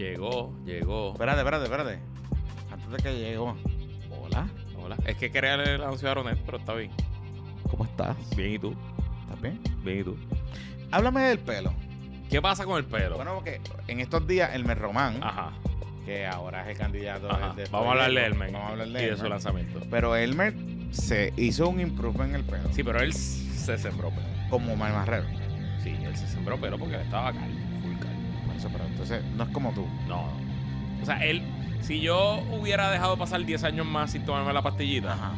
[0.00, 1.12] Llegó, llegó.
[1.12, 1.98] Espérate, espérate, espérate.
[2.72, 3.54] Antes de que llegó.
[4.10, 4.48] Hola,
[4.82, 4.96] Hola.
[5.04, 6.90] Es que quería leer el anuncio de Aronet, pero está bien.
[7.70, 8.16] ¿cómo estás?
[8.34, 8.74] Bien, ¿y tú?
[9.24, 9.60] ¿Estás bien?
[9.84, 10.16] Bien, ¿y tú?
[10.90, 11.74] Háblame del pelo.
[12.30, 13.16] ¿Qué pasa con el pelo?
[13.16, 15.52] Bueno, porque en estos días el Román, Ajá.
[16.06, 17.52] que ahora es el candidato ajá.
[17.52, 18.52] de Vamos a hablar de Elmer.
[18.52, 19.30] Vamos a hablar y de de su Elmer.
[19.32, 19.80] lanzamiento.
[19.90, 20.54] Pero Elmer
[20.92, 22.72] se hizo un improvement en el pelo.
[22.72, 24.28] Sí, pero él se sembró pelo.
[24.48, 25.26] Como Mar Marrero.
[25.82, 27.58] Sí, él se sembró pelo porque él estaba calvo,
[28.68, 29.86] pero entonces no es como tú.
[30.08, 30.28] No.
[31.02, 31.42] O sea, él,
[31.80, 35.32] si yo hubiera dejado pasar 10 años más sin tomarme la pastillita, Ajá.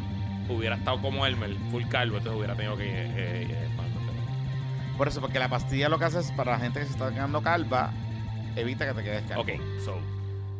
[0.48, 4.96] hubiera estado como Elmer, full calvo, entonces hubiera tenido que eh, eh, pelo.
[4.98, 7.10] Por eso, porque la pastilla lo que hace es para la gente que se está
[7.12, 7.92] quedando calva,
[8.56, 9.42] evita que te quedes calvo.
[9.42, 9.50] Ok,
[9.84, 9.96] so,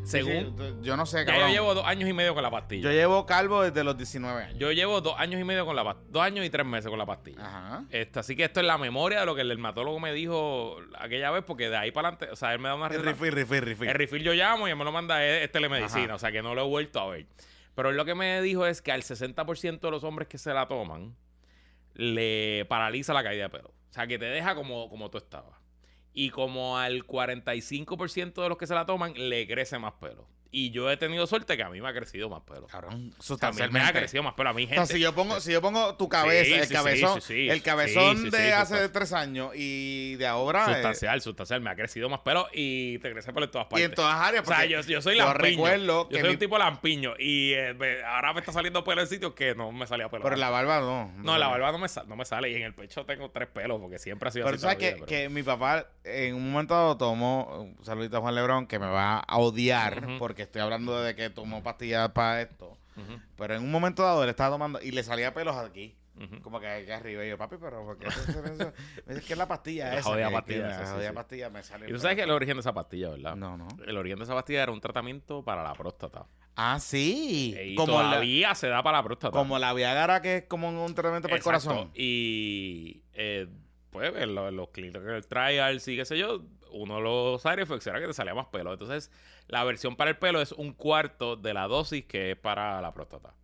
[0.05, 0.57] según...
[0.59, 1.49] sí, yo no sé, Ya cabrón.
[1.49, 2.83] yo llevo dos años y medio con la pastilla.
[2.83, 4.59] Yo llevo calvo desde los 19 años.
[4.59, 6.09] Yo llevo dos años y medio con la pastilla.
[6.11, 7.45] Dos años y tres meses con la pastilla.
[7.45, 7.85] Ajá.
[7.91, 11.31] Este, así que esto es la memoria de lo que el dermatólogo me dijo aquella
[11.31, 13.61] vez, porque de ahí para adelante, o sea, él me da una El refill, refill,
[13.63, 13.89] refill.
[13.89, 16.15] El refill yo llamo y él me lo manda es, es telemedicina, Ajá.
[16.15, 17.27] o sea que no lo he vuelto a ver.
[17.75, 20.53] Pero él lo que me dijo es que al 60% de los hombres que se
[20.53, 21.17] la toman,
[21.95, 23.69] le paraliza la caída de pelo.
[23.69, 25.59] O sea, que te deja como, como tú estabas.
[26.15, 30.27] Y como al 45% de los que se la toman, le crece más pelo.
[30.55, 32.67] Y yo he tenido suerte que a mí me ha crecido más pelo.
[32.67, 33.93] Cabrón, También me ha sustancialmente.
[34.01, 34.51] crecido más pelo.
[34.51, 34.85] A mí, O gente.
[34.85, 37.49] sea, si yo pongo, si yo pongo tu cabeza, Sí, el sí, cabezón, sí, sí.
[37.49, 41.63] el cabezón de hace tres años y de ahora eh, Sustancial, sustancial.
[41.63, 43.89] Me ha crecido más pelo y te crece pelo en todas y partes.
[43.89, 44.45] en todas áreas.
[44.45, 45.49] O sea, yo, yo soy yo lampiño.
[45.53, 48.85] recuerdo yo que soy mi- un tipo lampiño y eh, me- ahora me está saliendo
[48.85, 50.23] pelo en sitios que no me salía pelo.
[50.23, 51.11] pero la barba no.
[51.17, 53.49] no, en la barba no me, no me sale y en el pecho tengo tres
[53.49, 54.63] pelos porque siempre ha sido Pero así.
[54.65, 58.21] sabes toda la que, que mi papá en un momento dado tomó, un saludito a
[58.21, 62.43] Juan Lebrón, que me va a odiar porque estoy hablando de que tomó pastillas para
[62.43, 62.77] esto.
[63.37, 65.97] pero- en un momento dado él estaba tomando y le salía pelos aquí.
[66.43, 67.25] Como que aquí arriba.
[67.25, 68.07] Y yo, papi, pero ¿por qué?
[69.07, 70.11] Me dice que es la pastilla La esa.
[70.11, 71.15] jodida que- pastilla que esa, La sí, jodida sí.
[71.15, 71.89] pastilla me sale.
[71.89, 73.35] Y tú sabes que el origen de esa pastilla, ¿verdad?
[73.35, 73.67] No, no.
[73.85, 76.27] El origen de esa pastilla era un tratamiento para la próstata.
[76.55, 77.57] Ah, sí.
[77.59, 79.33] Y como, la, todavía se da para la próstata.
[79.37, 81.91] como la Viagra, que es como un tratamiento para el corazón.
[81.95, 83.49] Y eh,
[83.93, 86.41] pues en los, en los clinical trials y qué sé yo,
[86.73, 88.73] uno de los side effects era que te salía más pelo.
[88.73, 89.11] Entonces,
[89.49, 92.93] la versión para el pelo es un cuarto de la dosis que es para la
[92.95, 93.35] próstata.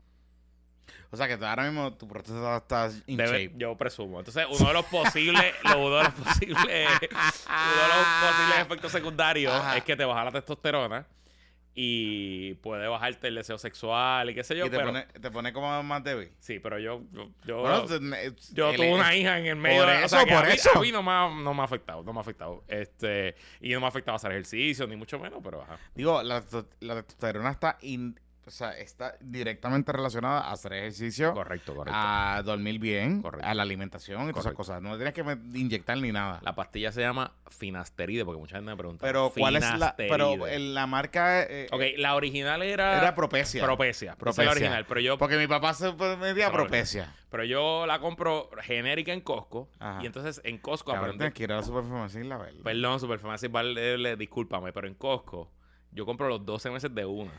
[1.10, 3.52] O sea que ahora mismo tu próstata está in Debe- shape.
[3.58, 4.18] yo presumo.
[4.18, 8.92] Entonces, uno de los posibles, lo- uno de los posibles, uno de los posibles efectos
[8.92, 9.76] secundarios Ajá.
[9.76, 11.06] es que te baja la testosterona
[11.80, 14.66] y puede bajarte el deseo sexual y qué sé yo.
[14.66, 16.32] y te pero, pone, te pone como más débil.
[16.40, 19.98] Sí, pero yo, yo, yo- Bueno, tuve una hija en el medio por de- o
[20.00, 20.70] eso, sea, que por a mí, eso.
[20.76, 22.64] a mí no me, ha, no me ha afectado, no me ha afectado.
[22.66, 25.78] Este, y no me ha afectado hacer ejercicio, ni mucho menos, pero ajá.
[25.94, 26.42] Digo, la,
[26.80, 28.18] la testosterona está, in-
[28.48, 31.96] o sea, está directamente relacionada a hacer ejercicio, Correcto, correcto.
[31.96, 33.46] a dormir bien, Correcto.
[33.46, 34.56] a la alimentación y todas esas Correcto.
[34.56, 34.82] cosas.
[34.82, 35.20] No tienes que
[35.58, 36.40] inyectar ni nada.
[36.42, 39.06] La pastilla se llama finasteride, porque mucha gente me pregunta.
[39.06, 39.94] pero, ¿cuál es la...?
[39.96, 42.98] Pero la marca eh, Ok, la original era...
[42.98, 43.62] era Propecia.
[43.62, 44.16] Propecia.
[44.16, 44.44] Propecia.
[44.44, 47.14] La original, pero yo, Porque mi papá se metía Propecia.
[47.30, 49.68] pero yo la compro genérica en Costco.
[49.78, 50.02] Ajá.
[50.02, 51.18] Y entonces en Costco Cabrón, aprendí...
[51.18, 52.60] tienes que ir a la superfarmacia y la verdad.
[52.64, 55.50] Perdón, Superfarmacia, vale, discúlpame, pero en Costco
[55.90, 57.32] yo compro los 12 meses de una.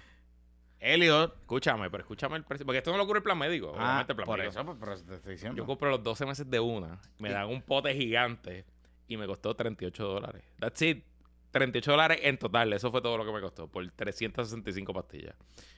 [0.79, 1.37] Elliot.
[1.41, 2.65] Escúchame, pero escúchame el precio.
[2.65, 3.73] Porque esto no lo cubre el plan médico.
[3.77, 4.51] Ah, obviamente el plan por médico.
[4.51, 5.57] eso, pues, por eso te estoy diciendo.
[5.57, 8.65] Yo compro los 12 meses de una, me dan un pote gigante
[9.07, 10.43] y me costó 38 dólares.
[10.59, 11.03] That's it.
[11.51, 12.71] 38 dólares en total.
[12.73, 15.35] Eso fue todo lo que me costó por 365 pastillas.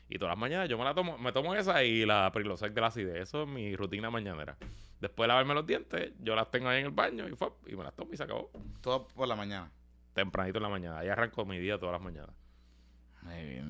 [0.09, 2.81] Y todas las mañanas yo me la tomo, me tomo esa y la Prilosec de
[2.81, 3.15] la acidez.
[3.15, 4.57] Eso es mi rutina mañanera.
[4.99, 7.75] Después de lavarme los dientes, yo las tengo ahí en el baño y, fue, y
[7.75, 8.51] me las tomo y se acabó.
[8.81, 9.71] Todo por la mañana.
[10.13, 10.99] Tempranito en la mañana.
[10.99, 12.35] Ahí arranco mi día todas las mañanas.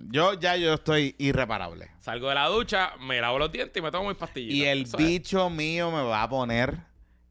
[0.09, 1.89] Yo ya yo estoy irreparable.
[1.99, 4.55] Salgo de la ducha, me lavo los dientes y me tomo mis pastillitas.
[4.57, 6.79] Y el bicho mío me va a poner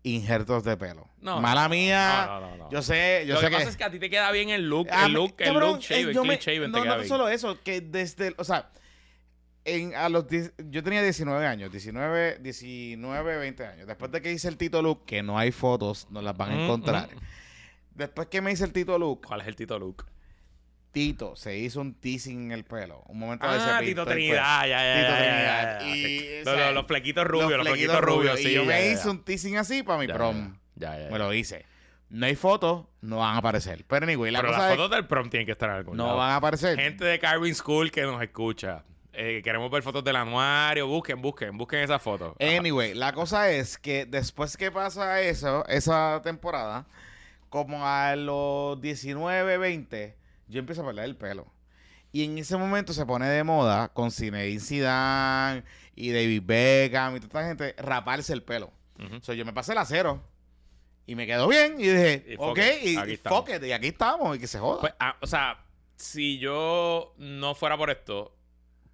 [0.02, 1.06] injertos de pelo.
[1.20, 2.24] No, Mala no, mía.
[2.26, 2.70] no, no, no.
[2.70, 4.66] Yo sé, yo lo sé que, pasa es que a ti te queda bien el
[4.68, 7.08] look, el look, el cabrón, look shaven, yo me- shaven No, te queda no bien.
[7.08, 8.70] solo eso, que desde, o sea,
[9.66, 10.24] en, a los,
[10.70, 13.86] yo tenía 19 años, 19, 19, 20 años.
[13.86, 16.54] Después de que hice el Tito Look, que no hay fotos, no las van a
[16.54, 17.08] Mm, encontrar.
[17.14, 17.18] mm.
[17.94, 20.06] Después que me hice el Tito Look, ¿Cuál es el Tito Look?
[20.92, 23.02] Tito se hizo un teasing en el pelo.
[23.06, 25.96] Un momento de Ah, ese Tito pintó el Trinidad, ya, ya, Tito ya, Trinidad.
[25.96, 28.48] Y, o Los- sea, los, los flequitos rubios, los, flequitos flequitos rubios, sí.
[28.48, 30.56] Y yo me hice un teasing así para mi prom.
[30.74, 31.08] Ya.
[31.10, 31.64] Me lo hice.
[32.08, 33.84] No hay fotos, no van a aparecer.
[33.86, 36.06] Pero anyway, la Pero cosa las fotos del prom tienen que estar en algún no
[36.06, 36.18] lado.
[36.18, 36.76] van a aparecer.
[36.78, 38.82] Gente de Carvin School que nos escucha.
[39.12, 40.88] Eh, queremos ver fotos del anuario.
[40.88, 42.34] Busquen, busquen, busquen esas fotos.
[42.40, 46.86] Anyway, la cosa es que después que pasa eso, esa temporada,
[47.48, 50.16] como a los 19, 20,
[50.50, 51.46] yo empiezo a perder el pelo.
[52.12, 55.64] Y en ese momento se pone de moda con Zinedine Zidane
[55.94, 58.72] y David Beckham y toda esta gente raparse el pelo.
[58.98, 59.16] Ujú.
[59.16, 60.20] O sea, yo me pasé la cero
[61.06, 63.86] y me quedó bien y dije, Y ok, it, y, aquí y it, y aquí
[63.88, 64.80] estamos y que se joda.
[64.80, 65.64] Pues, ah, o sea,
[65.96, 68.36] si yo no fuera por esto,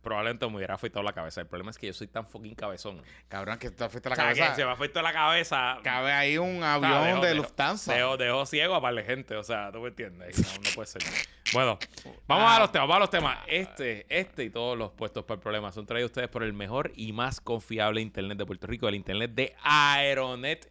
[0.02, 1.40] probablemente me hubiera afeitado la cabeza.
[1.40, 3.02] El problema es que yo soy tan fucking cabezón.
[3.28, 4.56] Cabrón, que te afecta la O sea, que cabeza.
[4.56, 5.78] se me afeitó la cabeza.
[5.82, 7.94] Cabe ahí un O sea, avión dejo- de Lufthansa.
[8.18, 9.36] Dejo ciego a par de gente.
[9.36, 10.38] O sea, tú me entiendes.
[10.38, 11.02] No, no puede ser.
[11.52, 11.78] Bueno,
[12.26, 12.88] vamos a los temas.
[12.88, 13.38] Vamos a los temas.
[13.46, 16.92] Este, este y todos los puestos para el problema son traídos ustedes por el mejor
[16.96, 20.70] y más confiable Internet de Puerto Rico, el Internet de Aeronet.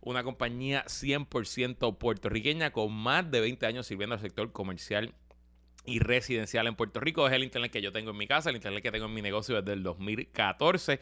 [0.00, 5.14] Una compañía 100% puertorriqueña con más de 20 años sirviendo al sector comercial
[5.84, 7.26] y residencial en Puerto Rico.
[7.26, 9.22] Es el internet que yo tengo en mi casa, el internet que tengo en mi
[9.22, 11.00] negocio desde el 2014.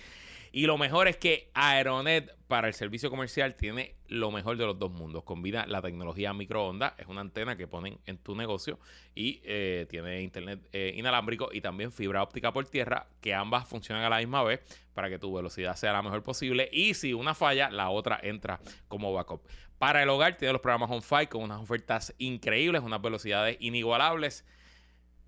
[0.53, 4.79] Y lo mejor es que Aeronet para el servicio comercial tiene lo mejor de los
[4.79, 5.23] dos mundos.
[5.23, 8.81] Combina la tecnología microondas, es una antena que ponen en tu negocio
[9.15, 14.05] y eh, tiene internet eh, inalámbrico y también fibra óptica por tierra, que ambas funcionan
[14.05, 14.61] a la misma vez
[14.93, 16.69] para que tu velocidad sea la mejor posible.
[16.73, 18.59] Y si una falla, la otra entra
[18.89, 19.43] como backup.
[19.79, 24.45] Para el hogar tiene los programas OnFi con unas ofertas increíbles, unas velocidades inigualables.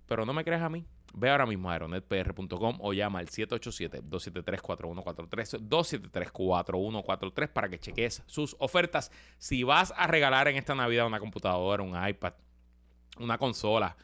[0.07, 0.85] Pero no me creas a mí.
[1.15, 9.11] Ve ahora mismo a aeronetpr.com o llama al 787-273-4143, 273-4143 para que cheques sus ofertas.
[9.39, 12.33] Si vas a regalar en esta Navidad una computadora, un iPad,
[13.19, 13.95] una consola,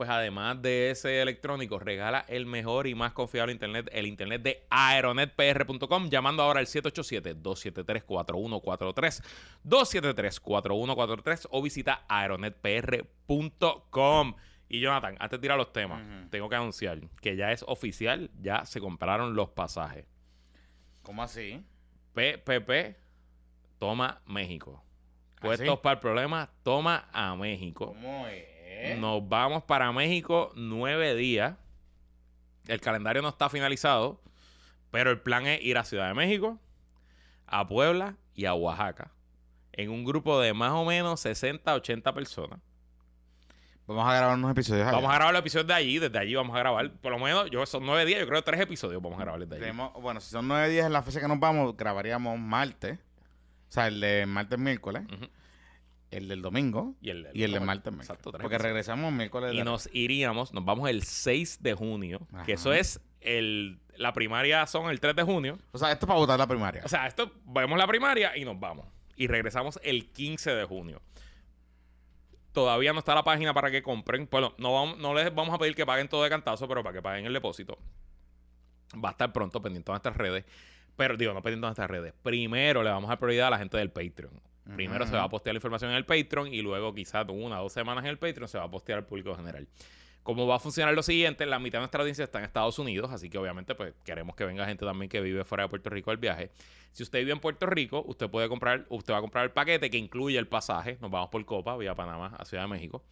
[0.00, 4.64] pues además de ese electrónico, regala el mejor y más confiable internet, el internet de
[4.70, 9.22] aeronetpr.com, llamando ahora al 787-273-4143,
[9.64, 14.34] 273-4143 o visita aeronetpr.com.
[14.72, 16.00] Y Jonathan, antes de ir a los temas,
[16.30, 20.06] tengo que anunciar que ya es oficial, ya se compraron los pasajes.
[21.02, 21.64] ¿Cómo así?
[22.14, 22.96] PPP,
[23.78, 24.80] toma México.
[25.36, 25.80] ¿Ah, Puestos sí?
[25.82, 27.86] para el problema, toma a México.
[27.86, 28.96] ¿Cómo es?
[28.98, 31.56] Nos vamos para México nueve días.
[32.68, 34.22] El calendario no está finalizado,
[34.92, 36.60] pero el plan es ir a Ciudad de México,
[37.48, 39.10] a Puebla y a Oaxaca.
[39.72, 42.60] En un grupo de más o menos 60, 80 personas.
[43.90, 44.96] Vamos a grabar unos episodios allá.
[44.96, 46.92] Vamos a grabar los episodios de allí, desde allí vamos a grabar.
[46.92, 49.54] Por lo menos, yo son nueve días, yo creo tres episodios vamos a grabar desde
[49.56, 49.62] allí.
[49.64, 52.98] Tenemos- bueno, si son nueve días en la fecha que nos vamos, grabaríamos martes.
[53.68, 55.02] O sea, el de martes, miércoles.
[56.10, 56.94] El del domingo.
[57.00, 58.10] Y el, Y el de martes, miércoles.
[58.10, 58.62] Exacto, Porque episodios.
[58.62, 59.54] regresamos miércoles.
[59.54, 62.44] Y nos iríamos, nos vamos el 6 de junio, Ajá.
[62.44, 63.80] que eso es el...
[63.96, 65.58] La primaria son el 3 de junio.
[65.72, 66.82] O sea, esto es para votar la primaria.
[66.84, 68.86] O sea, esto, vemos la primaria y nos vamos.
[69.14, 71.02] Y regresamos el 15 de junio.
[72.52, 74.28] Todavía no está la página para que compren.
[74.30, 76.94] Bueno, no, vamos, no les vamos a pedir que paguen todo de cantazo, pero para
[76.94, 77.78] que paguen el depósito.
[79.02, 80.44] Va a estar pronto pendiente de nuestras redes.
[80.96, 82.12] Pero digo, no pendiente de nuestras redes.
[82.22, 84.40] Primero le vamos a dar prioridad a la gente del Patreon.
[84.74, 87.64] Primero se va a postear la información en el Patreon y luego quizás una o
[87.64, 89.66] dos semanas en el Patreon se va a postear al público general.
[90.22, 91.46] ¿Cómo va a funcionar lo siguiente?
[91.46, 94.44] La mitad de nuestra audiencia está en Estados Unidos, así que obviamente pues queremos que
[94.44, 96.50] venga gente también que vive fuera de Puerto Rico al viaje.
[96.92, 99.88] Si usted vive en Puerto Rico, usted puede comprar, usted va a comprar el paquete
[99.90, 100.98] que incluye el pasaje.
[101.00, 103.02] Nos vamos por Copa, vía Panamá a Ciudad de México.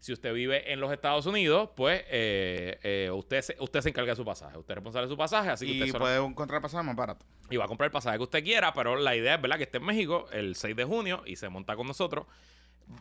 [0.00, 4.12] Si usted vive en los Estados Unidos, pues eh, eh, usted, se, usted se encarga
[4.12, 4.56] de su pasaje.
[4.56, 6.94] Usted es responsable de su pasaje, así que y usted solo- puede encontrar pasaje más
[6.96, 7.26] barato.
[7.50, 9.56] y va a comprar el pasaje que usted quiera, pero la idea es, ¿verdad?
[9.56, 12.26] Que esté en México el 6 de junio y se monta con nosotros.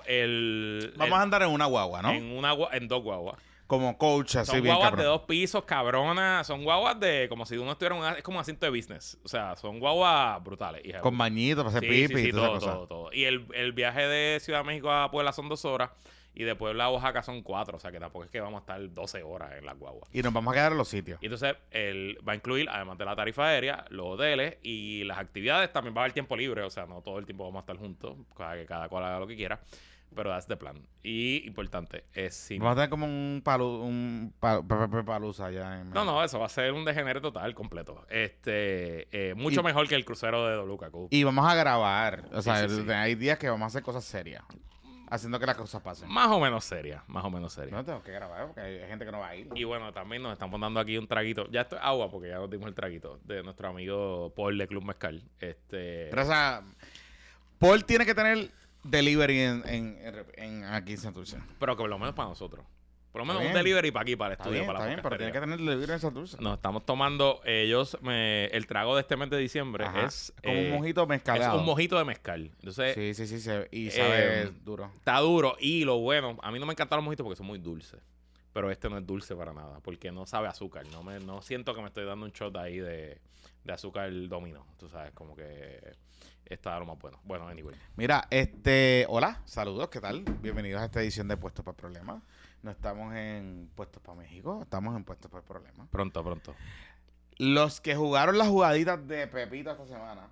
[0.05, 2.11] El, Vamos el- a andar en una guagua, ¿no?
[2.11, 3.37] en, una, gua- en dos guaguas.
[3.67, 5.03] Como coach, así Son bien guaguas cabrón.
[5.03, 6.47] de dos pisos, cabronas.
[6.47, 9.17] Son guaguas de como si uno estuviera en una- es como un asiento de business.
[9.25, 10.85] O sea, son guaguas brutales.
[10.85, 11.01] hija.
[11.01, 12.75] Con bañitos para hacer Sí, pipi sí, sí, y toda todo, esa cosa.
[12.77, 13.13] todo, todo.
[13.13, 15.89] Y el, el viaje de Ciudad de México a Puebla son dos horas.
[16.39, 17.77] Y de Puebla a Oaxaca son cuatro.
[17.77, 20.07] O sea, que tampoco es que vamos a estar 12 horas en las guaguas.
[20.13, 21.17] Y nos vamos a quedar en los sitios.
[21.21, 25.17] Y entonces él va a incluir, además de la tarifa aérea, los hoteles y las
[25.17, 25.73] actividades.
[25.73, 27.77] También va a haber tiempo libre, o sea, no todo el tiempo vamos a estar
[27.77, 29.59] juntos, cada, que cada cual haga lo que quiera.
[30.15, 30.87] Pero that's the plan.
[31.03, 32.59] Y importante, es sin...
[32.59, 36.23] Vamos a tener como un palu, un pa- pa- pa- palusa allá en No, no,
[36.23, 38.05] eso va a ser un degenere total completo.
[38.09, 41.07] Este, eh, mucho Y- mejor que el crucero de WKQ.
[41.09, 42.25] Y vamos a grabar.
[42.31, 42.91] O sea, Sí, sí, sí.
[42.91, 44.43] hay días que vamos a hacer cosas serias.
[45.09, 46.09] Haciendo que las cosas pasen.
[46.09, 47.73] Más o menos seria, más o menos seria.
[47.75, 49.47] No tengo que grabar porque hay gente que no va a ir.
[49.55, 51.47] Y bueno, también nos estamos dando aquí un traguito.
[51.49, 54.67] Ya esto es agua, porque ya nos dimos el traguito de nuestro amigo Paul de
[54.67, 55.23] Club Mezcal.
[55.39, 56.61] Este, Pero, o sea,
[57.59, 58.51] Paul tiene que tener
[58.83, 59.97] delivery en, en,
[60.35, 61.37] en- aquí en Santurce.
[61.59, 62.65] pero que por lo menos para nosotros.
[63.17, 64.85] Por lo Está menos un delivery para aquí, para el Está estudio, bien, para está
[64.85, 66.37] la bien, pero tiene que tener delivery en Santurce.
[66.39, 70.05] Nos estamos tomando, ellos, me, el trago de este mes de diciembre Ajá.
[70.05, 70.33] es...
[70.43, 71.59] como eh, un mojito Es mezcalado.
[71.59, 72.51] un mojito de mezcal.
[72.59, 73.39] Entonces, Sí, sí, sí.
[73.39, 74.91] se- y sabe Eh, duro.
[74.97, 75.55] está duro.
[75.59, 77.99] Y lo bueno, a mí no me encantan los mojitos porque son muy dulces.
[78.53, 80.85] Pero este no es dulce para nada, porque no sabe azúcar.
[80.91, 83.19] No me no siento que me estoy dando un shot ahí de,
[83.63, 84.65] de azúcar domino.
[84.79, 85.79] Tú sabes, como que
[86.45, 87.19] está lo más bueno.
[87.23, 87.75] Bueno, anyway.
[87.95, 90.23] Mira, este, hola, saludos, ¿qué tal?
[90.41, 92.21] Bienvenidos a esta edición de Puestos para el Problema.
[92.67, 95.87] No estamos en Puestos para México, estamos en Puestos para el Problema.
[95.89, 96.53] Pronto, pronto.
[97.37, 100.27] Los que jugaron las jugaditas de Pepito esta semana,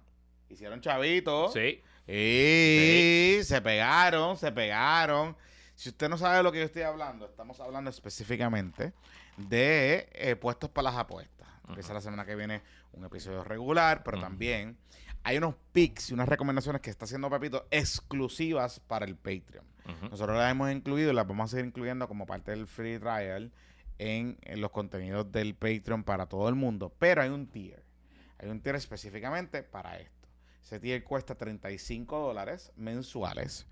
[0.50, 1.54] hicieron chavitos.
[1.54, 1.82] Sí.
[2.06, 5.38] Y se pegaron, se pegaron.
[5.76, 8.92] Si usted no sabe de lo que yo estoy hablando, estamos hablando específicamente
[9.38, 11.48] de eh, puestos para las apuestas.
[11.70, 12.62] Empieza la semana que viene
[12.92, 14.78] un episodio regular, pero también
[15.24, 19.75] hay unos picks y unas recomendaciones que está haciendo Pepito exclusivas para el Patreon.
[20.10, 23.52] Nosotros las hemos incluido y las vamos a seguir incluyendo como parte del free trial
[23.98, 26.94] en, en los contenidos del Patreon para todo el mundo.
[26.98, 27.84] Pero hay un tier.
[28.40, 30.28] Hay un tier específicamente para esto.
[30.64, 33.68] Ese tier cuesta 35 dólares mensuales.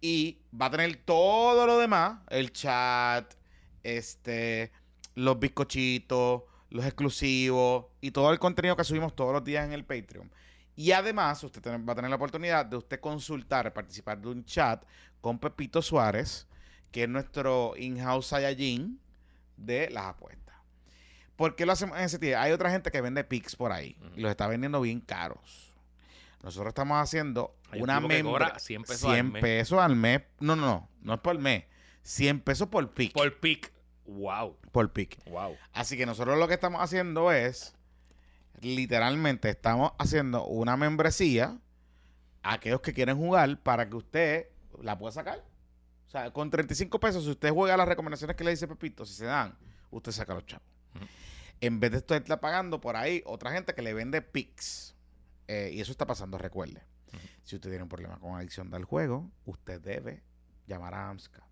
[0.00, 2.20] Y va a tener todo lo demás.
[2.28, 3.34] El chat,
[3.82, 4.72] este,
[5.14, 9.84] los bizcochitos, los exclusivos y todo el contenido que subimos todos los días en el
[9.84, 10.30] Patreon.
[10.76, 14.84] Y además, usted va a tener la oportunidad de usted consultar, participar de un chat
[15.20, 16.46] con Pepito Suárez,
[16.90, 19.00] que es nuestro in-house Saiyajin
[19.56, 20.56] de las apuestas.
[21.36, 22.36] ¿Por qué lo hacemos en ese tier?
[22.36, 25.72] Hay otra gente que vende pics por ahí y los está vendiendo bien caros.
[26.42, 28.24] Nosotros estamos haciendo Hay una membresía.
[28.24, 29.42] cobra 100 pesos al 100 mes.
[29.42, 30.22] pesos al mes.
[30.40, 30.88] No, no, no.
[31.02, 31.64] No es por mes.
[32.02, 33.12] 100 pesos por pic.
[33.12, 33.72] Por, Por pick.
[34.06, 34.56] Wow.
[34.92, 35.18] pic.
[35.26, 35.56] Wow.
[35.72, 37.74] Así que nosotros lo que estamos haciendo es,
[38.60, 41.58] literalmente, estamos haciendo una membresía
[42.42, 44.48] a aquellos que quieren jugar para que usted
[44.82, 45.44] la pueda sacar.
[46.06, 49.14] O sea, con 35 pesos, si usted juega las recomendaciones que le dice Pepito, si
[49.14, 49.56] se dan,
[49.90, 50.66] usted saca los chavos.
[51.60, 54.94] En vez de estar pagando por ahí otra gente que le vende pics.
[55.48, 56.82] Eh, y eso está pasando, recuerde.
[57.42, 60.22] Si usted tiene un problema con adicción del juego, usted debe
[60.66, 61.42] llamar a AMSCA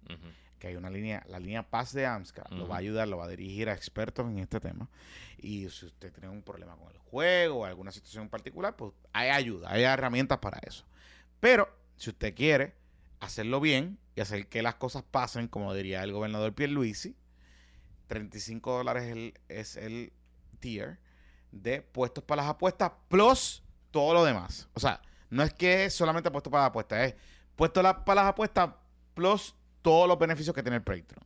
[0.59, 3.25] que hay una línea, la línea Paz de AMSCA, lo va a ayudar, lo va
[3.25, 4.89] a dirigir a expertos en este tema.
[5.39, 8.93] Y si usted tiene un problema con el juego o alguna situación en particular, pues
[9.13, 10.85] hay ayuda, hay herramientas para eso.
[11.41, 12.75] Pero si usted quiere
[13.21, 17.17] hacerlo bien y hacer que las cosas pasen, como diría el gobernador Pierluisi,
[18.09, 20.13] 35 dólares es el, es el
[20.61, 20.99] tier
[21.53, 24.69] de puestos para las apuestas plus todo lo demás.
[24.75, 27.15] O sea, no es que es solamente puesto para las apuestas, es
[27.57, 28.71] puesto la- para las apuestas
[29.15, 31.25] plus todos los beneficios que tiene el Patreon.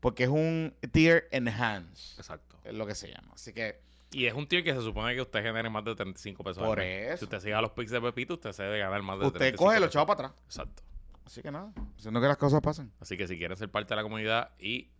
[0.00, 2.56] Porque es un tier enhanced, Exacto.
[2.64, 3.32] es lo que se llama.
[3.34, 3.80] Así que,
[4.12, 6.58] Y es un tier que se supone que usted genere más de 35 pesos.
[6.62, 7.08] al por mes.
[7.10, 9.38] eso, Si usted siga los picks de Pepito, usted se debe ganar más de usted
[9.38, 10.42] 35 coge los chavos para atrás.
[10.46, 10.82] Exacto.
[11.30, 12.90] Así que nada, haciendo que las cosas pasen.
[12.98, 14.90] Así que si quieren ser parte de la comunidad y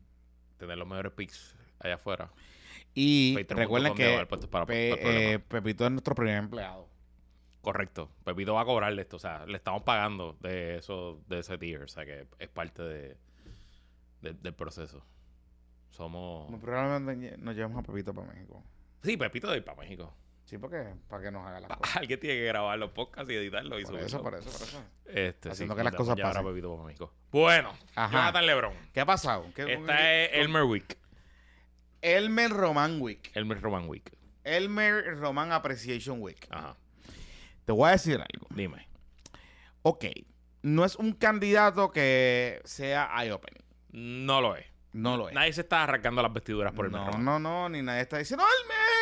[0.58, 2.30] tener los mejores picks allá afuera,
[2.94, 6.88] Y recuerden que para- para eh, Pepito es nuestro primer empleado.
[7.62, 8.10] Correcto.
[8.24, 9.16] Pepito va a cobrarle esto.
[9.16, 11.82] O sea, le estamos pagando de eso, de ese tier.
[11.82, 13.16] O sea, que es parte de,
[14.22, 15.04] de- del proceso.
[15.90, 16.48] Somos.
[16.48, 18.62] Muy probablemente nos llevamos a Pepito para México.
[19.02, 20.14] Sí, Pepito de ir para México.
[20.50, 21.96] Sí, porque para que nos haga las cosas.
[21.98, 24.06] Alguien tiene que grabar los podcasts y editarlos y subirlos.
[24.08, 24.82] eso, por eso, por eso.
[25.04, 26.44] Este, Haciendo sí, que las cosas pasen.
[27.30, 28.10] Bueno, Ajá.
[28.10, 28.72] Jonathan Lebron.
[28.92, 29.46] ¿Qué ha pasado?
[29.54, 30.98] ¿Qué- Esta es Elmer Week.
[32.02, 33.30] Elmer Roman Week.
[33.34, 34.12] Elmer Roman Week.
[34.42, 36.44] Elmer Roman Appreciation Week.
[36.50, 36.76] Ajá.
[37.64, 38.48] Te voy a decir algo.
[38.50, 38.88] Dime.
[39.82, 40.06] Ok,
[40.62, 43.62] no es un candidato que sea eye-opening.
[43.92, 44.66] No lo es.
[44.92, 45.34] No lo es.
[45.36, 48.44] Nadie se está arrancando las vestiduras por Elmer no, no, no, ni nadie está diciendo,
[48.44, 48.99] Elmer,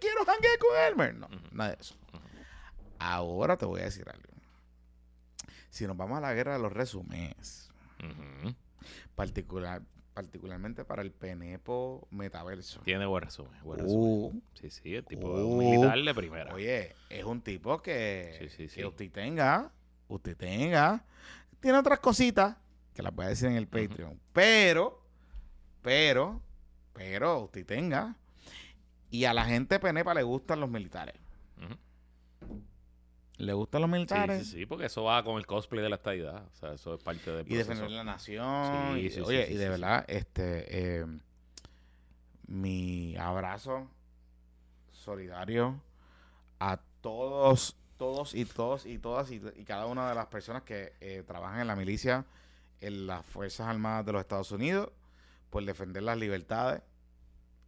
[0.00, 1.14] quiero janguear con Elmer.
[1.14, 1.94] No, nada de eso.
[2.98, 4.28] Ahora te voy a decir algo.
[5.70, 8.54] Si nos vamos a la guerra de los resúmenes, Ujú.
[9.14, 9.82] particular,
[10.14, 12.80] particularmente para el Penepo Metaverso.
[12.80, 13.52] Tiene buen resumen.
[13.62, 14.02] buen resumen.
[14.36, 15.48] Uh, Sí, sí, el tipo de Uh.
[15.48, 16.52] un militar de primera.
[16.54, 18.76] oye, es un tipo que, Sí, sí, sí.
[18.80, 19.70] que usted tenga,
[20.08, 21.04] usted tenga.
[21.60, 22.56] Tiene otras cositas
[22.94, 24.18] que las voy a decir en el Patreon.
[24.32, 25.00] Pero,
[25.82, 26.40] pero,
[26.92, 28.16] pero, usted tenga.
[29.10, 31.14] Y a la gente Penepa le gustan los militares.
[33.38, 34.46] Le gustan los Sí, militares.
[34.48, 36.44] sí, sí, porque eso va con el cosplay de la estadidad.
[36.52, 38.96] O sea, eso es parte del Y defender la nación.
[38.98, 39.70] Sí, y- sí, sí, oye, sí, y sí, de sí.
[39.70, 41.06] verdad, este, eh,
[42.48, 43.88] mi abrazo
[44.90, 45.80] solidario
[46.58, 50.94] a todos, todos y todos y todas y, y cada una de las personas que
[51.00, 52.24] eh, trabajan en la milicia,
[52.80, 54.90] en las Fuerzas Armadas de los Estados Unidos,
[55.50, 56.82] por defender las libertades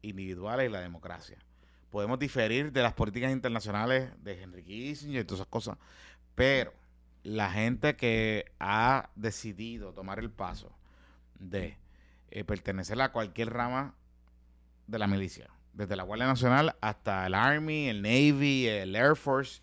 [0.03, 1.39] individuales y la democracia.
[1.91, 5.79] Podemos diferir de las políticas internacionales de Henry Kissinger y todas esas cosas,
[6.35, 6.73] pero
[7.23, 10.73] la gente que ha decidido tomar el paso
[11.39, 11.77] de
[12.31, 13.95] eh, pertenecer a cualquier rama
[14.87, 19.63] de la milicia, desde la Guardia Nacional hasta el Army, el Navy, el Air Force,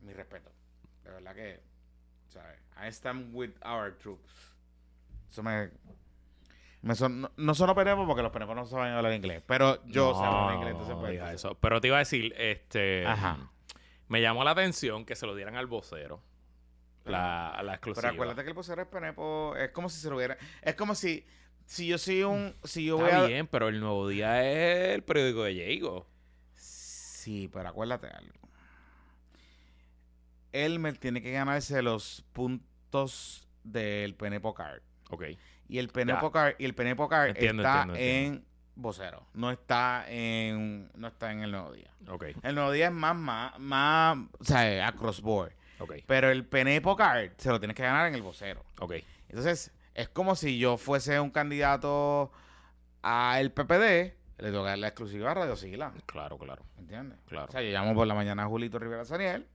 [0.00, 0.50] mi respeto.
[1.04, 1.60] De verdad que,
[2.28, 2.58] ¿sabes?
[2.76, 4.32] I stand with our troops.
[5.30, 5.70] Eso me...
[6.84, 10.14] me son- no, no solo penepos porque los penepos no saben hablar inglés, pero yo
[10.14, 11.54] sé hablar inglés, entonces pues, entonces- eso.
[11.60, 13.06] Pero te iba a decir, este...
[13.06, 13.50] Ajá.
[14.08, 16.22] Me llamó la atención que se lo dieran al vocero.
[17.04, 18.02] La, la exclusiva.
[18.02, 20.94] Pero acuérdate que el vocero es penepo, es como si se lo hubiera, es como
[20.94, 21.26] si,
[21.66, 23.26] si yo soy un, si yo voy Está a...
[23.26, 26.06] bien, pero el Nuevo Día es el periódico de Diego.
[26.54, 28.32] Sí, pero acuérdate algo.
[30.52, 34.82] Elmer tiene que ganarse los puntos del Penepo Card.
[35.10, 35.24] Ok.
[35.68, 36.32] Y el Penepo Ya.
[36.32, 37.94] Card, y el está entiendo, entiendo.
[37.96, 38.44] en
[38.76, 39.26] vocero.
[39.34, 40.90] No está en.
[40.94, 41.90] No está en el nuevo día.
[42.42, 45.52] El nuevo día es más, más, más, o sea, across board.
[45.78, 45.94] Ok.
[46.06, 48.64] Pero el Penepo Card se lo tienes que ganar en el vocero.
[49.28, 52.30] Entonces, es como si yo fuese un candidato
[53.02, 55.92] al PPD, le tengo que dar la exclusiva a Radio Sigla.
[56.06, 56.64] Claro, claro.
[56.78, 57.18] ¿Entiendes?
[57.26, 57.46] Claro.
[57.48, 59.46] O sea, yo llamo por la mañana a Julito Rivera Saniel,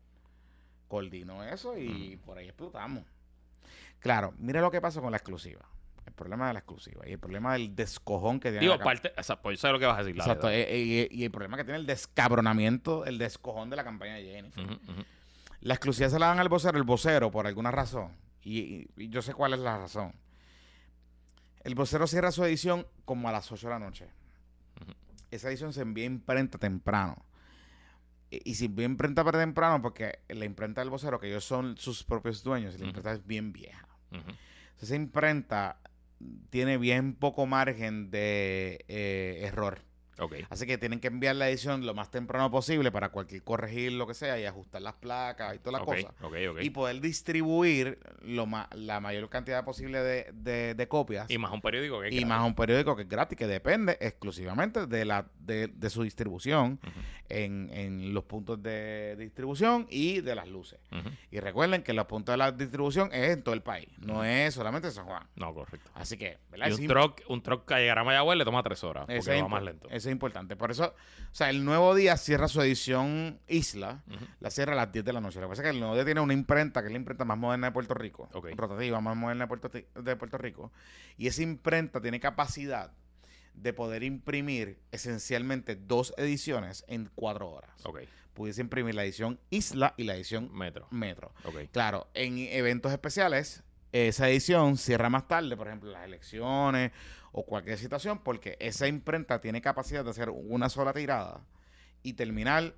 [0.87, 3.03] coordino eso y por ahí explotamos.
[3.99, 5.65] Claro, mira lo que pasó con la exclusiva.
[6.19, 9.13] Problema de la exclusiva y el problema del descojón que tiene Digo, la parte.
[9.17, 10.17] O sea, pues yo sé lo que vas a decir.
[10.17, 13.77] dale, Exacto, eh, eh, y, y el problema que tiene el descabronamiento, el descojón de
[13.77, 14.65] la campaña de Jennifer.
[15.61, 18.11] La exclusiva se la dan al vocero, el vocero, por alguna razón.
[18.43, 20.13] Y, yo sé cuál es la razón.
[21.63, 24.07] El vocero cierra su edición como a las 8 de la noche.
[25.31, 27.15] Esa edición se envía a imprenta temprano.
[28.29, 31.77] Y, y se envía imprenta para temprano porque la imprenta del vocero, que ellos son
[31.77, 33.87] sus propios dueños, y la imprenta es bien vieja.
[34.81, 35.79] Esa imprenta
[36.49, 39.88] tiene bien poco margen de eh, error.
[40.49, 44.05] Así que tienen que enviar la edición lo más temprano posible para cualquier corregir lo
[44.07, 46.13] que sea y ajustar las placas y toda la Ok, cosa.
[46.21, 46.59] ok, ok.
[46.61, 51.29] Y poder distribuir lo ma- la mayor cantidad posible de, de- de copias.
[51.29, 53.97] Y más un periódico que y más a un periódico que es gratis, que depende
[54.01, 56.79] exclusivamente de la de, de su distribución
[57.29, 60.79] en, en los puntos de distribución y de las luces.
[61.31, 64.53] Y recuerden que los puntos de la distribución es en todo el país, no es
[64.53, 65.27] solamente en San Juan.
[65.35, 65.89] No, correcto.
[65.93, 66.67] Así que, ¿verdad?
[66.67, 69.05] Y Es un truck, un truck que llegará a Mayagüez le toma tres horas.
[69.05, 69.89] Porque va es más lento.
[70.09, 70.55] Es importante.
[70.55, 70.93] Por eso,
[71.31, 74.03] o sea, el nuevo día cierra su edición Isla,
[74.39, 75.39] la cierra a las 10 de la noche.
[75.39, 77.25] Lo que pasa es que el nuevo día tiene una imprenta, que es la imprenta
[77.25, 78.49] más moderna de Puerto Rico, Ok.
[78.55, 80.71] rotativa más moderna de Puerto, de Puerto Rico,
[81.17, 82.91] y esa imprenta tiene capacidad
[83.53, 87.71] de poder imprimir esencialmente dos ediciones en cuatro horas.
[87.83, 87.99] Ok.
[88.33, 90.87] Pudiese imprimir la edición Isla y la edición Metro.
[90.91, 91.33] Metro.
[91.43, 91.69] Ok.
[91.73, 96.91] Claro, en eventos especiales, esa edición cierra más tarde, por ejemplo, las elecciones
[97.31, 101.41] o cualquier situación, porque esa imprenta tiene capacidad de hacer una sola tirada
[102.03, 102.75] y terminar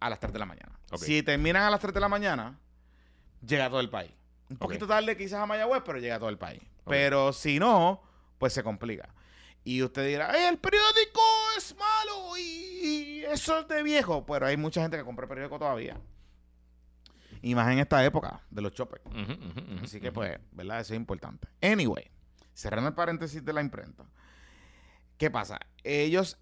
[0.00, 0.78] a las 3 de la mañana.
[0.96, 2.58] Si terminan a las 3 de la mañana,
[3.46, 4.12] llega a todo el país.
[4.50, 6.62] Un poquito tarde quizás a Mayagüez, pero llega a todo el país.
[6.84, 8.02] Pero si no,
[8.38, 9.12] pues se complica.
[9.64, 11.20] Y usted dirá, "Ey, el periódico
[11.56, 14.24] es malo y eso es de viejo.
[14.24, 16.00] Pero hay mucha gente que compra el periódico todavía.
[17.42, 20.80] Y más en esta época de los ujú, Así que, pues, ¿verdad?
[20.80, 21.48] Eso es importante.
[21.60, 22.10] Anyway,
[22.56, 24.06] cerrando el paréntesis de la imprenta.
[25.18, 25.60] ¿Qué pasa?
[25.84, 26.38] Ellos,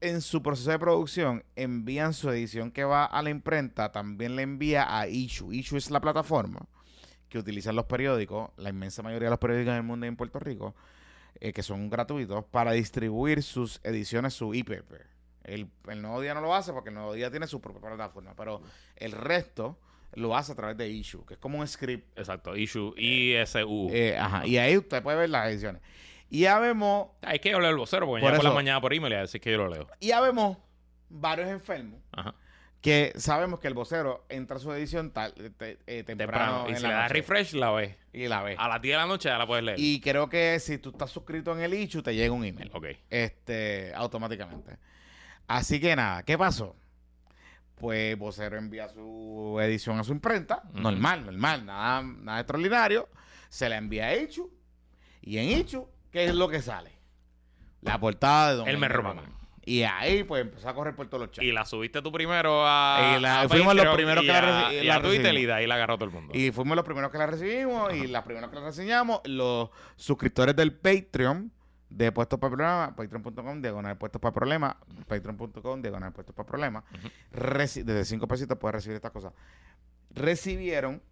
[0.00, 4.42] en su proceso de producción, envían su edición que va a la imprenta, también le
[4.42, 5.52] envía a Issue.
[5.52, 6.60] Issue es la plataforma
[7.28, 10.38] que utilizan los periódicos, la inmensa mayoría de los periódicos del mundo y en Puerto
[10.38, 10.76] Rico,
[11.40, 15.06] eh, que son gratuitos, para distribuir sus ediciones, su e-paper.
[15.42, 18.34] El, el Nuevo Día no lo hace porque el Nuevo Día tiene su propia plataforma,
[18.36, 18.62] pero
[18.94, 19.78] el resto
[20.14, 22.56] lo hace a través de Issue, que es como un script Exacto.
[22.56, 22.94] Issue.
[22.96, 23.88] ISU.
[23.92, 25.80] eh, ajá, y ahí usted puede ver las ediciones.
[26.28, 28.80] Y ya vemos, Hay que yo leo el vocero porque Por ya por la mañana
[28.80, 29.86] por email y a decir que yo lo leo.
[30.00, 30.56] y ya vemos
[31.10, 32.34] varios enfermos Ajá.
[32.80, 36.70] que sabemos que el vocero entra a su edición tal, te- eh, temprano, Temprano.
[36.70, 37.96] Y si le das refresh, la ves.
[38.14, 38.56] y la ves.
[38.58, 39.78] A las 10 de la noche ya la puedes leer.
[39.78, 42.70] Y creo que si tú estás suscrito en el Ichu, te llega un email.
[42.72, 42.86] Ok.
[43.10, 44.78] Este, automáticamente.
[45.46, 46.76] Así que nada, ¿qué pasó?
[47.82, 53.08] Pues Vocero envía su edición a su imprenta, normal, normal, nada, nada extraordinario.
[53.48, 54.48] Se la envía a Ichu.
[55.20, 56.92] Y en Ichu, ¿qué es lo que sale?
[57.80, 59.16] La portada de Don Elmer Román.
[59.16, 59.32] Román.
[59.64, 61.44] Y ahí, pues empezó a correr por todos los chats.
[61.44, 63.16] Y la subiste tú primero a.
[63.16, 64.82] Y la- a fuimos los Patreon primeros y que la a- reci-
[65.40, 66.32] y la y la agarró todo el mundo.
[66.38, 70.54] Y fuimos los primeros que la recibimos y las primeras que la reseñamos, los suscriptores
[70.54, 71.50] del Patreon
[71.96, 74.76] de Puestos para Problemas, patreon.com, diagonal Puestos para Problemas,
[75.06, 76.84] patreon.com, diagonal Puestos para Problemas,
[77.30, 79.32] desde 5 pesitos puedes recibir estas cosas.
[80.10, 81.02] Recibieron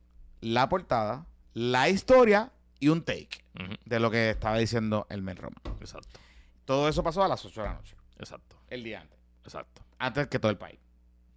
[0.40, 3.44] la portada, la historia y un take
[3.84, 5.56] de lo que estaba diciendo el Mel Roma.
[5.80, 6.18] Exacto.
[6.64, 8.56] Todo eso pasó a las 8 de la noche, Exacto.
[8.68, 9.18] el día antes.
[9.44, 9.82] Exacto.
[9.98, 10.78] antes que todo el país.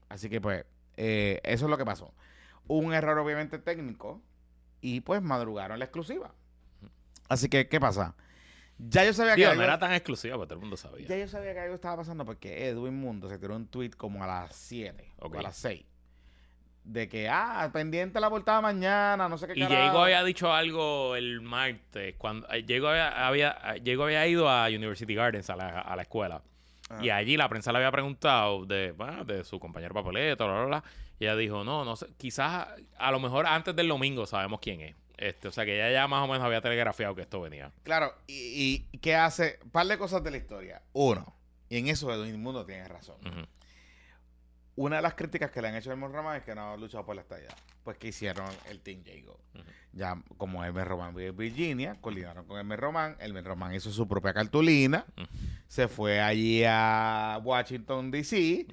[0.10, 2.14] Así que pues, eh, eso es lo que pasó.
[2.68, 4.22] Un error obviamente técnico
[4.80, 6.34] y pues madrugaron la exclusiva.
[7.28, 8.16] Así que, ¿qué pasa?
[8.78, 11.08] Ya yo sabía que Digo, algo, no era tan exclusiva, pero todo el mundo sabía.
[11.08, 14.24] ya yo sabía que algo estaba pasando porque Edwin Mundo se tiró un tweet como
[14.24, 15.36] a las 7 Ok.
[15.36, 15.86] o a las 6
[16.84, 19.66] de que, ah, pendiente la portada mañana, no sé qué Y.
[19.66, 24.68] Diego había dicho algo el martes, cuando eh, Diego había, había, Diego había ido a
[24.68, 26.42] University Gardens, a la, a la escuela.
[26.90, 27.00] Ah.
[27.02, 30.66] Y allí la prensa le había preguntado de, bueno, de su compañero papeleto, bla, bla,
[30.66, 30.84] bla.
[31.20, 34.82] Y ella dijo, no, no sé, quizás a lo mejor antes del domingo sabemos quién
[34.82, 34.96] es.
[35.18, 37.72] Este, o sea que ella ya más o menos había telegrafiado que esto venía.
[37.84, 39.60] Claro, y, y ¿qué hace?
[39.64, 40.82] Un par de cosas de la historia.
[40.94, 41.36] Uno,
[41.70, 43.18] y en eso Edwin Mundo tiene razón.
[44.76, 46.78] Una de las críticas que le han hecho a Elmer Román es que no ha
[46.78, 47.50] luchado por la estadía.
[47.84, 49.40] Pues que hicieron el Team Jago.
[49.54, 49.64] Ujú.
[49.92, 53.16] Ya como Elmer Román vive en Virginia, coordinaron con Elmer Román.
[53.20, 55.06] Elmer Román hizo su propia cartulina.
[55.68, 58.66] Se fue allí a Washington, D.C.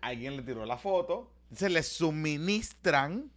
[0.00, 1.32] Alguien le tiró la foto.
[1.54, 3.30] Se le suministran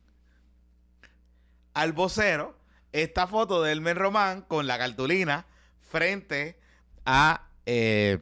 [1.76, 2.58] al vocero
[2.92, 5.46] esta foto de Elmer Román con la cartulina
[5.82, 6.60] frente
[7.06, 8.20] a eh,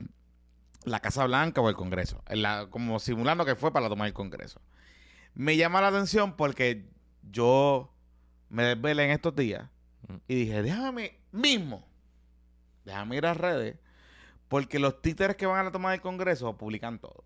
[0.83, 2.21] la Casa Blanca o el Congreso.
[2.27, 4.59] La- como simulando que fue para tomar el Congreso.
[5.35, 6.85] Me llama la atención porque
[7.21, 7.93] yo
[8.49, 9.69] me desvelé en estos días
[10.07, 10.15] Mm.
[10.27, 11.87] y dije, déjame mismo,
[12.83, 13.77] déjame ir a redes,
[14.49, 17.23] porque los títeres que van a tomar el Congreso publican todo.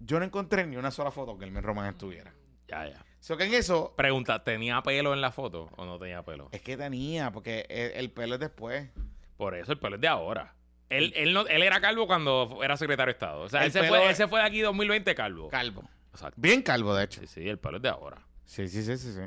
[0.00, 2.32] Yo no encontré ni una sola foto que Elmer Román estuviera.
[2.66, 3.04] Ya, ya.
[3.24, 6.50] O sea, que en eso Pregunta, ¿tenía pelo en la foto o no tenía pelo?
[6.52, 8.90] es que tenía, porque el, el pelo es después.
[9.38, 10.54] Por eso el pelo es de ahora.
[10.90, 13.40] Él, él, no, él era calvo cuando era secretario de Estado.
[13.40, 15.48] O sea, El él se, pelo fue, es- él se fue de aquí 2020 calvo.
[15.48, 15.88] Calvo.
[16.10, 16.34] Exacto.
[16.38, 17.20] Bien calvo, de hecho.
[17.22, 18.18] Sí, sí, el pelo es de ahora.
[18.44, 19.20] Sí, sí, sí, sí, sí.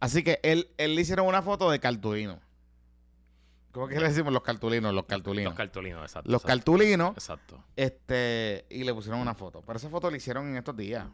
[0.00, 2.40] Así que él, él le hicieron una foto de cartulino.
[3.70, 4.92] ¿Cómo que le decimos los cartulinos?
[4.92, 5.52] Los cartulinos.
[5.52, 6.30] Los cartulinos, exacto.
[6.30, 6.58] Los exacto.
[6.58, 7.64] cartulinos, Exacto.
[7.76, 9.62] este, y le pusieron una foto.
[9.64, 11.06] Pero esa foto la hicieron en estos días.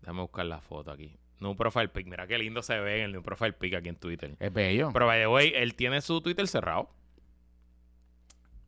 [0.00, 1.14] Déjame buscar la foto aquí.
[1.40, 2.06] New Profile Pic.
[2.06, 4.36] Mira qué lindo se ve en el New Profile Pic aquí en Twitter.
[4.40, 4.90] Es bello.
[4.92, 6.90] Pero, by the way, él tiene su Twitter cerrado.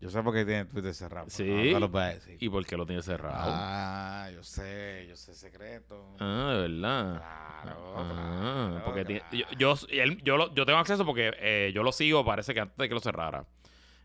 [0.00, 1.28] Yo sé por qué tiene Twitter cerrado.
[1.28, 1.42] Sí.
[1.44, 2.36] No, no lo voy a decir.
[2.38, 3.50] ¿Y por qué lo tiene cerrado?
[3.52, 6.14] Ah, yo sé, yo sé secreto.
[6.20, 7.16] Ah, de verdad.
[7.62, 11.72] Claro, Ah, claro, porque tiene- yo, yo, él- yo, lo- yo tengo acceso porque eh,
[11.74, 13.44] yo lo sigo, parece que antes de que lo cerrara.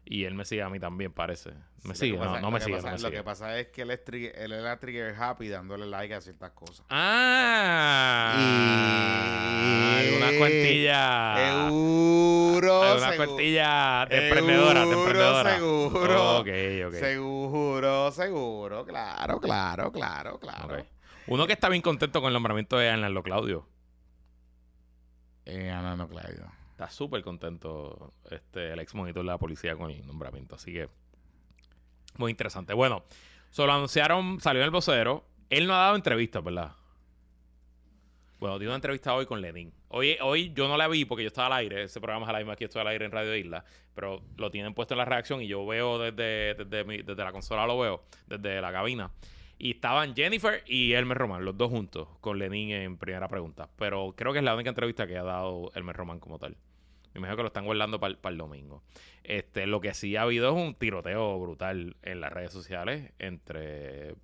[0.06, 1.52] Y él me sigue a mí también, parece.
[1.84, 3.12] Me Sí, sigue, no, me sigue, pasa- no me Lo sigue.
[3.12, 6.52] que pasa es que él, es trigger- él era trigger happy dándole like a ciertas
[6.52, 6.86] cosas.
[6.90, 8.36] Ah,
[10.04, 11.36] Y- una cuentilla.
[11.38, 13.16] Seguro, Una seguro.
[13.18, 15.56] cuentilla de emprendedora, de Seguro, emprendedora.
[15.56, 16.40] seguro.
[16.40, 16.48] Ok,
[16.88, 16.94] ok.
[17.00, 18.86] Seguro, seguro.
[18.86, 20.86] Claro, claro, claro, claro.
[21.28, 23.68] Uno que está bien contento con el nombramiento de Arnaldo Claudio.
[25.46, 26.52] Eh, Ana, no, Claudio.
[26.74, 30.56] Está súper contento este, el ex monitor de la policía con el nombramiento.
[30.56, 30.90] Así que,
[32.18, 32.74] muy interesante.
[32.74, 33.04] Bueno,
[33.52, 35.24] solo anunciaron, salió en el vocero.
[35.50, 36.72] Él no ha dado entrevistas, ¿verdad?
[38.40, 39.72] Bueno, dio una entrevista hoy con Lenin.
[39.90, 41.84] Hoy, hoy yo no la vi porque yo estaba al aire.
[41.84, 43.64] Ese programa es al aire, aquí estoy al aire en Radio Isla.
[43.94, 47.32] Pero lo tienen puesto en la reacción y yo veo desde, desde, mi- desde la
[47.32, 49.12] consola, lo veo, desde la cabina.
[49.64, 53.70] Y estaban Jennifer y Elmer Román, los dos juntos, con Lenin en primera pregunta.
[53.78, 56.58] Pero creo que es la única entrevista que ha dado Elmer Román como tal.
[57.14, 58.84] Me imagino que lo están guardando para el domingo.
[59.24, 64.16] Este, lo que sí ha habido es un tiroteo brutal en las redes sociales entre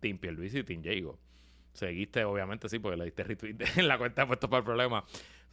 [0.00, 1.16] Team Pierluisi y Team Jago.
[1.74, 5.04] Seguiste, obviamente, sí, porque le diste retweet en la cuenta de Puestos para el Problema.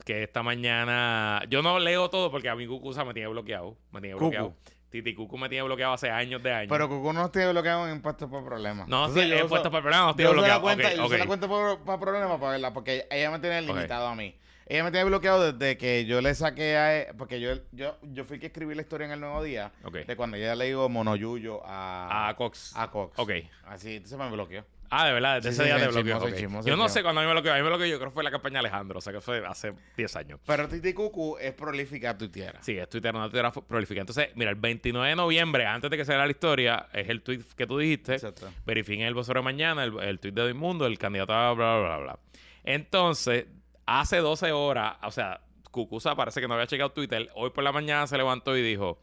[0.03, 1.43] Que esta mañana...
[1.51, 3.77] Yo no leo todo porque a mi Cucusa me tiene bloqueado.
[3.91, 4.55] Me tiene Cucu.
[5.03, 6.69] Titi Cucu me tiene bloqueado hace años de años.
[6.69, 8.87] Pero Cucu no tiene bloqueado en impuestos por problemas.
[8.87, 10.61] no, sí, yo he uso- puesto para el problema, no tiene bloqueado.
[10.61, 11.11] cuenta, Ok, yo ok.
[11.17, 14.35] la cuenta por, problemas para verla, porque ella me tiene limitado a mí.
[14.67, 18.25] Ella me tiene bloqueado desde que yo le saqué a e- porque yo, yo, yo
[18.25, 19.71] fui que escribí la historia en el Nuevo Día,
[20.07, 22.73] de cuando ella le digo monoyuyo a, A Cox.
[22.75, 23.19] a Cox.
[23.19, 23.31] Ok.
[23.67, 24.65] Así, entonces me bloqueó.
[24.89, 26.13] Ah, de verdad, desde Sí, ese sí, día te bloqueó.
[26.13, 26.39] chismoso, ok.
[26.39, 27.53] chismoso, Yo no sé cuándo a mí me bloqueó.
[27.53, 28.99] A mí me bloqueó, yo creo que fue la campaña de Alejandro.
[28.99, 30.39] O sea, que fue hace 10 años.
[30.45, 32.61] Pero Titi Cucu es prolífica tuitiera.
[32.61, 34.01] Sí, es Twitter, una Twitter prolífica.
[34.01, 37.41] Entonces, mira, el 29 de noviembre, antes de que se la historia, es el tweet
[37.57, 38.13] que tú dijiste.
[38.13, 38.49] Exacto.
[38.65, 41.77] Verifiquen el vocero de mañana, el, el tweet de Hoy Mundo, el candidato a bla,
[41.77, 42.19] bla, bla, bla.
[42.63, 43.45] Entonces,
[43.85, 47.29] hace 12 horas, o sea, Cucusa parece que no había checado Twitter.
[47.35, 48.99] Hoy por la mañana se levantó y dijo: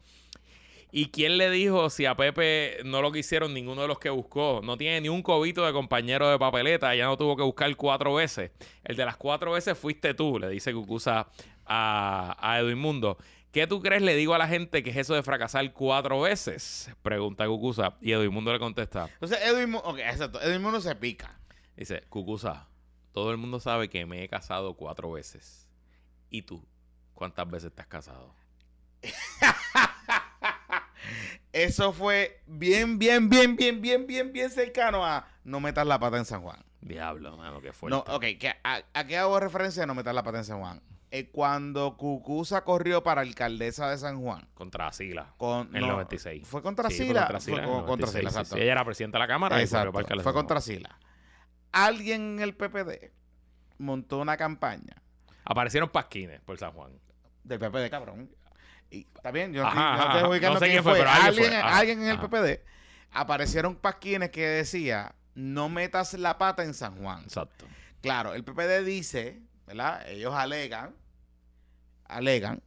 [0.95, 4.61] ¿Y quién le dijo si a Pepe no lo quisieron ninguno de los que buscó?
[4.63, 8.13] No tiene ni un cobito de compañero de papeleta, ya no tuvo que buscar cuatro
[8.13, 8.51] veces.
[8.83, 11.29] El de las cuatro veces fuiste tú, le dice Cucusa
[11.65, 13.17] a, a Edwin Mundo.
[13.51, 16.91] ¿Qué tú crees le digo a la gente que es eso de fracasar cuatro veces?
[17.01, 17.95] Pregunta Cucusa.
[17.99, 19.09] Y Edwin Mundo le contesta.
[19.15, 21.39] Entonces Edwin, Mu- ok, exacto, Edwin Mundo se pica.
[21.75, 22.69] Dice, Cucusa,
[23.13, 25.67] todo el mundo sabe que me he casado cuatro veces.
[26.29, 26.63] ¿Y tú?
[27.15, 28.35] ¿Cuántas veces te has casado?
[31.51, 36.17] Eso fue bien, bien, bien, bien, bien, bien, bien cercano a no metas la pata
[36.17, 36.59] en San Juan.
[36.81, 37.95] Diablo, mano, qué fuerte.
[37.95, 38.25] No, ok,
[38.63, 40.81] a, ¿a qué hago referencia de no meter la pata en San Juan?
[41.11, 44.47] Eh, cuando Cucusa corrió para alcaldesa de San Juan.
[44.55, 45.33] Contra Sila.
[45.37, 46.47] Con, En el no, 96.
[46.47, 47.19] ¿Fue contra Sí, fue Sila?
[47.21, 48.55] contra Sila Fue en el con- contra 96, Sila, sí, exacto.
[48.55, 48.61] sí.
[48.63, 50.59] Ella era presidenta de la Cámara y Exacto, corrió para fue contra.
[50.59, 50.97] Sila.
[51.71, 53.11] Alguien en el PPD
[53.77, 54.95] montó una campaña
[55.45, 56.91] Aparecieron pasquines por San Juan.
[57.43, 58.29] del PPD, cabrón.
[58.93, 60.29] Y, bien, yo no Ajá, estoy- no ajá, estoy ajá.
[60.29, 61.57] ubicando No sé quién fue, pero alguien alguien, fue.
[61.57, 62.19] Ajá, alguien en el.
[62.19, 62.61] PPD.
[63.11, 67.23] Aparecieron pasquines que decía, no metas la pata en San Juan.
[67.23, 67.65] Exacto.
[68.01, 70.07] Claro, el PPD dice, ¿verdad?
[70.09, 70.93] Ellos alegan,
[72.05, 72.61] alegan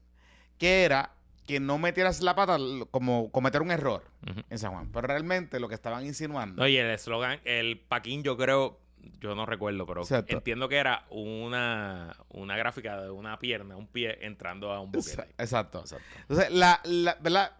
[0.58, 1.12] que era
[1.46, 2.56] que no metieras la pata
[2.90, 4.02] como cometer un error
[4.50, 4.90] en San Juan.
[4.90, 6.60] Pero realmente lo que estaban insinuando.
[6.62, 8.80] No, y el eslogan, el paquín, yo creo,
[9.20, 10.34] yo no recuerdo, pero Exacto.
[10.34, 15.28] entiendo que era una, una gráfica de una pierna, un pie entrando a un boquete.
[15.38, 15.80] Exacto.
[15.80, 16.06] Exacto.
[16.22, 17.56] Entonces, la, la, ¿verdad?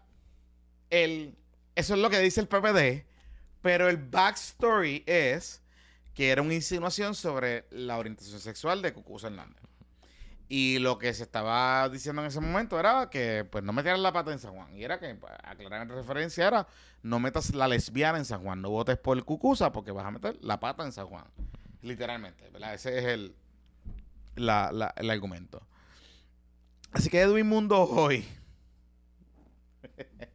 [0.89, 1.35] El,
[1.75, 3.05] eso es lo que dice el PPD,
[3.61, 5.61] pero el backstory es
[6.13, 9.61] que era una insinuación sobre la orientación sexual de Cucuza Hernández.
[10.49, 14.13] Y lo que se estaba diciendo en ese momento era que pues no metieran la
[14.13, 14.73] pata en San Juan.
[14.75, 16.67] Y era que, pues, aclarar en referencia, era
[17.03, 20.37] no metas la lesbiana en San Juan, no votes por Cucuza porque vas a meter
[20.41, 21.25] la pata en San Juan.
[21.81, 22.73] Literalmente, ¿verdad?
[22.73, 23.35] Ese es el,
[24.35, 25.61] la- la- el argumento.
[26.91, 28.25] Así que Edwin Mundo hoy.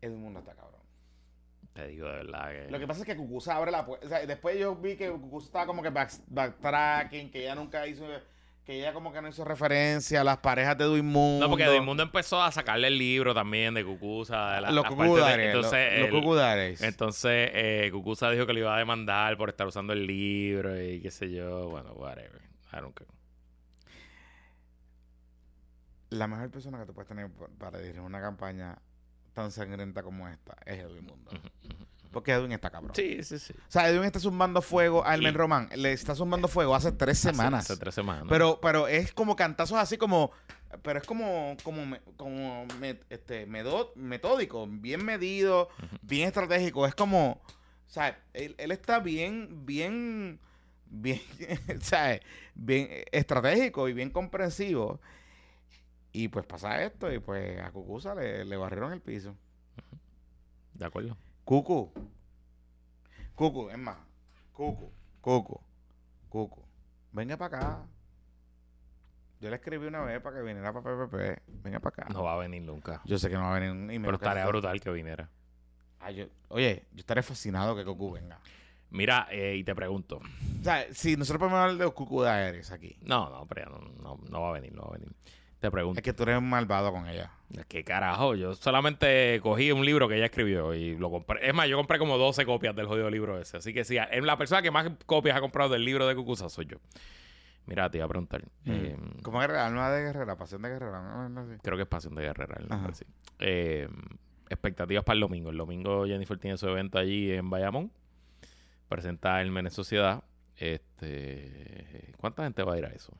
[0.00, 0.63] Edwin Mundo está cabrón.
[1.74, 2.70] Te digo de verdad que...
[2.70, 4.06] Lo que pasa es que Cucuza abre la puerta.
[4.06, 7.86] O sea, después yo vi que Cucuza estaba como que back- backtracking, que ella nunca
[7.86, 8.06] hizo.
[8.64, 11.44] Que ella como que no hizo referencia a las parejas de Edwin Mundo.
[11.44, 14.52] No, porque el mundo empezó a sacarle el libro también de Cucusa.
[14.54, 15.46] de la- Los Cucudares.
[15.54, 16.80] Entonces, Los, Cucudares.
[16.80, 21.00] entonces eh, Cucusa dijo que le iba a demandar por estar usando el libro y
[21.02, 21.68] qué sé yo.
[21.68, 22.40] Bueno, whatever.
[22.72, 23.10] I don't care.
[26.10, 28.78] La mejor persona que tú puedes tener para dirigir una campaña
[29.34, 31.30] tan sangrienta como esta es Edwin Mundo.
[32.12, 32.92] Porque Edwin está cabrón.
[32.94, 33.52] Sí, sí, sí.
[33.52, 35.68] O sea, Edwin está zumbando fuego a Elmen Román.
[35.74, 37.64] Le está zumbando fuego hace tres semanas.
[37.64, 38.26] Hace, hace tres semanas.
[38.28, 40.30] Pero, pero es como cantazos así como.
[40.82, 45.68] Pero es como, como, me- como me- este, medo- metódico, bien medido,
[46.02, 46.86] bien estratégico.
[46.86, 47.42] Es como.
[47.86, 50.38] O sea, él, él está bien, bien,
[50.86, 51.20] bien,
[51.80, 52.20] ¿sabes?
[52.54, 55.00] Bien estratégico y bien comprensivo.
[56.16, 59.36] Y pues pasa esto y pues a Cucuza le, le barrieron el piso.
[60.72, 61.16] De acuerdo.
[61.44, 61.92] Cucu.
[63.34, 63.98] Cucu, es más.
[64.52, 65.60] Cucu, Cucu,
[66.28, 66.62] Cucu.
[67.10, 67.86] Venga para acá.
[69.40, 71.42] Yo le escribí una vez para que viniera para PPP.
[71.64, 72.12] Venga para acá.
[72.14, 73.02] No va a venir nunca.
[73.04, 74.02] Yo sé que no va a venir email.
[74.02, 75.28] Pero estaría brutal que viniera.
[75.98, 78.38] Ah, yo- oye, yo estaré fascinado que Cucu venga.
[78.90, 80.18] Mira, eh, y te pregunto.
[80.60, 82.96] O sea, si nosotros podemos hablar de los Cucu de Aires aquí.
[83.02, 85.08] No, no, pero no, no, no va a venir, no va a venir.
[85.64, 85.98] Te pregunto.
[85.98, 87.30] Es que tú eres un malvado con ella.
[87.68, 88.34] ¿Qué carajo?
[88.34, 91.48] Yo solamente cogí un libro que ella escribió y lo compré.
[91.48, 93.56] Es más, yo compré como 12 copias del jodido libro ese.
[93.56, 96.66] Así que sí, la persona que más copias ha comprado del libro de Cucusa soy
[96.66, 96.76] yo.
[97.64, 98.44] Mira, te iba a preguntar.
[98.66, 100.36] eh, ¿Cómo es alma de guerrera?
[100.36, 101.00] Pasión de guerrera.
[101.00, 101.30] ¿no?
[101.30, 101.56] No sé.
[101.62, 102.58] creo que es Pasión de Guerrera.
[102.92, 103.06] sí.
[103.38, 103.88] Eh,
[104.50, 105.48] expectativas para el domingo.
[105.48, 107.90] El domingo Jennifer tiene su evento allí en Bayamón.
[108.90, 110.24] Presenta el Menes Sociedad.
[110.58, 113.16] Este, ¿Cuánta gente va a ir a eso?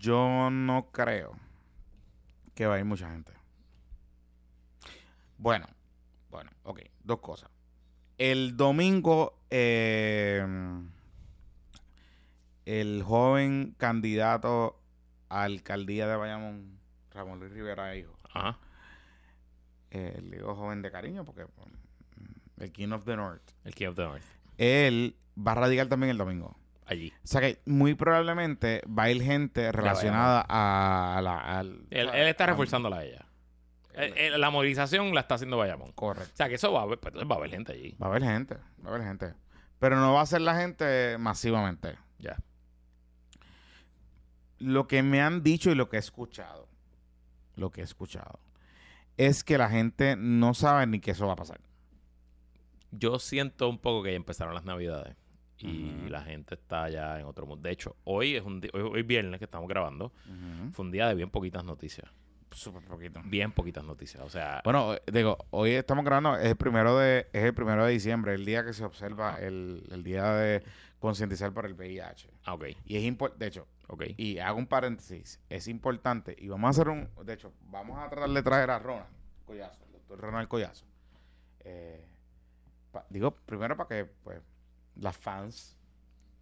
[0.00, 1.36] Yo no creo
[2.54, 3.32] que va a ir mucha gente.
[5.36, 5.66] Bueno,
[6.30, 7.50] bueno, ok, dos cosas.
[8.16, 10.42] El domingo, eh,
[12.64, 14.80] el joven candidato
[15.28, 16.78] a alcaldía de Bayamón,
[17.10, 18.58] Ramón Luis Rivera, hijo, Ajá.
[19.90, 23.88] eh, el hijo joven de cariño, porque mm, el King of the North, El King
[23.88, 24.24] of the North.
[24.56, 26.56] él va a radicar también el domingo.
[26.90, 27.12] Allí.
[27.22, 31.60] O sea que muy probablemente va a ir gente relacionada a la...
[31.60, 33.26] Él, está reforzándola a ella.
[33.94, 35.92] Eh, eh, la movilización la está haciendo Bayamón.
[35.92, 36.32] Correcto.
[36.34, 37.96] O sea, que eso va a haber, pues, va a haber gente allí.
[38.02, 39.34] Va a haber gente, va a haber gente.
[39.78, 41.96] Pero no va a ser la gente masivamente.
[42.18, 42.36] Ya.
[44.58, 46.68] Lo que me han dicho y lo que he escuchado,
[47.54, 48.40] lo que he escuchado,
[49.16, 51.60] es que la gente no sabe ni que eso va a pasar.
[52.90, 55.19] Yo siento un poco que ya empezaron las navidades.
[55.62, 57.62] Y la gente está ya en otro mundo.
[57.62, 60.12] De hecho, hoy es un día, hoy, hoy viernes que estamos grabando,
[60.72, 62.10] fue un día de bien poquitas noticias.
[62.52, 63.20] Súper poquito.
[63.24, 64.24] Bien poquitas noticias.
[64.24, 67.92] O sea, Bueno, digo, hoy estamos grabando, es el primero de, es el primero de
[67.92, 70.62] diciembre, el día que se observa el, el día de
[70.98, 72.28] concientizar por el VIH.
[72.46, 74.02] ah, ok, Y es importante, de hecho, ok.
[74.16, 78.10] Y hago un paréntesis, es importante, y vamos a hacer un, de hecho, vamos a
[78.10, 79.06] tratar de traer a Ronald
[79.46, 80.84] Collazo, el doctor Ronald Collazo.
[81.60, 82.04] Eh,
[82.90, 84.40] pa- digo, primero para que, pues,
[84.96, 85.76] las fans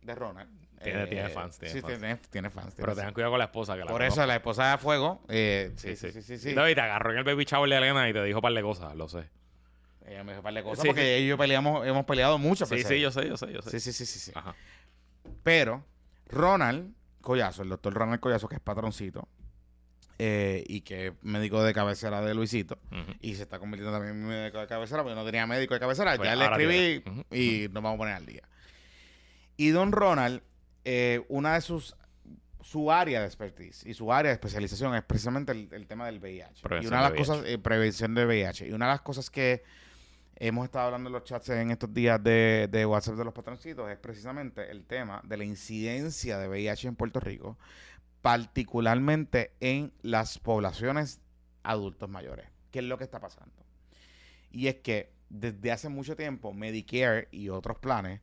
[0.02, 0.50] de Ronald.
[0.82, 1.98] Tiene- eh, tiene fans, tiene sí, fans.
[1.98, 2.74] Tiene, tiene fans.
[2.76, 3.74] Pero tengan cuidado con la esposa.
[3.74, 6.38] Que la Por eso, la esposa de Fuego, eh, sí, sí, sí, sí.
[6.38, 6.54] sí.
[6.54, 8.52] No, y te agarró en el baby shower de Elena y te dijo un par
[8.52, 9.28] de cosas, lo sé.
[10.06, 11.06] Ella me dijo un par de cosas Sí, porque sí.
[11.08, 12.64] ella y yo peleamos, hemos peleado mucho.
[12.64, 13.00] Sí, pues, sí, eh.
[13.00, 13.70] yo sé, yo sé, yo sé.
[13.70, 14.32] Sí, sí, sí, sí, sí.
[14.34, 14.54] Ajá.
[15.42, 15.84] Pero
[16.28, 19.28] Ronald Collazo, el doctor Ronald Collazo, que es patroncito
[20.18, 22.78] eh, y que es médico de cabecera de Luisito,
[23.20, 26.16] y se está convirtiendo también en médico de cabecera, porque no tenía médico de cabecera,
[26.16, 28.42] Pues ya le escribí y nos vamos a poner al día.
[29.56, 30.42] Y don Ronald,
[30.84, 31.96] eh, una de sus,
[32.60, 36.18] su área de expertise y su área de especialización es precisamente el, el tema del
[36.18, 36.62] VIH.
[36.62, 38.68] Prevención y una de las de cosas, eh, prevención del VIH.
[38.68, 39.62] Y una de las cosas que
[40.36, 43.90] hemos estado hablando en los chats en estos días de, de WhatsApp de los patroncitos
[43.90, 47.58] es precisamente el tema de la incidencia de VIH en Puerto Rico
[48.22, 51.20] particularmente en las poblaciones
[51.62, 52.46] adultos mayores.
[52.70, 53.54] ¿Qué es lo que está pasando?
[54.50, 58.20] Y es que desde hace mucho tiempo Medicare y otros planes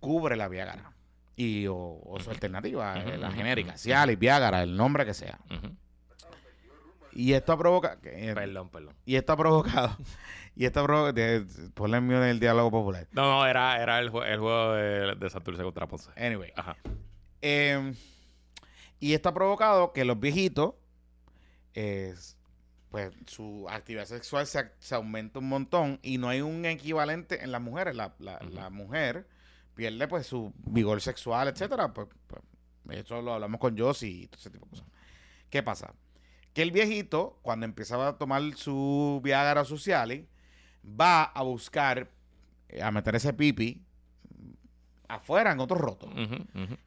[0.00, 0.92] cubre la Viagra
[1.36, 3.76] y o, o su alternativa, Ujú, la genérica.
[3.76, 5.38] Cialis, Viagra, el nombre que sea.
[7.12, 8.94] Y esto ha provocado eh, Perdón, perdón.
[9.06, 9.96] y esto ha provocado
[10.56, 13.06] y esto ha provocado ponle el mío en el diálogo popular.
[13.12, 16.10] No, no, era, era el, jue- el juego de, de Santurce contra Ponce.
[16.16, 16.76] Anyway, Ajá.
[17.40, 17.94] Eh,
[19.00, 20.74] y esto ha provocado que los viejitos,
[21.74, 22.14] eh,
[22.90, 27.52] pues su actividad sexual se, se aumenta un montón y no hay un equivalente en
[27.52, 27.94] las mujeres.
[27.96, 29.26] La, la- la mujer
[29.74, 31.92] pierde pues su vigor sexual, etcétera.
[31.92, 34.86] Pues, pues, eso lo hablamos con Josie y todo ese tipo de cosas.
[35.50, 35.92] ¿Qué pasa?
[36.54, 40.24] Que el viejito, cuando empieza a tomar su Viagra Cialis,
[40.82, 42.10] va a buscar,
[42.68, 43.82] eh, a meter ese pipi
[45.08, 46.08] afuera en otro roto.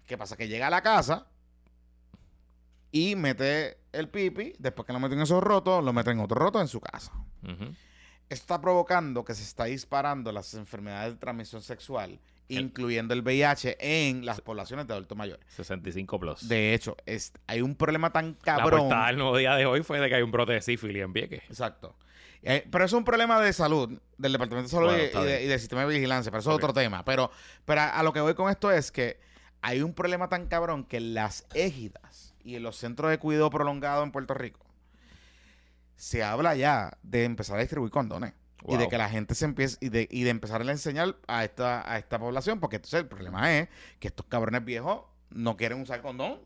[0.08, 0.36] ¿Qué pasa?
[0.36, 1.28] Que llega a la casa
[2.92, 6.40] y mete el pipi, después que lo mete en esos rotos, lo mete en otro
[6.40, 7.12] roto en su casa.
[7.44, 13.22] Esto está provocando que se está disparando las enfermedades de transmisión sexual, El- incluyendo el
[13.22, 15.44] VIH, en las poblaciones de adultos mayores.
[15.56, 16.48] 65 plus.
[16.48, 18.82] De hecho, es- hay un problema tan la cabrón.
[18.82, 21.14] portada del nuevo día de hoy fue de que hay un brote de sífilis en
[21.14, 21.42] Vieques.
[21.50, 21.96] Exacto.
[22.44, 25.48] Eh, pero es un problema de salud, del Departamento de Salud Bueno, y- de- y
[25.48, 27.04] del sistema de vigilancia, pero eso es otro tema.
[27.04, 27.32] Pero,
[27.66, 29.20] pero a, a lo que voy con esto es que
[29.62, 34.04] hay un problema tan cabrón que las égidas y en los centros de cuidado prolongado
[34.04, 34.66] en Puerto Rico
[35.96, 38.34] se habla ya de empezar a distribuir condones.
[38.68, 41.46] Y de que la gente se empiece y de, y de empezar a enseñar a
[41.46, 45.82] esta, a esta población, porque entonces el problema es que estos cabrones viejos no quieren
[45.82, 46.42] usar condón.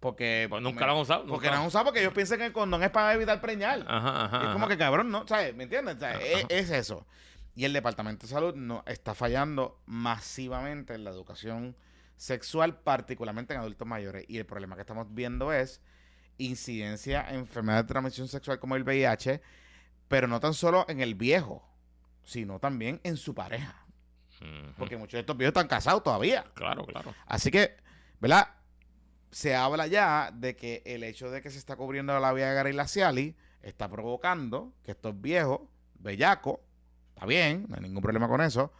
[0.00, 1.24] Porque, Pues nunca lo han usado.
[1.26, 1.56] porque nunca.
[1.56, 3.84] no han usado porque ellos piensan que el condón es para evitar preñar.
[3.86, 4.36] Ajá, ajá.
[4.38, 4.68] Y es como ajá.
[4.74, 5.26] que cabrón, ¿no?
[5.26, 5.54] ¿Sabes?
[5.54, 5.96] ¿Me entiendes?
[6.20, 7.06] Es, es eso.
[7.54, 11.76] Y el Departamento de Salud no está fallando masivamente en la educación
[12.16, 14.24] sexual, particularmente en adultos mayores.
[14.28, 15.80] Y el problema que estamos viendo es
[16.38, 19.40] incidencia en enfermedades de transmisión sexual como el VIH,
[20.08, 21.66] pero no tan solo en el viejo,
[22.22, 23.86] sino también en su pareja.
[24.76, 26.44] Porque muchos de estos viejos están casados todavía.
[26.54, 27.14] Claro, claro.
[27.26, 27.76] Así que,
[28.20, 28.48] ¿verdad?
[29.30, 32.74] Se habla ya de que el hecho de que se está cubriendo la Viagra y
[32.74, 35.62] la Cialis está provocando que estos viejos,
[35.94, 36.58] bellacos,
[37.14, 38.72] está bien, no hay ningún problema con eso,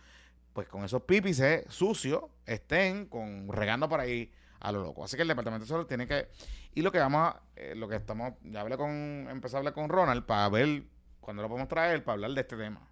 [0.57, 5.05] pues con esos pípices sucios estén con regando por ahí a lo loco.
[5.05, 6.29] Así que el Departamento de Salud tiene que...
[6.73, 7.43] Y lo que vamos a...
[7.57, 8.33] eh, lo que estamos...
[8.43, 9.29] Ya hablé con...
[9.31, 10.85] Empecé a hablar con Ronald para ver
[11.21, 12.89] cuando lo podemos traer para hablar de este tema.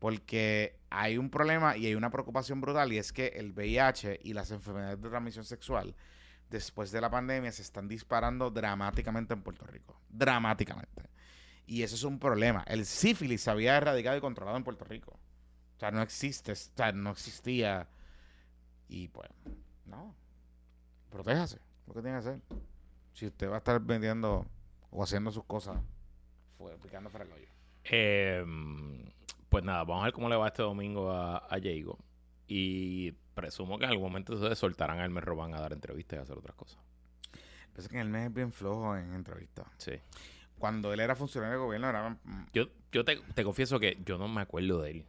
[0.00, 4.32] Porque hay un problema y hay una preocupación brutal y es que el VIH y
[4.32, 5.94] las enfermedades de transmisión sexual
[6.50, 10.00] después de la pandemia se están disparando dramáticamente en Puerto Rico.
[10.08, 11.04] Dramáticamente.
[11.66, 12.64] Y eso es un problema.
[12.66, 15.20] El sífilis se había erradicado y controlado en Puerto Rico.
[15.76, 17.86] O sea, no existe, o sea, no existía.
[18.88, 19.28] Y pues,
[19.84, 20.14] no.
[21.10, 21.58] Protéjase.
[21.86, 22.40] Lo que tiene que hacer.
[23.12, 24.46] Si usted va a estar vendiendo
[24.90, 25.78] o haciendo sus cosas,
[26.58, 27.48] fue picando fuera el hoyo.
[27.84, 28.44] Eh,
[29.48, 31.98] pues nada, vamos a ver cómo le va este domingo a, a Jago.
[32.48, 36.20] Y presumo que en algún momento ustedes soltarán a Elmer Robán a dar entrevistas y
[36.20, 36.80] a hacer otras cosas.
[37.72, 39.66] Pensé que el mes es bien flojo en entrevistas.
[39.78, 39.92] Sí.
[40.58, 42.08] Cuando él era funcionario de gobierno, era.
[42.10, 45.06] mm, Yo, yo te, te confieso que yo no me acuerdo de él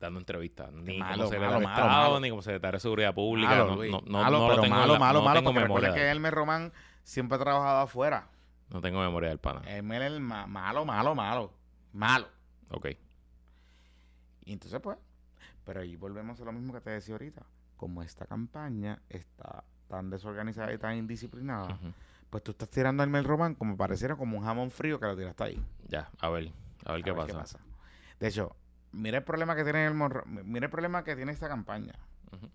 [0.00, 0.72] dando entrevistas.
[0.72, 2.20] Ni malo, como secretario malo, de Estado, malo.
[2.20, 3.48] ni como secretario de Seguridad Pública.
[3.50, 5.50] malo, no, no, malo, no lo pero tengo en malo, la- malo, no malo, tengo
[5.52, 5.88] porque memoria.
[5.88, 8.28] recuerda que Elmer Román siempre ha trabajado afuera.
[8.70, 9.60] No tengo memoria del pana.
[9.66, 11.52] Elmer es el ma- malo, malo, malo.
[11.92, 12.26] Malo.
[12.70, 12.86] Ok.
[14.44, 14.98] Y entonces, pues,
[15.64, 17.42] pero ahí volvemos a lo mismo que te decía ahorita.
[17.76, 21.92] Como esta campaña está tan desorganizada y tan indisciplinada, Ujú.
[22.30, 25.16] pues tú estás tirando a Elmer Román como pareciera como un jamón frío que lo
[25.16, 25.62] tiraste ahí.
[25.88, 26.50] Ya, a ver.
[26.84, 27.58] A ver, A qué, ver pasa.
[28.20, 28.54] De hecho,
[28.94, 31.94] mira el problema que tiene el mira el problema que tiene esta campaña.
[32.32, 32.50] Ujú.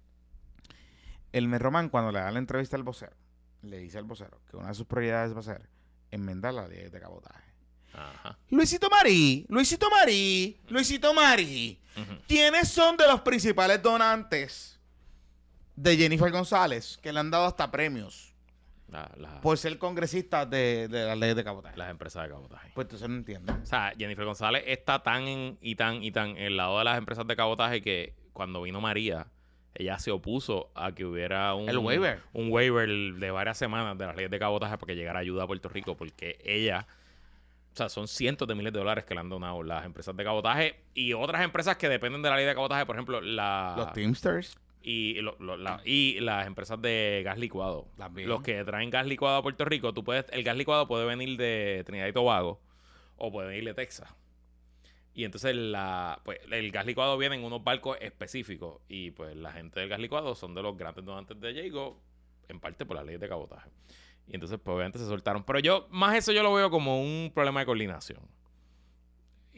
[1.32, 3.16] El Román, cuando le da la entrevista al vocero,
[3.62, 5.70] le dice al vocero que una de sus prioridades va a ser
[6.12, 7.54] enmendar la ley de cabotaje.
[7.94, 8.38] Ajá.
[8.50, 11.80] Luisito Marí, Luisito Marí, Luisito Marí.
[12.28, 14.80] ¿Quiénes son de los principales donantes
[15.76, 18.34] de Jennifer González que le han dado hasta premios
[18.92, 21.78] La- la- por ser congresista de, de la ley de cabotaje?
[21.78, 22.72] las empresas de cabotaje.
[22.74, 23.54] Pues entonces no entiendo.
[23.62, 26.86] O sea, Jennifer González está tan en- y tan y tan en el lado de
[26.86, 29.28] las empresas de cabotaje que cuando vino María,
[29.76, 32.22] ella se opuso a que hubiera un, El waiver.
[32.34, 35.48] un waiver de varias semanas de las leyes de cabotaje para que llegara ayuda a
[35.48, 36.88] Puerto Rico, porque ella,
[37.74, 40.24] o sea, son cientos de miles de dólares que le han donado las empresas de
[40.24, 43.94] cabotaje y otras empresas que dependen de la ley de cabotaje, por ejemplo, la Los
[43.94, 44.58] Teamsters.
[44.82, 47.88] Y, lo- lo- la- y las empresas de gas licuado.
[47.98, 48.30] También.
[48.30, 51.38] Los que traen gas licuado a Puerto Rico, tú puedes, el gas licuado puede venir
[51.38, 52.62] de Trinidad y Tobago
[53.18, 54.14] o puede venir de Texas.
[55.14, 58.82] Y entonces la, pues, el gas licuado viene en unos barcos específicos.
[58.88, 62.00] Y pues la gente del gas licuado son de los grandes donantes de Jago,
[62.48, 63.70] en parte por la ley de cabotaje.
[64.28, 65.44] Y entonces, pues obviamente se soltaron.
[65.44, 68.20] Pero yo, más eso yo lo veo como un problema de coordinación.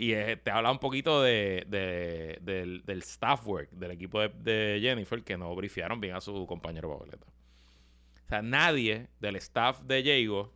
[0.02, 4.30] Y eh, te habla un poquito de, de- del, del staff work del equipo de,
[4.30, 7.26] de Jennifer que no brifiaron bien a su compañero Pableta.
[8.26, 10.52] O sea, nadie del staff de Jago,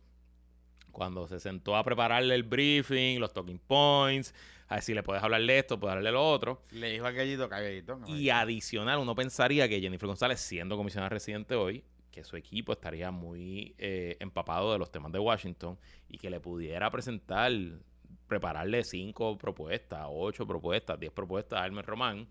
[0.90, 4.34] cuando se sentó a prepararle el briefing, los talking points,
[4.68, 6.62] a ver si le puedes hablarle de esto, puedes hablarle lo otro.
[6.72, 8.00] Le dijo a Gallito, caballito.
[8.08, 13.10] Y adicional, uno pensaría que Jennifer González, siendo comisionada residente hoy, que su equipo estaría
[13.12, 15.78] muy eh, empapado de los temas de Washington
[16.08, 17.52] y que le pudiera presentar,
[18.28, 22.28] prepararle cinco propuestas, ocho propuestas, diez propuestas a Hermes Román,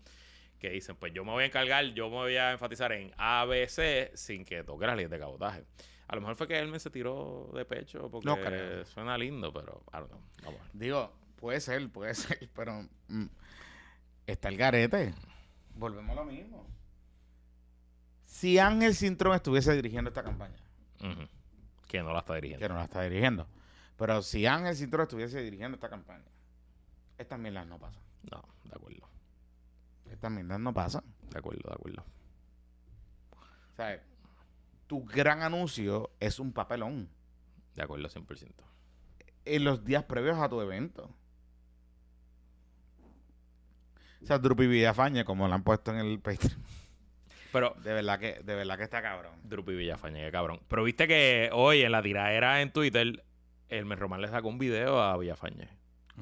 [0.58, 3.44] que dicen, pues yo me voy a encargar, yo me voy a enfatizar en A,
[3.44, 5.64] B, C, sin que toque las leyes de cabotaje.
[6.08, 8.84] A lo mejor fue que Hermes se tiró de pecho porque No creo.
[8.86, 10.20] suena lindo, pero I don't know.
[10.44, 10.60] Vamos.
[10.72, 13.26] Digo, puede ser, puede ser, pero mm,
[14.26, 15.14] está el garete.
[15.74, 16.66] Volvemos a lo mismo.
[18.24, 20.56] Si Ángel Cintrón estuviese dirigiendo esta campaña.
[21.88, 22.64] Que no la está dirigiendo.
[22.66, 23.46] que no la está dirigiendo,
[23.96, 26.24] pero si Ángel Cintrón estuviese dirigiendo esta campaña,
[27.18, 28.02] estas mierdas no pasan.
[28.30, 29.08] No, de acuerdo.
[30.10, 31.02] Estas mierdas no pasan.
[31.30, 32.04] De acuerdo, de acuerdo.
[33.76, 34.00] ¿Sabes?
[34.86, 37.08] Tu gran anuncio es un papelón
[37.74, 38.52] De acuerdo, 100%.
[39.44, 41.10] en los días previos a tu evento.
[44.22, 46.56] O sea, Drupi Villafañe, como lo han puesto en el Patreon.
[47.52, 49.32] Pero, De verdad que, de verdad que está cabrón.
[49.44, 50.60] Drupi Villafañe, qué cabrón.
[50.68, 53.24] Pero viste que hoy en la tiradera en Twitter,
[53.68, 55.68] el Román le sacó un video a Villafañe.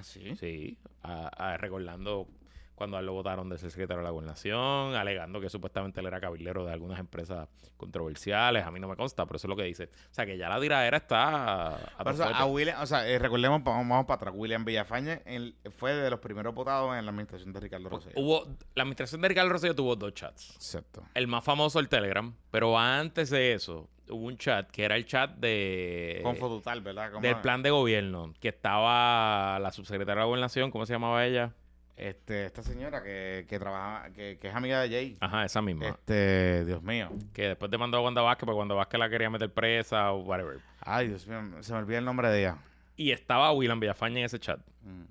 [0.02, 0.34] ¿Sí?
[0.36, 2.26] Sí, a- a- recordando
[2.74, 6.06] cuando a él lo votaron de ser secretario de la gobernación, alegando que supuestamente él
[6.06, 8.64] era cabildero de algunas empresas controversiales.
[8.66, 9.84] A mí no me consta, pero eso es lo que dice.
[10.10, 14.06] O sea, que ya la tiradera está a William, o sea, eh, recordemos, vamos, vamos
[14.06, 14.34] para atrás.
[14.36, 18.14] William Villafañe él fue de los primeros votados en la administración de Ricardo Rosselló.
[18.20, 20.50] Hubo, la administración de Ricardo Rosselló tuvo dos chats.
[20.56, 21.04] Exacto.
[21.14, 22.34] El más famoso, el Telegram.
[22.50, 26.20] Pero antes de eso, hubo un chat que era el chat de...
[26.22, 27.10] Confo total, ¿verdad?
[27.12, 27.38] ¿Cómo del es?
[27.38, 31.52] plan de gobierno, que estaba la subsecretaria de la gobernación, ¿cómo se llamaba ella?
[31.96, 35.16] Este, esta señora que, que trabaja, que, que es amiga de Jay.
[35.20, 35.88] Ajá, esa misma.
[35.88, 37.08] Este, Dios mío.
[37.32, 40.58] Que después demandó a Wanda Vázquez, porque Wanda Vázquez la quería meter presa o whatever.
[40.80, 42.58] Ay, Dios mío, se me olvida el nombre de ella.
[42.96, 44.60] Y estaba William Villafañe en ese chat.
[44.82, 45.04] Mm.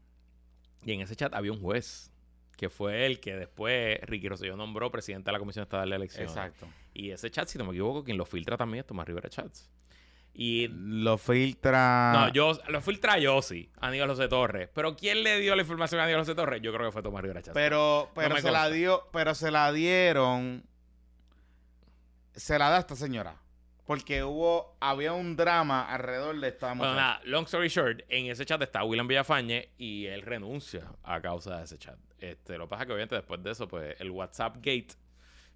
[0.85, 2.11] Y en ese chat había un juez,
[2.63, 6.31] que fue el que después Ricky Rosselló nombró presidente de la Comisión Estatal de Elecciones.
[6.31, 6.65] Exacto.
[6.93, 9.69] Y ese chat, si no me equivoco, quien lo filtra también es Tomás Rivera Chats.
[10.33, 12.13] Y Lo filtra.
[12.13, 14.69] No, yo lo filtra yo sí, Aníbal José Torres.
[14.73, 16.61] Pero ¿quién le dio la información a Aníbal José Torres?
[16.61, 17.53] Yo creo que fue Tomás Rivera Chávez.
[17.53, 20.63] Pero, pero se la dio, pero se la dieron.
[22.33, 23.41] Se la da esta señora.
[23.85, 26.95] Porque hubo, había un drama alrededor de esta Bueno, mujer.
[26.95, 31.57] nada, long story short, en ese chat está William Villafañe y él renuncia a causa
[31.57, 31.97] de ese chat.
[32.19, 34.93] Este, lo que pasa es que obviamente después de eso, pues el WhatsApp Gate,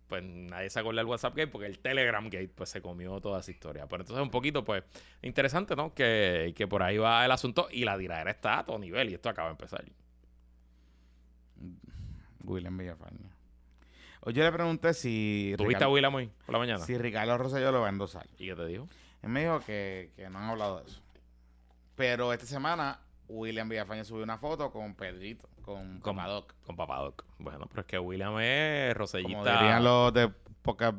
[0.07, 3.39] pues nadie se acuerda del WhatsApp Gate porque el Telegram Gate, pues se comió toda
[3.39, 3.88] esa historia.
[3.88, 4.84] Pero entonces un poquito, pues,
[5.21, 5.93] interesante, ¿no?
[5.93, 9.13] Que, que por ahí va el asunto y la tiradera está a todo nivel y
[9.13, 9.86] esto acaba de empezar.
[12.43, 13.30] William Villafañe.
[14.28, 15.53] Hoy yo le pregunté si.
[15.57, 16.80] ¿Tuviste a William hoy por la mañana?
[16.80, 18.28] Si Ricardo Rosselló lo va a endosar.
[18.38, 18.86] ¿Y qué te dijo?
[19.21, 21.01] Él me dijo que, que no han hablado de eso.
[21.95, 22.99] Pero esta semana,
[23.30, 26.53] William Villafañe subió una foto con Pedrito, con, Con- Papadoc.
[26.65, 27.23] Con Papadoc.
[27.39, 29.38] Bueno, pero es que William es rosellista.
[29.38, 30.30] Como dirían los de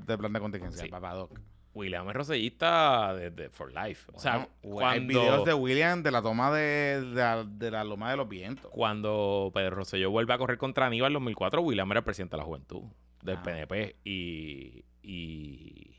[0.06, 0.88] de plan de contingencia, Sí.
[0.88, 1.38] Papadoc.
[1.74, 4.10] William es rosellista de, de- for life.
[4.14, 7.70] O sea, Bueno, hay cuando, videos de William de la toma de, de la, de
[7.70, 8.70] la loma de los vientos.
[8.72, 12.38] cuando Pedro Rosselló vuelve a correr contra Aníbal en 2004, William era el presidente de
[12.38, 12.84] la juventud
[13.22, 13.42] del Ah.
[13.42, 15.96] PNP y, y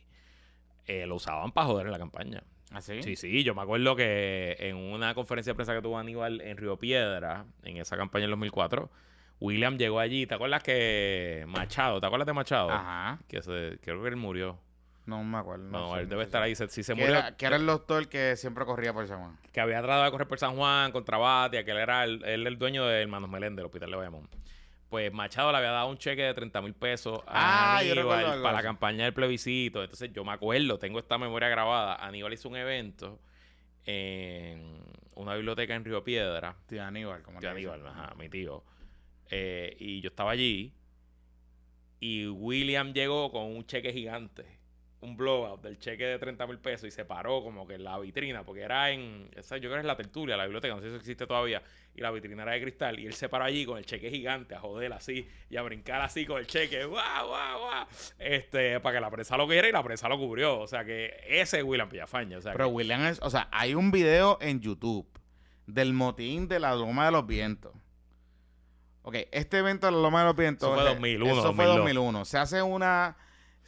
[0.88, 2.44] eh, lo usaban para joder en la campaña.
[2.72, 3.02] ¿Así?
[3.02, 6.56] Sí, sí, yo me acuerdo que en una conferencia de prensa que tuvo Aníbal en
[6.58, 8.92] Río Piedra, en esa campaña en 2004,
[9.40, 10.28] William llegó allí.
[10.28, 12.70] ¿Te acuerdas que Machado, ¿te acuerdas de Machado?
[12.70, 13.20] Ajá.
[13.28, 14.60] Que se, creo que él murió.
[15.08, 15.64] No me acuerdo.
[15.64, 16.28] No, sé, él no debe sé.
[16.28, 16.56] estar ahí.
[16.56, 19.38] Si se murió, era, que era el doctor que siempre corría por San Juan.
[19.52, 22.46] que había tratado de correr por San Juan contra Batia, que él era el, él
[22.46, 24.30] el dueño de Hermanos Meléndez, del hospital de Bayamón.
[24.90, 28.54] Pues Machado le había dado un cheque de 30 mil pesos a Ah, Aníbal para
[28.58, 29.84] la campaña del plebiscito.
[29.84, 31.96] Entonces yo me acuerdo, tengo esta memoria grabada.
[31.96, 33.20] Aníbal hizo un evento
[33.86, 34.82] en
[35.16, 36.56] una biblioteca en Río Piedra.
[36.68, 37.52] Tío Aníbal, como Tío.
[37.52, 38.64] Aníbal, ajá, mi tío.
[39.30, 40.74] Eh, y yo estaba allí.
[42.00, 44.59] Y William llegó con un cheque gigante.
[45.02, 46.88] Un blowout del cheque de 30 mil pesos.
[46.88, 48.43] Y se paró como que en la vitrina.
[48.43, 49.30] Porque era en.
[49.36, 50.74] esa- yo creo que es la tertulia, la biblioteca.
[50.76, 51.62] No sé si eso existe todavía.
[51.95, 53.00] Y la vitrina era de cristal.
[53.00, 55.26] Y él se paró allí con el cheque gigante a joder así.
[55.50, 56.84] Y a brincar así con el cheque.
[56.84, 57.86] ¡Guau, guau, guau!
[58.18, 60.60] Este, para que la prensa lo viera y la prensa lo cubrió.
[60.60, 62.38] O sea que ese es William Villafaña.
[62.38, 65.08] O sea Pero que- William es, o sea, hay un video en YouTube
[65.66, 67.72] del motín de la Loma de los Vientos.
[69.04, 70.68] Ok, este evento de la Loma de los Vientos.
[70.70, 71.78] Eso fue eh, 2001, Eso fue 2002.
[71.78, 72.26] 2001.
[72.26, 73.16] Se hace una.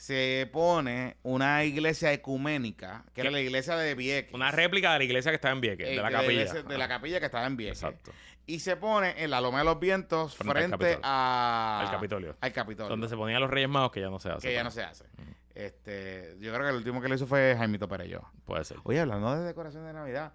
[0.02, 3.34] Se pone una iglesia ecuménica, que era ¿Qué?
[3.34, 4.34] la iglesia de Vieques.
[4.34, 6.32] Una réplica de la iglesia que está en Vieques, eh, de la capilla.
[6.32, 7.84] iglesia- de la capilla que estaba en Vieques.
[7.84, 8.12] Exacto.
[8.47, 11.82] Y se pone en la Loma de los Vientos Frente al frente, a...
[11.86, 12.36] Al Capitolio.
[12.41, 12.89] Al Capitolio.
[12.89, 14.47] Donde se ponían los Reyes Magos, que ya no se hace.
[14.47, 15.06] que ya pero no se hace.
[15.54, 18.24] Este, yo creo que el último que lo hizo fue Jaimito Perello.
[18.45, 18.78] Puede ser.
[18.84, 20.34] Oye, hablando de decoración de Navidad,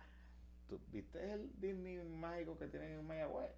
[0.69, 3.51] ¿tú viste el Disney mágico que tienen en Mayagüez?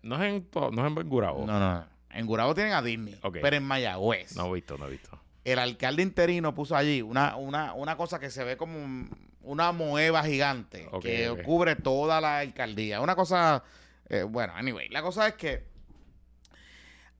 [0.00, 1.44] No es en, no es en Gurabo.
[1.44, 1.86] No, no, no.
[2.08, 4.34] En Gurabo tienen a Disney, pero en Mayagüez.
[4.36, 5.19] No he visto, no he visto.
[5.44, 9.72] El alcalde interino puso allí una, una, una cosa que se ve como un- una
[9.72, 13.00] moeva gigante que cubre toda la alcaldía.
[13.00, 13.64] Una cosa,
[14.10, 15.64] eh, bueno, anyway, la cosa es que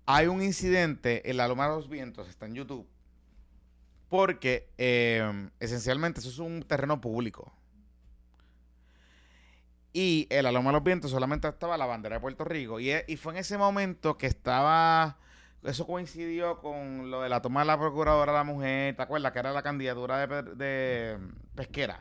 [0.07, 2.87] hay un incidente en la Loma de los Vientos, está en YouTube,
[4.11, 7.53] porque eh, esencialmente eso es un terreno público.
[9.93, 12.79] Y en la Loma de los Vientos solamente estaba la bandera de Puerto Rico.
[12.81, 15.19] Y, e- y fue en ese momento que estaba.
[15.63, 18.97] Eso coincidió con lo de la toma de la procuradora de la mujer.
[18.97, 19.33] ¿Te acuerdas?
[19.33, 21.19] Que era la candidatura de, de
[21.55, 22.01] Pesquera.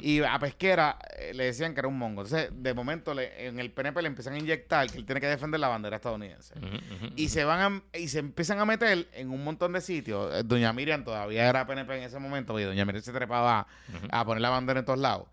[0.00, 2.22] Y a Pesquera eh, le decían que era un mongo.
[2.22, 5.26] Entonces, de momento, le- en el PNP le empiezan a inyectar que él tiene que
[5.26, 6.54] defender la bandera estadounidense.
[7.16, 10.34] Y se van a- y se empiezan a meter en un montón de sitios.
[10.34, 13.66] Eh, Doña Miriam todavía era PNP en ese momento, y Doña Miriam se trepaba
[14.10, 15.28] a poner la bandera en todos lados.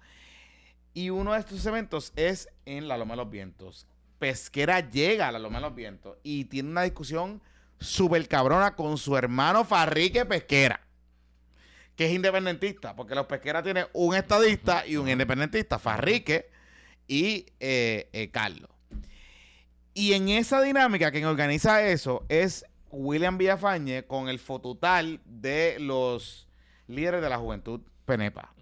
[0.94, 3.88] Y uno de estos eventos es en la Loma de los Vientos.
[4.22, 7.42] Pesquera llega a la Loma de los Vientos y tiene una discusión
[7.80, 10.80] súper cabrona con su hermano Farrique Pesquera,
[11.96, 16.52] que es independentista, porque los Pesquera tienen un estadista y un independentista, Farrique
[17.08, 18.70] y eh, eh, Carlos.
[19.96, 26.48] Y en esa dinámica, quien organiza eso es William Villafañe con el fotutal de los
[26.86, 27.82] líderes de la juventud
[28.18, 28.54] Penepa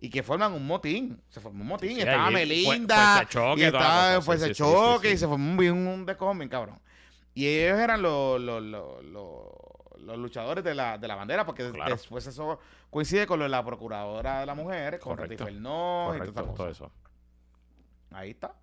[0.00, 1.20] y que forman un motín.
[1.28, 1.90] Se formó un motín.
[1.90, 2.96] Sí, y estaba ahí fue- Melinda.
[2.96, 5.08] fuerza choque, y estaba Sí, Choque.
[5.08, 5.14] sí.
[5.14, 6.78] Y se formó un, un descojón bien cabrón.
[7.34, 11.90] Y ellos eran los, los, los, luchadores de la, de la bandera, porque Claro.
[11.92, 12.58] después eso
[12.90, 15.44] coincide con lo de la procuradora de la mujer, con Correcto.
[15.44, 16.90] Fernó y toda todo eso.
[18.12, 18.54] Ahí está.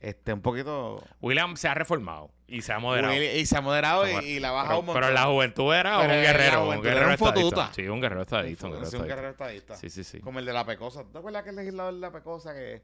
[0.00, 1.02] Este, un poquito.
[1.20, 3.12] William se ha reformado y se ha moderado.
[3.14, 4.94] Will- Y se ha moderado y, la ha bajado un montón.
[5.02, 6.62] pero en la juventud era Pero un guerrero.
[6.70, 7.36] Un guerrero era
[7.68, 7.74] un.
[7.74, 8.66] Sí, un guerrero estadista.
[8.66, 9.76] Un Sí, guerrero un guerrero estadista.
[9.76, 10.20] Sí, sí, sí.
[10.20, 11.04] Como el de la Pecosa.
[11.04, 12.82] ¿Te acuerdas que el legislador de la Pecosa que.?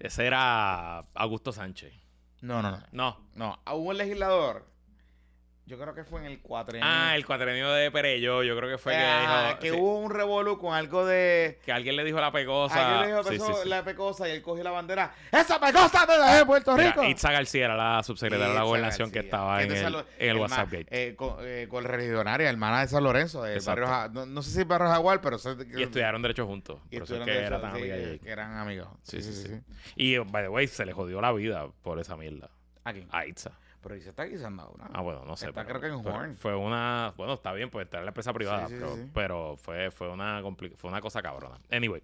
[0.00, 1.92] Ese era Augusto Sánchez.
[2.40, 2.82] No, no, no.
[2.90, 3.30] No.
[3.34, 4.66] No, hubo un legislador.
[5.70, 6.84] Yo creo que fue en el cuatrenio.
[6.84, 8.42] Ah, el cuatrenio de Perello.
[8.42, 9.58] Yo creo que fue que Ah, dijo.
[9.60, 11.60] que sí, hubo un revolú con algo de.
[11.64, 12.74] que alguien le dijo la pegosa.
[12.98, 15.14] Alguien le dijo Sí, sí, la pecosa y él cogió la bandera.
[15.30, 17.04] ¡Esa pecosa me la de Puerto Mira, Rico!
[17.04, 20.86] Itza García era la subsecretaria de la gobernación que estaba en el, en WhatsApp Gate.
[20.90, 24.42] eh, con, eh, con la regidionaria, hermana de San Lorenzo, del barrio Ja- no, no
[24.42, 26.80] sé si barrio Jaguar, pero sé que- y estudiaron Derecho juntos.
[26.90, 28.88] y Por eso es que de era hecho, tan sí, amiga de que, eran amigos.
[29.02, 29.46] Sí, sí, sí.
[29.48, 29.60] sí.
[29.94, 32.50] Y, by the way, se le jodió la vida por esa mierda.
[32.82, 33.06] Aquí.
[33.12, 33.52] A Itza.
[33.82, 34.90] Pero ahí se está guisando ahora.
[34.92, 35.48] Ah, bueno, no sé.
[35.48, 36.36] Está pero- creo que en Horn.
[36.36, 37.14] Fue una.
[37.16, 39.10] Bueno, está bien, pues estar en la empresa privada, Sí, sí, pero, sí.
[39.14, 40.42] pero fue, fue, una
[40.76, 41.56] fue una cosa cabrona.
[41.70, 42.02] Anyway.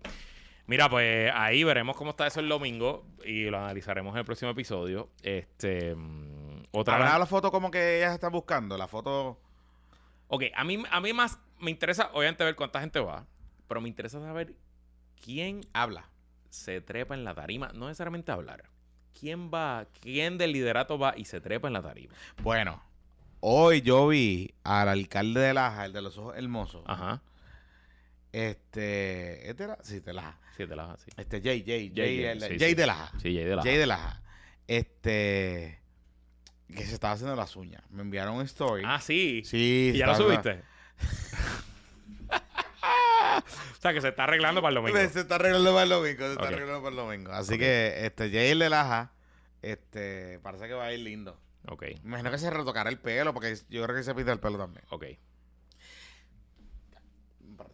[0.69, 4.51] Mira, pues ahí veremos cómo está eso el domingo y lo analizaremos en el próximo
[4.51, 5.11] episodio.
[5.23, 5.95] Este.
[5.95, 8.77] mm, otra ¿Habrá la foto como que ellas están buscando?
[8.77, 9.39] La foto.
[10.29, 13.27] Ok, a mí, a mí más me interesa, obviamente, ver cuánta gente va,
[13.69, 14.55] pero me interesa saber
[15.23, 16.09] quién Habla.
[16.51, 18.65] se trepa en la tarima, no necesariamente hablar.
[19.19, 22.15] ¿Quién va, quién del liderato va y se trepa en la tarima?
[22.43, 22.83] Bueno,
[23.41, 26.83] hoy yo vi al alcalde de Laja, el de los ojos hermosos.
[26.87, 27.23] Ajá.
[28.33, 29.49] Este.
[29.49, 29.79] ¿Este era?
[29.83, 30.39] Sí, de Laja.
[30.57, 31.11] Sí, te la sí.
[31.17, 32.75] Este, Jay, Jay, Jay, Jay, sí, Jay sí.
[32.75, 33.13] de Laja.
[33.19, 33.63] Sí, Jay de la.
[33.63, 34.23] Jay de Laja.
[34.67, 35.81] Este.
[36.75, 37.83] Que se estaba haciendo las uñas.
[37.91, 38.83] Me enviaron un story.
[38.87, 39.43] Ah, sí.
[39.45, 39.93] sí.
[39.95, 40.63] ¿Y ya lo subiste?
[43.79, 44.99] o sea, que se está arreglando para el domingo.
[45.11, 46.19] Se está arreglando para el domingo.
[46.25, 47.33] Se está arreglando para el domingo.
[47.33, 49.13] Así que, este, Jay de Laja.
[49.63, 50.39] Este.
[50.41, 51.41] Parece que va a ir lindo.
[51.69, 54.57] Ok, imagino que se retocará el pelo, porque yo creo que se pinta el pelo
[54.59, 54.85] también.
[54.91, 55.05] ok.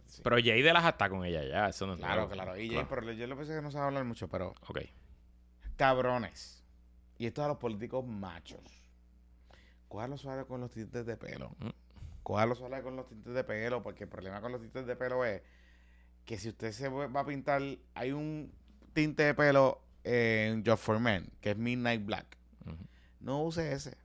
[0.07, 0.21] Sí.
[0.23, 2.55] Pero Jay de las está con ella ya, eso no es Claro, claro.
[2.55, 2.87] Y Jay, Claro.
[2.89, 4.79] pero yo lo pensé que no sabe hablar mucho, pero Ok.
[5.75, 6.63] cabrones.
[7.17, 8.61] Y esto es a los políticos machos.
[9.87, 11.49] Cójalo suave con los tintes de pelo.
[11.59, 11.69] Mm.
[12.23, 15.25] Cójalo suave con los tintes de pelo, porque el problema con los tintes de pelo
[15.25, 15.41] es
[16.25, 17.61] que si usted se va a pintar,
[17.93, 18.53] hay un
[18.93, 22.37] tinte de pelo en Job for Men, que es Midnight Black.
[23.19, 23.97] No use ese,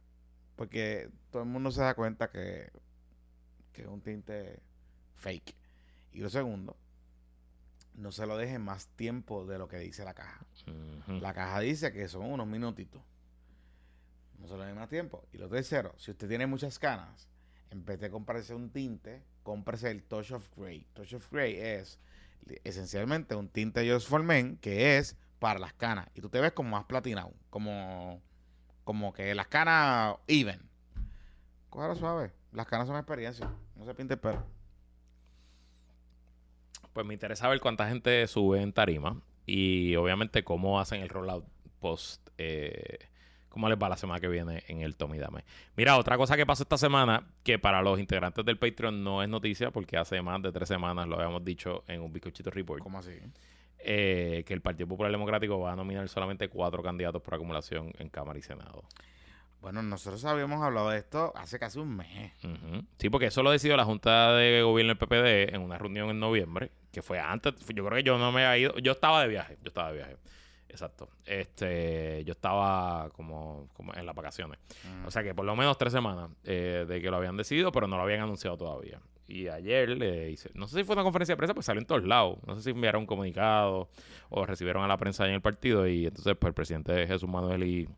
[0.56, 2.70] porque todo el mundo se da cuenta que,
[3.72, 4.60] que es un tinte
[5.14, 5.54] fake.
[6.12, 6.76] Y lo segundo,
[7.94, 10.44] no se lo deje más tiempo de lo que dice la caja.
[11.06, 13.02] La caja dice que son unos minutitos.
[14.38, 15.24] No se lo den más tiempo.
[15.32, 17.28] Y lo tercero, si usted tiene muchas canas,
[17.70, 20.86] en vez de comprarse un tinte, cómprese el Touch of Grey.
[20.94, 21.98] Touch of Grey es
[22.64, 26.08] esencialmente un tinte Just for Men que es para las canas.
[26.14, 27.32] Y tú te ves como más platinado.
[27.50, 28.20] Como,
[28.84, 30.60] como que las canas even.
[31.70, 32.32] Cógalo suave.
[32.52, 33.50] Las canas son experiencia.
[33.76, 34.44] No se pinte el pelo.
[36.92, 41.44] pues me interesa ver cuánta gente sube en tarima y obviamente cómo hacen el rollout
[41.80, 42.98] post, eh,
[43.58, 45.42] cómo les va la semana que viene en el Tommy Dame.
[45.76, 49.28] Mira, otra cosa que pasó esta semana, que para los integrantes del Patreon no es
[49.28, 53.00] noticia, porque hace más de tres semanas lo habíamos dicho en un bizcochito report, ¿Cómo
[53.00, 53.18] así?
[53.80, 58.08] eh, que el Partido Popular Democrático va a nominar solamente cuatro candidatos por acumulación en
[58.10, 58.84] Cámara y Senado.
[59.60, 62.32] Bueno, nosotros habíamos hablado de esto hace casi un mes.
[62.98, 66.20] Sí, porque eso lo decidió la Junta de Gobierno del PPD en una reunión en
[66.20, 69.26] noviembre, que fue antes, yo creo que yo no me había ido, yo estaba de
[69.26, 70.16] viaje, yo estaba de viaje.
[70.68, 71.08] Exacto.
[71.24, 74.58] Este, yo estaba como, como en las vacaciones.
[74.84, 75.06] Mm.
[75.06, 77.86] O sea que por lo menos tres semanas eh, de que lo habían decidido, pero
[77.86, 79.00] no lo habían anunciado todavía.
[79.26, 81.86] Y ayer le hice, no sé si fue una conferencia de prensa, pues salió en
[81.86, 82.38] todos lados.
[82.46, 83.90] No sé si enviaron un comunicado
[84.30, 85.86] o recibieron a la prensa en el partido.
[85.86, 87.88] Y entonces, pues el presidente Jesús Manuel y,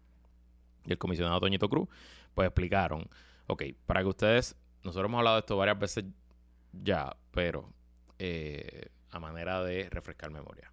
[0.87, 1.89] y el comisionado Toñito Cruz,
[2.35, 3.09] pues explicaron,
[3.47, 6.05] ok, para que ustedes, nosotros hemos hablado de esto varias veces
[6.73, 7.73] ya, pero
[8.19, 10.73] eh, a manera de refrescar memoria.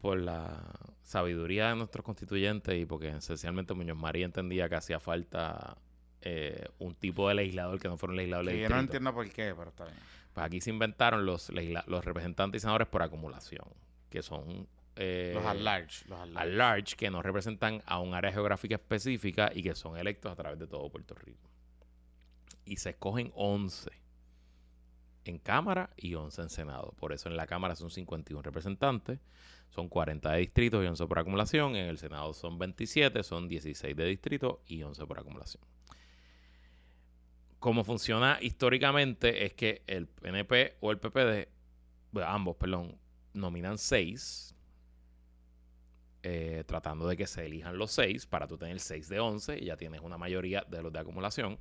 [0.00, 0.62] Por la
[1.02, 5.76] sabiduría de nuestros constituyentes y porque esencialmente Muñoz María entendía que hacía falta
[6.22, 9.28] eh, un tipo de legislador que no fuera un legislador de yo no entiendo por
[9.30, 9.96] qué, pero está bien.
[10.32, 13.66] Pues aquí se inventaron los, los representantes y senadores por acumulación,
[14.08, 16.08] que son eh, los at large.
[16.08, 16.56] Los at at large.
[16.56, 20.58] large, que no representan a un área geográfica específica y que son electos a través
[20.58, 21.50] de todo Puerto Rico.
[22.64, 23.90] Y se escogen 11
[25.24, 26.94] en Cámara y 11 en Senado.
[26.98, 29.20] Por eso en la Cámara son 51 representantes,
[29.70, 31.76] son 40 de distritos y 11 por acumulación.
[31.76, 35.62] En el Senado son 27, son 16 de distrito y 11 por acumulación.
[37.58, 41.48] Como funciona históricamente es que el PNP o el PPD,
[42.24, 42.98] ambos, perdón,
[43.32, 44.54] nominan 6
[46.22, 49.66] eh, tratando de que se elijan los 6 para tú tener 6 de 11 y
[49.66, 51.58] ya tienes una mayoría de los de acumulación.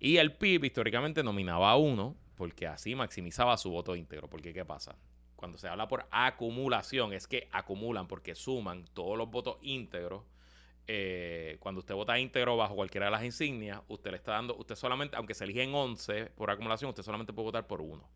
[0.00, 4.28] Y el PIB históricamente nominaba a uno porque así maximizaba su voto íntegro.
[4.28, 4.96] Porque ¿qué pasa?
[5.44, 10.22] Cuando se habla por acumulación es que acumulan porque suman todos los votos íntegros.
[10.86, 14.74] Eh, cuando usted vota íntegro bajo cualquiera de las insignias, usted le está dando, usted
[14.74, 18.08] solamente, aunque se eligen 11 por acumulación, usted solamente puede votar por uno.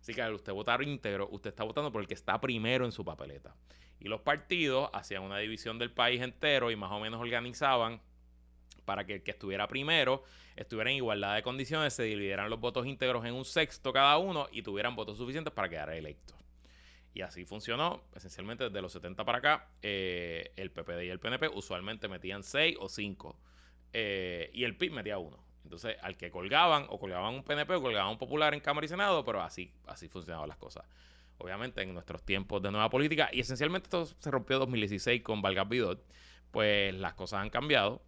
[0.00, 2.92] Así que al usted votar íntegro, usted está votando por el que está primero en
[2.92, 3.54] su papeleta.
[4.00, 8.00] Y los partidos hacían una división del país entero y más o menos organizaban
[8.86, 10.24] para que el que estuviera primero
[10.56, 14.48] estuviera en igualdad de condiciones, se dividieran los votos íntegros en un sexto cada uno
[14.50, 16.41] y tuvieran votos suficientes para quedar electos.
[17.14, 21.48] Y así funcionó, esencialmente desde los 70 para acá, eh, el PPD y el PNP
[21.48, 23.38] usualmente metían 6 o 5
[23.94, 25.38] y el PIB metía uno.
[25.64, 28.88] Entonces, al que colgaban, o colgaban un PNP o colgaban un popular en Cámara y
[28.88, 30.84] Senado, pero así, así funcionaban las cosas.
[31.38, 35.42] Obviamente, en nuestros tiempos de nueva política, y esencialmente esto se rompió en 2016 con
[35.42, 36.04] Vargas Vidot,
[36.50, 38.02] pues las cosas han cambiado.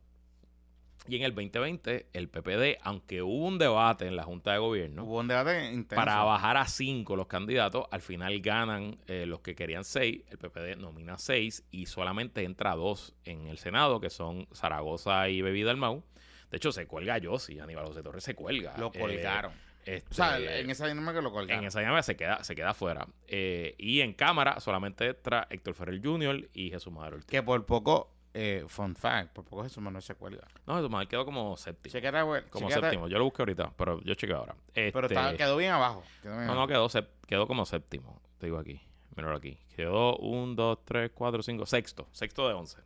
[1.07, 5.05] Y en el 2020, el PPD, aunque hubo un debate en la Junta de Gobierno,
[5.05, 5.97] Hubo un debate intenso.
[6.03, 10.39] para bajar a 5 los candidatos, al final ganan eh, los que querían 6, el
[10.39, 15.71] PPD nomina 6 y solamente entra 2 en el Senado, que son Zaragoza y Bebida
[15.73, 16.03] Almau.
[16.51, 18.75] De hecho, se cuelga Yossi, Aníbal José Torres se cuelga.
[18.79, 19.53] Lo Eh, colgaron.
[19.85, 21.65] este, o sea, en esa dinámica lo colgaron.
[21.65, 23.07] en esa llamada se queda, se queda fuera.
[23.27, 26.49] Eh, y en Cámara solamente entra Héctor Ferrer Jr.
[26.55, 27.29] y Jesús Madero Ortiz.
[27.31, 30.47] Que por poco, eh, fun fact, por poco Jesús Manuel se cuelga.
[30.67, 31.93] No, Jesús Madero quedó como séptimo.
[31.93, 33.09] Chequete, güey, como séptimo.
[33.09, 34.55] Yo lo busqué ahorita, pero yo chequeo ahora.
[34.75, 36.03] Pero Este, quedó bien abajo.
[36.23, 38.21] quedó bien No, no, quedó, sep- quedó como séptimo.
[38.39, 38.81] Te digo aquí.
[39.17, 39.57] Míralo aquí.
[39.77, 42.09] Quedó un, dos, tres, cuatro, cinco, sexto.
[42.11, 42.79] Sexto de once.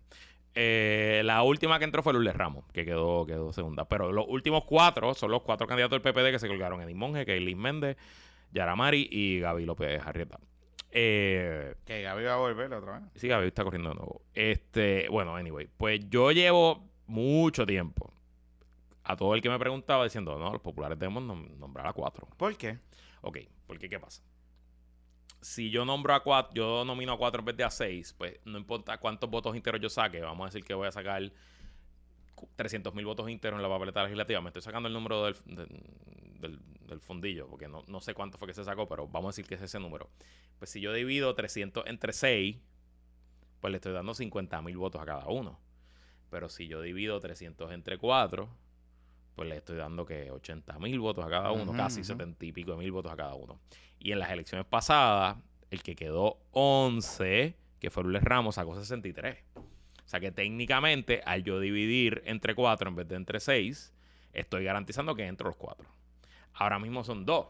[0.54, 3.86] Eh, la última que entró fue Lourdes Ramos, que quedó, quedó segunda.
[3.88, 6.82] Pero los últimos cuatro son los cuatro candidatos del PPD que se colgaron.
[6.82, 7.96] Edith Monge, Keilin Méndez,
[8.52, 10.38] Yaramari y Gaby López Arrieta.
[10.90, 13.10] Eh, Que Gaby va a volver otra vez.
[13.14, 14.22] sí, Gaby está corriendo de nuevo.
[14.34, 15.68] Este, bueno, anyway.
[15.76, 18.12] Pues yo llevo mucho tiempo
[19.04, 22.28] a todo el que me preguntaba diciendo, no, los populares debemos nom- nombrar a cuatro.
[22.36, 22.78] ¿Por qué?
[23.22, 24.22] Ok, porque ¿qué pasa?
[25.40, 28.38] Si yo nombro a cuatro, yo nomino a cuatro en vez de a seis, pues
[28.44, 31.22] no importa cuántos votos íntegros yo saque, vamos a decir que voy a sacar
[32.56, 34.40] 300 mil votos íntegros en la papeleta legislativa.
[34.40, 35.68] Me estoy sacando el número del, del,
[36.40, 39.46] del- fundillo, porque no, no sé cuánto fue que se sacó, pero vamos a decir
[39.46, 40.08] que es ese número.
[40.58, 42.56] Pues si yo divido 300 entre 6,
[43.60, 45.58] pues le estoy dando 50 mil votos a cada uno.
[46.30, 48.48] Pero si yo divido 300 entre 4,
[49.34, 52.06] pues le estoy dando que 80 mil votos a cada uno, Ujú, casi ujú.
[52.06, 53.60] 70 y pico de mil votos a cada uno.
[53.98, 55.36] Y en las elecciones pasadas,
[55.70, 59.44] el que quedó 11, que fue Luis Ramos, sacó 63.
[60.08, 63.92] O sea que técnicamente, al yo dividir entre 4 en vez de entre 6,
[64.32, 65.86] estoy garantizando que entro los 4.
[66.54, 67.46] Ahora mismo son 2.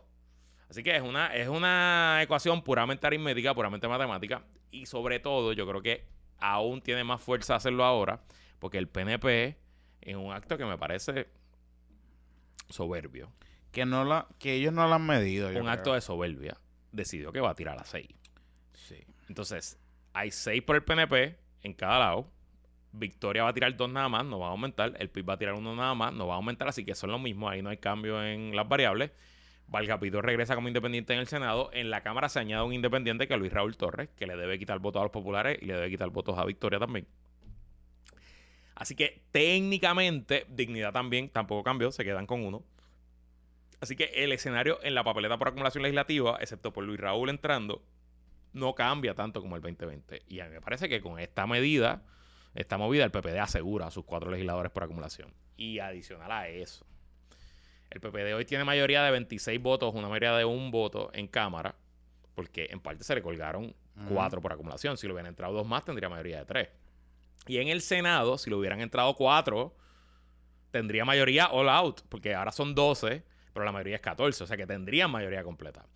[0.69, 4.43] Así que es una, es una ecuación puramente aritmética, puramente matemática.
[4.73, 8.25] Y sobre todo, yo creo que aún tiene más fuerza hacerlo ahora,
[8.59, 9.57] porque el PNP,
[10.01, 11.29] en un acto que me parece
[12.69, 13.33] soberbio,
[13.71, 15.49] Que, no la, que ellos no la han medido.
[15.53, 15.73] yo un creo.
[15.75, 16.59] acto de soberbia,
[16.91, 18.09] decidió que va a tirar a 6.
[18.75, 19.05] Sí.
[19.29, 19.79] Entonces,
[20.13, 22.33] hay 6 por el PNP en cada lado.
[22.93, 24.95] Victoria va a tirar dos nada más, no va a aumentar.
[24.99, 26.69] El PIB va a tirar uno nada más, no va a aumentar.
[26.69, 29.11] Así que son lo mismo, ahí no hay cambio en las variables.
[29.69, 31.71] Valgapito regresa como independiente en el Senado.
[31.73, 34.59] En la Cámara se añade un independiente que es Luis Raúl Torres, que le debe
[34.59, 37.07] quitar votos a los populares y le debe quitar votos a Victoria también.
[38.75, 42.65] Así que técnicamente, Dignidad también tampoco cambió, se quedan con uno.
[43.81, 47.85] Así que el escenario en la papeleta por acumulación legislativa, excepto por Luis Raúl entrando,
[48.53, 50.23] no cambia tanto como el 2020.
[50.29, 52.03] Y a mí me parece que con esta medida,
[52.59, 55.33] esta movida, el PPD asegura a sus cuatro legisladores por acumulación.
[55.57, 56.85] Y adicional a eso,
[57.89, 61.77] el PPD hoy tiene mayoría de 26 votos, una mayoría de un voto en Cámara,
[62.35, 63.77] porque en parte se le colgaron
[64.09, 64.97] cuatro por acumulación.
[64.97, 66.69] Si le hubieran entrado dos más, tendría mayoría de tres.
[67.47, 69.77] Y en el Senado, si le hubieran entrado cuatro,
[70.73, 74.57] tendría mayoría all out, porque ahora son 12, pero la mayoría es 14, o sea
[74.57, 75.87] que tendrían mayoría completa.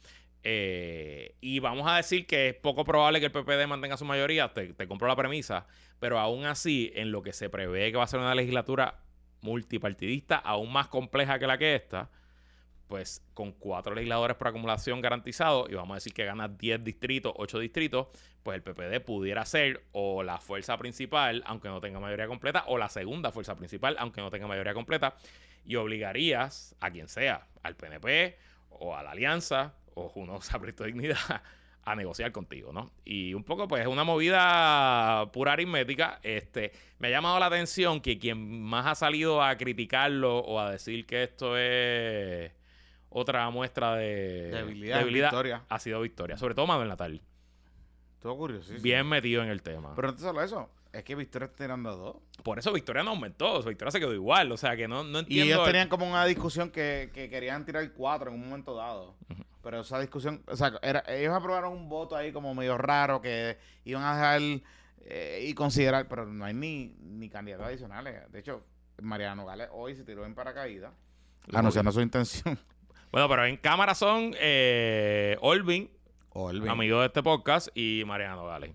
[0.45, 4.53] Eh, y vamos a decir que es poco probable que el PPD mantenga su mayoría,
[4.53, 5.67] te, te compro la premisa,
[6.03, 8.99] pero aún así, en lo que se prevé que va a ser una legislatura
[9.41, 12.11] multipartidista, aún más compleja que la que esta,
[12.89, 17.33] pues con cuatro legisladores por acumulación garantizados, y vamos a decir que gana 10 distritos,
[17.37, 18.09] 8 distritos,
[18.43, 22.79] pues el PPD pudiera ser o la fuerza principal, aunque no tenga mayoría completa, o
[22.79, 25.15] la segunda fuerza principal, aunque no tenga mayoría completa,
[25.65, 28.37] y obligarías a quien sea, al PNP
[28.71, 31.43] o a la Alianza o uno Sabrito Dignidad
[31.85, 32.93] a negociar contigo, ¿no?
[33.05, 36.21] Y un poco, pues, es una movida pura aritmética.
[36.23, 40.71] Este, me ha llamado la atención que quien más ha salido a criticarlo o a
[40.71, 42.53] decir que esto es
[43.11, 45.65] otra muestra de Debilidad, Victoria.
[45.69, 46.37] ha sido Victoria.
[46.37, 47.21] Sobre todo Manuel Natal.
[48.21, 48.73] Todo curioso.
[48.81, 49.95] Bien metido en el tema.
[49.97, 50.71] Pero no solo eso.
[50.93, 52.17] Es que Victoria está tirando a dos.
[52.45, 53.61] Por eso Victoria no aumentó.
[53.63, 54.53] Victoria se quedó igual.
[54.53, 55.45] O sea, que no, no Y entiendo...
[55.47, 59.17] ellos el- tenían como una discusión que, que querían tirar cuatro en un momento dado.
[59.63, 63.59] Pero esa discusión, o sea, era- ellos aprobaron un voto ahí como medio raro que
[63.85, 64.41] iban a dejar
[65.05, 68.31] eh, y considerar, pero no hay ni, ni candidatos adicionales.
[68.33, 68.65] De hecho,
[69.01, 70.93] Mariano Nogales hoy se tiró en paracaídas,
[71.47, 72.59] Lo anunciando su intención.
[73.13, 75.91] Bueno, pero en cámara son eh, Olvin,
[76.31, 76.71] Olvin.
[76.71, 78.75] amigo de este podcast, y Mariano Gale.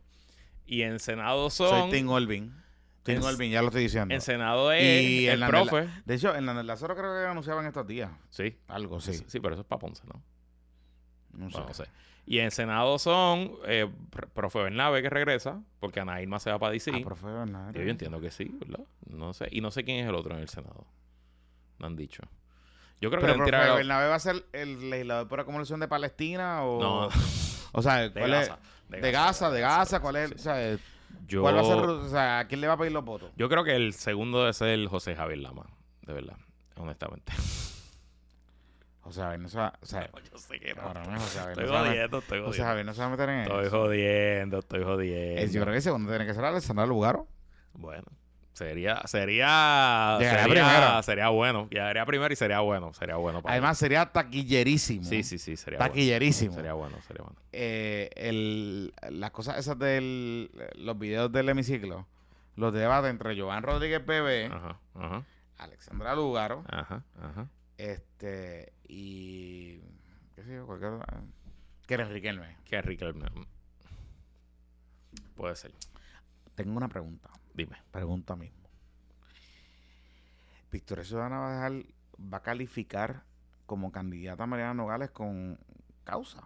[0.68, 1.90] Y en Senado Soy son...
[1.90, 2.54] Tim Olvin.
[3.02, 4.14] Tim Olvin, ya lo estoy diciendo.
[4.14, 5.90] En Senado es Y el La- profe.
[6.06, 8.12] De hecho, en la Lázaro creo que anunciaban estos días.
[8.30, 8.56] Sí.
[8.68, 9.14] Algo, sí.
[9.26, 10.22] Sí, pero eso es para Ponce, ¿no?
[11.38, 11.54] No sé.
[11.54, 11.86] Bueno, no sé.
[12.26, 16.60] Y en Senado son eh, pr- profe Bernabe que regresa, porque Ana Irma se va
[16.60, 16.92] para DC.
[16.94, 17.74] Ah, profe Bernal.
[17.74, 18.84] Yo, yo entiendo que sí, ¿verdad?
[19.06, 19.48] No sé.
[19.52, 20.86] Y no sé quién es el otro en el Senado.
[21.80, 22.22] No han dicho.
[23.00, 23.76] Yo creo Pero que profe tirar...
[23.78, 26.82] Bernabé va a ser el legislador por acumulación de Palestina o...
[26.82, 27.10] No,
[27.72, 28.60] O sea, de ¿cuál Gaza.
[28.90, 30.30] De Gaza, de Gaza, ¿cuál es?
[30.30, 30.36] sí.
[30.36, 30.78] O sea,
[31.28, 31.42] Yo...
[31.44, 31.76] ¿cuál va a ser?
[31.78, 33.32] O sea, ¿a quién le va a pedir los votos?
[33.38, 35.68] Yo creo que el segundo debe ser José Javier Lama,
[36.02, 36.38] de verdad,
[36.76, 37.32] honestamente.
[39.08, 40.94] O sea, no se va, o sea, Yo sé que no.
[41.20, 42.66] sea, Estoy no jodiendo, estoy o sea, jodiendo.
[42.66, 43.78] Javier no se va a meter en Estoy eso.
[43.80, 45.42] jodiendo, estoy jodiendo.
[45.42, 47.26] Eh, Yo creo que el segundo tiene que ser Alessandra Lugaro.
[47.74, 48.04] Bueno,
[48.52, 51.04] sería, sería, Llegaría sería, primero.
[51.04, 51.68] sería bueno.
[51.72, 53.42] Llegaría primero y sería bueno, sería bueno.
[53.42, 55.06] para Además, sería taquillerísimo.
[55.06, 55.90] sí, sí, sí, sería bueno.
[55.94, 56.56] Taquillerísimo.
[56.56, 57.40] Sería bueno, sería bueno.
[57.54, 62.06] Eh, el, las cosas esas de los videos del hemiciclo,
[62.58, 65.24] los debates entre Joan Rodríguez Bebé, Ajá, ajá,
[65.60, 67.48] Alexandra Lugaro, ajá, ajá.
[67.78, 69.80] Este, y.
[70.36, 70.66] ¿Qué sé yo?
[70.66, 70.94] Cualquier.
[71.86, 72.58] Que era Enrique Elme.
[72.66, 73.06] Qué rico.
[73.06, 73.48] el-
[75.36, 75.74] Puede ser.
[76.56, 77.30] Tengo una pregunta.
[77.54, 77.78] Dime.
[77.92, 78.68] Pregunta mismo.
[80.72, 81.86] Victoria Ciudadana va a dejar,
[82.22, 83.24] va a calificar
[83.66, 85.58] como candidata a Mariana Nogales con
[86.04, 86.42] causa.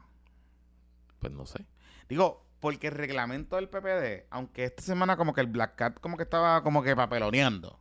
[1.19, 1.65] Pues no sé.
[2.07, 6.17] Digo, porque el reglamento del PPD, aunque esta semana como que el Black Cat como
[6.17, 7.79] que estaba como que papeloneando,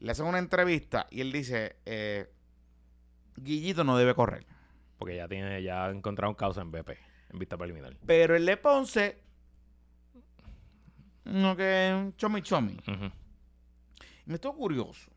[0.00, 2.30] le hacen una entrevista y él dice, eh,
[3.36, 4.46] Guillito no debe correr.
[4.98, 6.90] Porque ya tiene, ya ha encontrado un causa en BP,
[7.30, 7.96] en vista preliminar.
[8.06, 9.22] Pero el de Ponce,
[11.24, 12.76] no que chomi chomi.
[14.24, 15.10] Me estuvo curioso.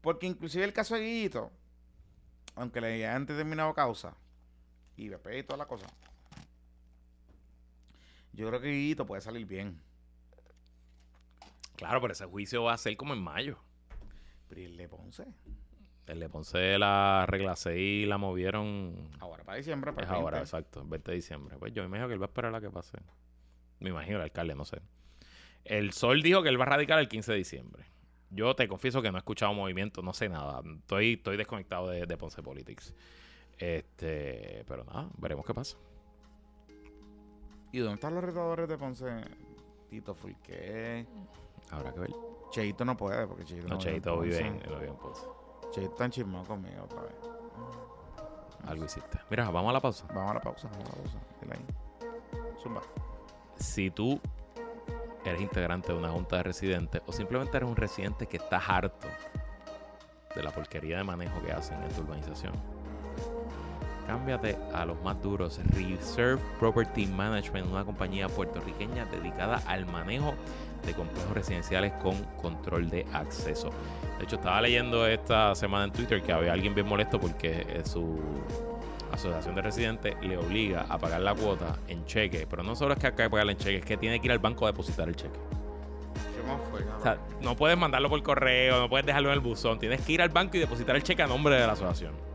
[0.00, 1.50] Porque inclusive el caso de Guillito,
[2.54, 4.14] aunque le hayan determinado causa,
[4.96, 5.86] y BP y toda la cosa,
[8.32, 9.80] yo creo que Guillito puede salir bien.
[11.76, 13.58] Claro, pero ese juicio va a ser como en mayo.
[14.48, 15.24] Pero ¿y el de Ponce,
[16.06, 19.10] El de Ponce la regla 6 la movieron.
[19.20, 20.44] ahora para diciembre, para Es ahora, 20.
[20.44, 21.56] exacto, el 20 de diciembre.
[21.58, 22.98] Pues yo me imagino que él va a esperar a que pase.
[23.80, 24.80] Me imagino el alcalde, no sé.
[25.64, 27.84] El Sol dijo que él va a radicar el 15 de diciembre.
[28.30, 30.62] Yo te confieso que no he escuchado movimiento, no sé nada.
[30.80, 32.94] Estoy, estoy desconectado de, de Ponce Politics.
[33.58, 35.76] Este, pero nada, veremos qué pasa.
[37.72, 39.06] ¿Y dónde están los retadores de Ponce?
[39.90, 41.06] Tito Fulqué.
[41.70, 42.10] Habrá que ver.
[42.50, 45.26] Cheito no puede, porque Cheito No, en Cheito vive en, él vive en Ponce.
[45.72, 47.14] Che, están chismados conmigo otra vez.
[48.66, 49.18] Algo hiciste.
[49.30, 50.06] Mira, vamos a la pausa.
[50.08, 51.18] Vamos a la pausa, vamos a la pausa.
[51.40, 52.56] Dile ahí.
[52.62, 52.82] Zumba.
[53.56, 54.20] Si tú
[55.24, 59.08] eres integrante de una junta de residentes o simplemente eres un residente que estás harto
[60.34, 62.52] de la porquería de manejo que hacen en tu urbanización,
[64.06, 65.60] cámbiate a los más duros.
[65.74, 70.34] Reserve Property Management, una compañía puertorriqueña dedicada al manejo
[70.84, 73.70] de complejos residenciales con control de acceso.
[74.18, 77.82] De hecho, estaba leyendo esta semana en Twitter que había alguien bien molesto porque eh,
[77.84, 78.18] su
[79.12, 82.46] asociación de residentes le obliga a pagar la cuota en cheque.
[82.48, 84.32] Pero no solo es que hay que pagarla en cheque, es que tiene que ir
[84.32, 85.38] al banco a depositar el cheque.
[86.34, 89.40] ¿Qué más fue, O sea, no puedes mandarlo por correo, no puedes dejarlo en el
[89.40, 89.78] buzón.
[89.78, 92.25] Tienes que ir al banco y depositar el cheque a nombre de la asociación.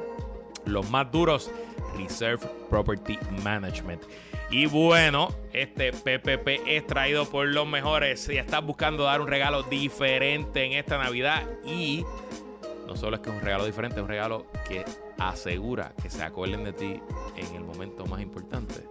[0.66, 1.50] los más duros,
[1.98, 4.04] Reserve Property Management.
[4.52, 8.20] Y bueno, este PPP es traído por los mejores.
[8.20, 12.06] Si estás buscando dar un regalo diferente en esta Navidad y
[12.86, 14.84] no solo es que es un regalo diferente, es un regalo que
[15.18, 17.00] asegura que se acuerden de ti
[17.38, 18.84] en el momento más importante.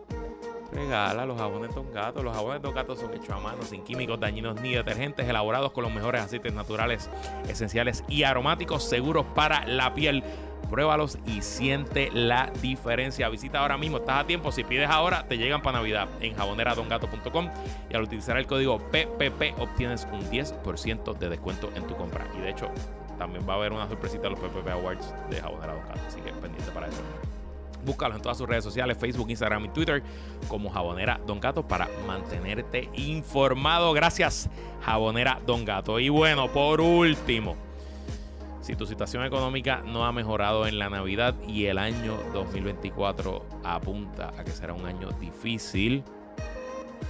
[0.72, 2.22] Regala los jabones Don Gato.
[2.22, 5.84] Los jabones Don Gato son hechos a mano, sin químicos dañinos ni detergentes, elaborados con
[5.84, 7.10] los mejores aceites naturales,
[7.48, 10.22] esenciales y aromáticos, seguros para la piel.
[10.68, 13.28] Pruébalos y siente la diferencia.
[13.28, 14.52] Visita ahora mismo, estás a tiempo.
[14.52, 17.50] Si pides ahora, te llegan para Navidad en jaboneradongato.com
[17.88, 22.24] y al utilizar el código PPP obtienes un 10% de descuento en tu compra.
[22.38, 22.70] Y de hecho,
[23.18, 26.00] también va a haber una sorpresita de los PPP Awards de Jabonera Don Gato.
[26.06, 27.02] Así que pendiente para eso.
[27.84, 30.02] Búscalos en todas sus redes sociales, Facebook, Instagram y Twitter
[30.48, 33.92] como Jabonera Don Gato para mantenerte informado.
[33.92, 34.48] Gracias,
[34.82, 35.98] Jabonera Don Gato.
[35.98, 37.56] Y bueno, por último,
[38.60, 44.32] si tu situación económica no ha mejorado en la Navidad y el año 2024 apunta
[44.38, 46.04] a que será un año difícil,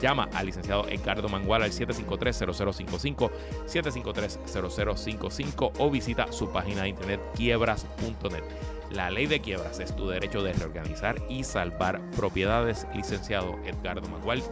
[0.00, 3.30] Llama al licenciado Ricardo Mangual al 753-0055,
[3.66, 8.42] 753-0055 o visita su página de internet quiebras.net.
[8.90, 12.86] La ley de quiebras es tu derecho de reorganizar y salvar propiedades.
[12.94, 14.42] Licenciado Edgardo Mangual,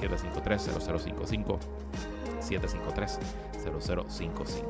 [0.00, 1.58] 753-0055,
[2.40, 4.62] 753-0055.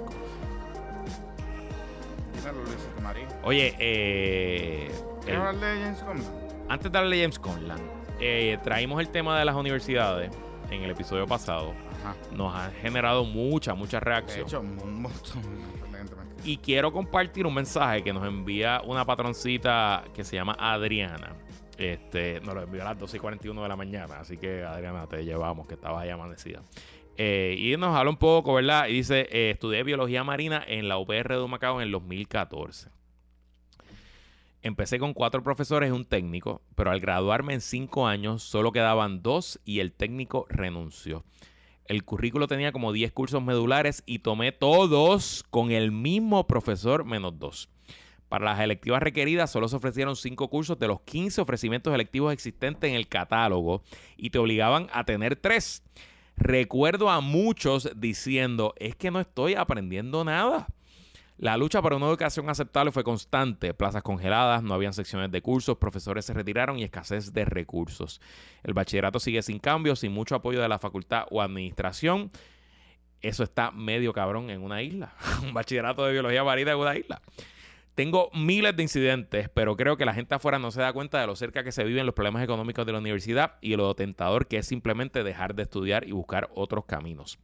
[2.34, 3.26] Dímelo, Luisito Marín.
[3.42, 4.90] Oye, eh,
[5.24, 5.48] ¿Quieres el-
[6.66, 7.80] de antes de darle a James Conlan,
[8.20, 10.30] eh, traímos el tema de las universidades
[10.70, 11.74] en el episodio pasado.
[12.00, 12.16] Ajá.
[12.32, 14.46] Nos ha generado mucha, mucha De reacción.
[14.46, 15.42] hecho, un montón.
[16.44, 21.32] Y quiero compartir un mensaje que nos envía una patroncita que se llama Adriana.
[21.76, 24.20] Este, nos lo envió a las 12 y 41 de la mañana.
[24.20, 26.62] Así que, Adriana, te llevamos, que estabas ahí amanecida.
[27.16, 28.86] Eh, y nos habla un poco, ¿verdad?
[28.86, 32.90] Y dice: eh, Estudié biología marina en la UPR de Humacao en el 2014.
[34.62, 39.22] Empecé con cuatro profesores y un técnico, pero al graduarme en cinco años solo quedaban
[39.22, 41.24] dos y el técnico renunció.
[41.86, 47.38] El currículo tenía como 10 cursos medulares y tomé todos con el mismo profesor menos
[47.38, 47.68] dos.
[48.28, 52.90] Para las electivas requeridas solo se ofrecieron 5 cursos de los 15 ofrecimientos electivos existentes
[52.90, 53.82] en el catálogo
[54.16, 55.82] y te obligaban a tener 3.
[56.36, 60.66] Recuerdo a muchos diciendo, es que no estoy aprendiendo nada.
[61.38, 63.74] La lucha para una educación aceptable fue constante.
[63.74, 68.22] Plazas congeladas, no habían secciones de cursos, profesores se retiraron y escasez de recursos.
[68.62, 72.30] El bachillerato sigue sin cambio, sin mucho apoyo de la facultad o administración.
[73.20, 75.14] Eso está medio cabrón en una isla.
[75.42, 77.20] Un bachillerato de biología marina en una isla.
[77.94, 81.26] Tengo miles de incidentes, pero creo que la gente afuera no se da cuenta de
[81.26, 84.58] lo cerca que se viven los problemas económicos de la universidad y lo tentador que
[84.58, 87.38] es simplemente dejar de estudiar y buscar otros caminos.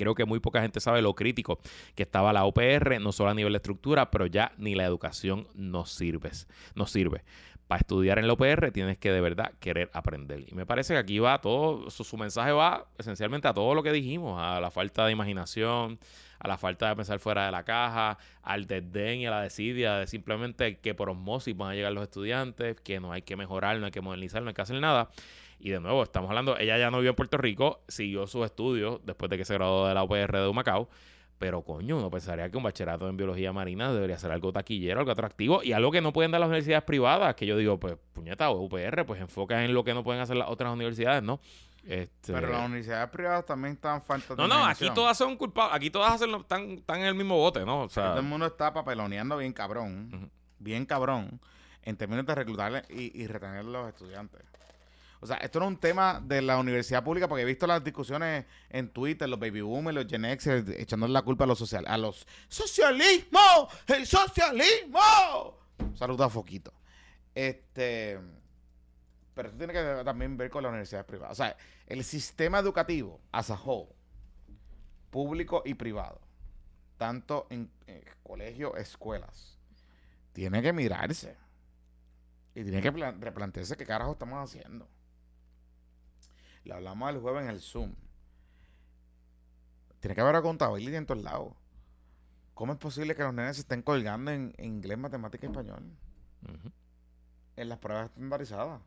[0.00, 1.60] Creo que muy poca gente sabe lo crítico
[1.94, 5.46] que estaba la UPR, no solo a nivel de estructura, pero ya ni la educación
[5.54, 6.30] nos sirve.
[6.74, 7.22] Nos sirve.
[7.66, 10.46] Para estudiar en la UPR tienes que de verdad querer aprender.
[10.48, 13.82] Y me parece que aquí va todo, su, su mensaje va esencialmente a todo lo
[13.82, 15.98] que dijimos, a la falta de imaginación,
[16.38, 19.96] a la falta de pensar fuera de la caja, al desdén y a la desidia
[19.96, 23.78] de simplemente que por osmosis van a llegar los estudiantes, que no hay que mejorar,
[23.78, 25.10] no hay que modernizar, no hay que hacer nada.
[25.60, 29.00] Y de nuevo, estamos hablando, ella ya no vivió en Puerto Rico, siguió sus estudios
[29.04, 30.88] después de que se graduó de la UPR de Humacao.
[31.38, 35.10] Pero coño, uno pensaría que un bachillerato en biología marina debería ser algo taquillero, algo
[35.12, 37.34] atractivo y algo que no pueden dar las universidades privadas.
[37.34, 40.36] Que yo digo, pues, puñeta, o UPR, pues enfoca en lo que no pueden hacer
[40.36, 41.40] las otras universidades, ¿no?
[41.86, 42.34] Este...
[42.34, 45.74] Pero las universidades privadas también están falta de No, no, aquí todas son culpables.
[45.74, 47.84] Aquí todas hacen lo- están, están en el mismo bote, ¿no?
[47.84, 50.30] O sea, Todo el mundo está papeloneando bien cabrón.
[50.58, 51.40] Bien cabrón.
[51.82, 54.42] En términos de reclutar y, y retener a los estudiantes.
[55.22, 57.84] O sea, esto no es un tema de la universidad pública porque he visto las
[57.84, 61.84] discusiones en Twitter, los baby boomers, los Gen Xers, echándole la culpa a los social,
[61.86, 65.58] a los socialismo, el socialismo.
[65.94, 66.72] Saludos a Foquito.
[67.34, 68.18] Este,
[69.34, 71.32] pero esto tiene que también ver con las universidades privadas.
[71.32, 71.54] O sea,
[71.86, 73.90] el sistema educativo as a whole,
[75.10, 76.18] público y privado,
[76.96, 79.58] tanto en eh, colegios, escuelas,
[80.32, 81.36] tiene que mirarse.
[82.54, 84.88] Y tiene que plan- replantearse qué carajo estamos haciendo.
[86.64, 87.94] Le hablamos el jueves en el Zoom.
[90.00, 91.52] Tiene que haber contabilidad en todos lados.
[92.54, 95.82] ¿Cómo es posible que los nenes se estén colgando en, en inglés, matemática y español?
[97.56, 98.80] En las pruebas estandarizadas.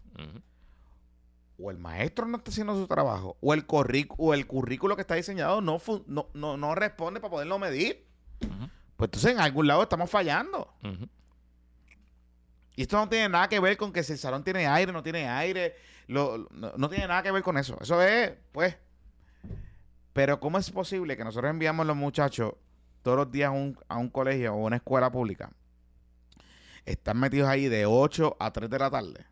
[1.59, 3.37] O el maestro no está haciendo su trabajo.
[3.41, 7.31] O el, curric- o el currículo que está diseñado no, no, no, no responde para
[7.31, 8.05] poderlo medir.
[8.95, 10.73] Pues entonces en algún lado estamos fallando.
[12.75, 15.03] Y esto no tiene nada que ver con que si el salón tiene aire, no
[15.03, 15.75] tiene aire.
[16.07, 17.77] Lo- no, no tiene nada que ver con eso.
[17.81, 18.77] Eso es, pues.
[20.13, 22.53] Pero ¿cómo es posible que nosotros enviamos a los muchachos
[23.01, 25.51] todos los días a un, a un colegio o una escuela pública?
[26.85, 29.25] Están metidos ahí de 8 a 3 de la tarde.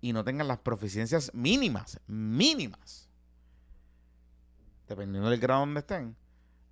[0.00, 3.08] Y no tengan las proficiencias mínimas, mínimas.
[4.88, 6.16] Dependiendo del grado donde estén.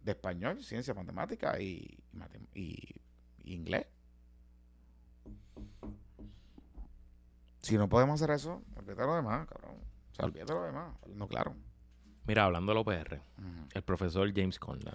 [0.03, 2.95] De español, ciencia, matemática y, matem- y-
[3.45, 3.87] y inglés.
[7.61, 9.77] Si no podemos hacer eso, olvídate lo demás, cabrón.
[10.11, 10.95] O sea, olvídate de lo demás.
[11.15, 11.55] No, claro.
[12.27, 13.21] Mira, hablando de la UPR,
[13.73, 14.95] el profesor James Conlan.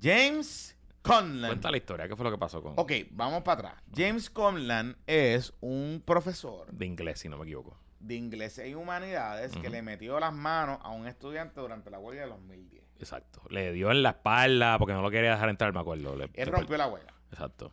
[0.00, 1.50] James Conlan.
[1.50, 3.82] Cuenta la historia, ¿qué fue lo que pasó con Ok, vamos para atrás.
[3.94, 7.78] James Conlan es un profesor de inglés, si no me equivoco?
[8.00, 9.70] de inglés y humanidades que Ujú.
[9.70, 12.84] le metió las manos a un estudiante durante la huelga de 2010.
[12.98, 13.40] Exacto.
[13.48, 16.14] Le dio en la espalda porque no lo quería dejar entrar, me acuerdo.
[16.14, 17.72] Le- Él rompió la huelga Exacto.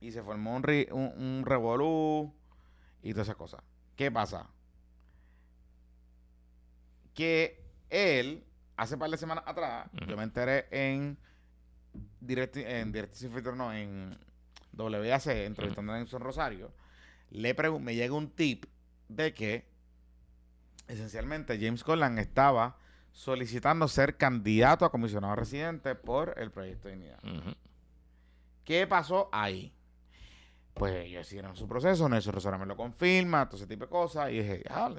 [0.00, 2.34] y se formó un, ri- un, un revolú
[3.02, 3.62] y todas esas cosas.
[3.96, 4.48] ¿Qué pasa?
[7.14, 8.44] Que él,
[8.76, 11.16] hace par de semanas atrás, yo me enteré en
[12.20, 13.14] Direct, en Direct
[13.54, 14.18] no, en
[14.76, 16.72] WAC, entrevistando a Nelson Rosario,
[17.30, 18.64] le me llega un tip
[19.08, 19.68] de que
[20.88, 22.78] esencialmente James Conlan estaba
[23.12, 27.20] solicitando ser candidato a comisionado residente por el proyecto de Dignidad.
[28.64, 29.72] ¿Qué pasó ahí?
[30.74, 34.30] Pues ellos hicieron su proceso, Nelson Rosario me lo confirma, todo ese tipo de cosas.
[34.30, 34.90] Y dije, ah,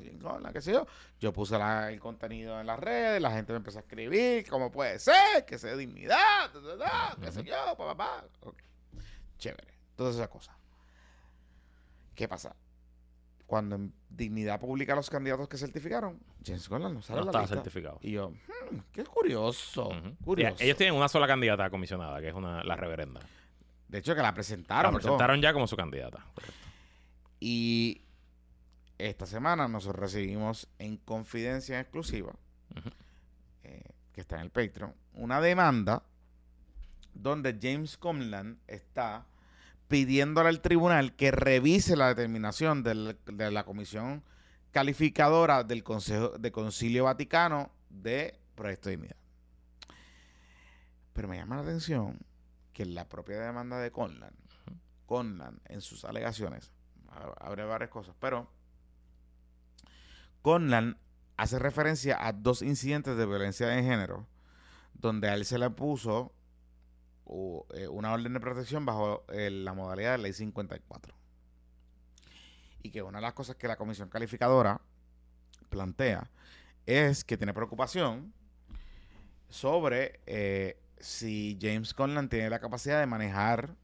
[0.42, 0.88] la qué sé yo.
[1.20, 4.72] Yo puse la- el contenido en las redes, la gente me empezó a escribir, ¿cómo
[4.72, 5.46] puede ser?
[5.46, 6.50] Que sea dignidad,
[7.22, 8.24] qué sé yo, papá, papá.
[8.42, 8.56] Ok.
[9.38, 10.56] Chévere, todas esas cosas.
[12.14, 12.56] ¿Qué pasa?
[13.46, 17.56] Cuando en Dignidad publica los candidatos que certificaron, James Conlan no sale No la lista.
[17.56, 18.00] certificado.
[18.02, 19.92] Y yo, hmm, qué curioso,
[20.24, 20.64] curioso.
[20.64, 23.20] Ellos tienen una sola candidata comisionada, que es una, la reverenda.
[23.88, 24.92] De hecho, que la La presentaron.
[24.94, 25.00] todo.
[25.02, 26.26] presentaron ya como su candidata.
[27.40, 28.02] Y
[28.98, 32.34] esta semana nosotros recibimos en confidencia exclusiva,
[33.64, 33.84] eh,
[34.14, 36.04] que está en el Patreon, una demanda
[37.14, 39.26] donde James Conlan está
[39.88, 44.24] pidiéndole al tribunal que revise la determinación del- de la comisión
[44.72, 49.16] calificadora del Consejo de Concilio Vaticano de Proyecto de Dignidad.
[51.14, 52.20] Pero me llama la atención
[52.76, 54.36] que en la propia demanda de Conlan,
[55.06, 56.74] Conlan en sus alegaciones,
[57.40, 58.52] abre varias cosas, pero
[60.42, 61.00] Conlan
[61.38, 64.28] hace referencia a dos incidentes de violencia de género
[64.94, 66.34] donde a él se le puso
[67.74, 71.16] eh, una orden de protección bajo eh, la modalidad de ley 54.
[72.84, 74.82] Y que una de las cosas que la comisión calificadora
[75.70, 76.30] plantea
[76.86, 78.34] es que tiene preocupación
[79.50, 83.76] sobre eh, si James Conlan tiene la capacidad de manejar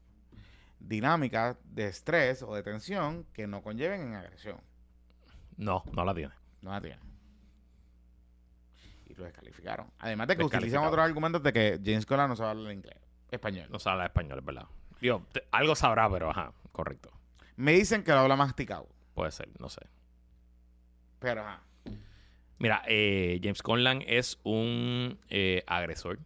[0.80, 4.60] dinámicas de estrés o de tensión que no conlleven en agresión.
[5.56, 6.34] No, no la tiene.
[6.62, 6.98] No la tiene.
[9.06, 9.90] Y lo descalificaron.
[9.98, 12.96] Además de que utilizan otros argumentos de que James Conlan no sabe hablar inglés,
[13.30, 13.68] español.
[13.70, 14.66] No sabe español, es verdad.
[15.00, 17.10] Digo, te- algo sabrá, pero ajá, correcto.
[17.56, 18.88] Me dicen que lo habla masticado.
[19.14, 19.80] Puede ser, no sé.
[21.18, 21.62] Pero ajá.
[22.58, 26.18] Mira, eh, James Conlan es un eh, agresor.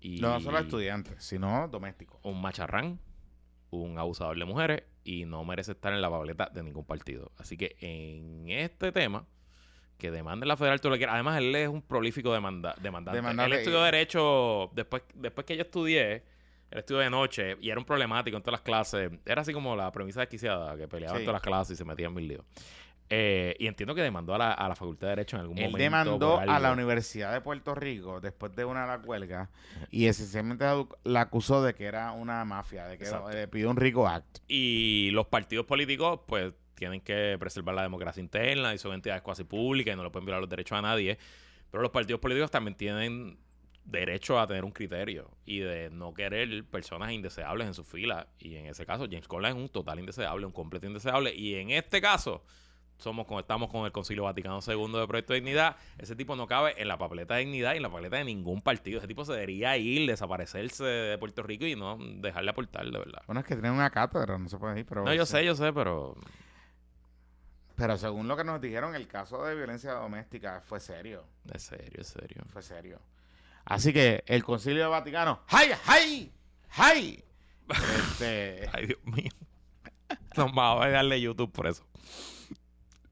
[0.00, 2.20] Y No solo estudiantes, sino domésticos.
[2.22, 2.98] un macharrán,
[3.70, 7.32] un abusador de mujeres y no merece estar en la papeleta de ningún partido.
[7.36, 9.26] Así que en este tema,
[9.98, 11.14] que demande la federal todo lo que quiera.
[11.14, 13.18] Además, él es un prolífico demanda, demandante.
[13.18, 13.52] Demandante.
[13.54, 16.24] Él estudió Derecho después, después que yo estudié.
[16.70, 19.10] Él estudió de noche y era un problemático en todas las clases.
[19.26, 22.06] Era así como la premisa desquiciada, que peleaba en todas las clases y se metía
[22.06, 22.44] en mil líos.
[23.12, 25.64] Eh, y entiendo que demandó a la, a la Facultad de Derecho en algún Él
[25.64, 25.82] momento.
[25.82, 26.70] demandó por a la.
[26.70, 29.48] Universidad de Puerto Rico después de una de las huelgas
[29.90, 30.64] y esencialmente
[31.02, 34.38] la acusó de que era una mafia, de que le pidió un RICO Act.
[34.46, 39.42] Y los partidos políticos, pues, tienen que preservar la democracia interna y son entidades cuasi
[39.42, 41.18] públicas y no le pueden violar los derechos a nadie.
[41.70, 43.38] Pero los partidos políticos también tienen
[43.84, 48.26] derecho a tener un criterio y de no querer personas indeseables en sus filas.
[48.38, 51.34] Y en ese caso, James Conlon es un total indeseable, un completo indeseable.
[51.34, 52.44] Y en este caso,
[53.00, 55.76] somos con, estamos con el Concilio Vaticano II de Proyecto de Dignidad.
[55.98, 58.60] Ese tipo no cabe en la papeleta de dignidad y en la papeleta de ningún
[58.62, 58.98] partido.
[58.98, 63.22] Ese tipo se debería ir, desaparecerse de Puerto Rico y no dejarle aportar, de verdad.
[63.26, 65.04] Bueno, es que tienen una cátedra, no se puede ir, pero...
[65.04, 66.14] No, yo sé, yo sé, pero
[67.76, 72.00] Pero según lo que nos dijeron, el caso de violencia doméstica fue serio, es serio,
[72.00, 72.42] es serio.
[72.52, 73.00] fue serio.
[73.64, 76.32] Así que el Concilio Vaticano, ¡ay, ay,
[76.76, 77.24] ay!
[77.70, 79.30] Este, Ay, Dios mío.
[80.36, 81.84] Nos vamos a darle YouTube por eso.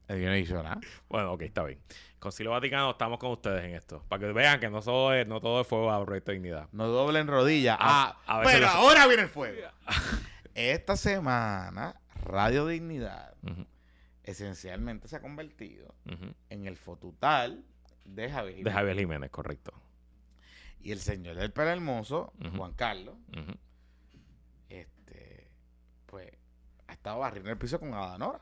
[0.09, 0.79] No hizo nada.
[1.07, 1.79] Bueno, ok, está bien.
[2.19, 4.03] Concilio Vaticano, estamos con ustedes en esto.
[4.09, 6.67] Para que vean que no, todo es, no todo es fuego a proyecto de dignidad.
[6.71, 7.77] No doblen rodillas.
[7.79, 9.69] Ah, a pero los- ahora viene el fuego.
[10.53, 13.33] Esta semana, Radio Dignidad
[14.23, 15.95] esencialmente se ha convertido
[16.49, 17.63] en el fotutal
[18.05, 18.73] de Javier De Jiménez.
[18.73, 19.73] Javier Jiménez, correcto.
[20.81, 22.33] Y el señor del pelo hermoso.
[22.55, 23.15] Juan Carlos,
[24.69, 25.47] este,
[26.05, 26.31] pues,
[26.87, 28.39] ha estado barriendo el piso con Adanora.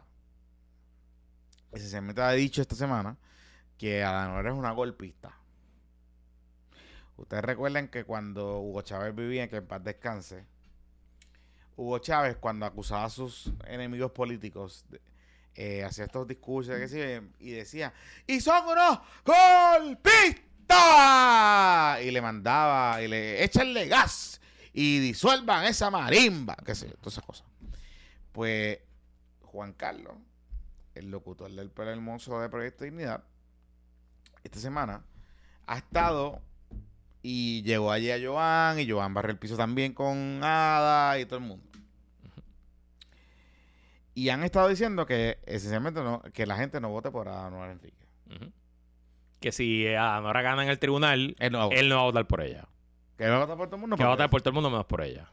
[1.71, 3.17] Esencialmente ha dicho esta semana
[3.77, 5.37] que Adanora es una golpista.
[7.17, 10.45] Ustedes recuerdan que cuando Hugo Chávez vivía, que en paz descanse,
[11.75, 14.85] Hugo Chávez, cuando acusaba a sus enemigos políticos,
[15.55, 16.75] eh, hacía estos discursos
[17.39, 17.93] y decía,
[18.27, 20.37] ¡y son unos golpistas!
[22.03, 24.39] Y le mandaba, y le échenle gas,
[24.73, 27.47] y disuelvan esa marimba, qué sé yo, todas esas cosas.
[28.31, 28.79] Pues
[29.41, 30.13] Juan Carlos,
[30.97, 33.23] el locutor del pelo hermoso de Proyecto Dignidad,
[34.43, 35.03] esta semana
[35.65, 36.41] ha estado
[37.21, 41.39] y llegó allí a Joan y Joan barre el piso también con Ada y todo
[41.39, 41.65] el mundo.
[44.13, 47.71] Y han estado diciendo que esencialmente no, que la gente no vote por Ada Noel
[47.71, 48.07] Enrique.
[49.39, 51.79] Que si Anora gana en el tribunal, Él no va a votar.
[51.79, 52.67] él no va a votar por ella.
[53.15, 53.95] que va a votar por todo el mundo.
[53.95, 55.29] Que va a votar por todo el mundo menos por ella.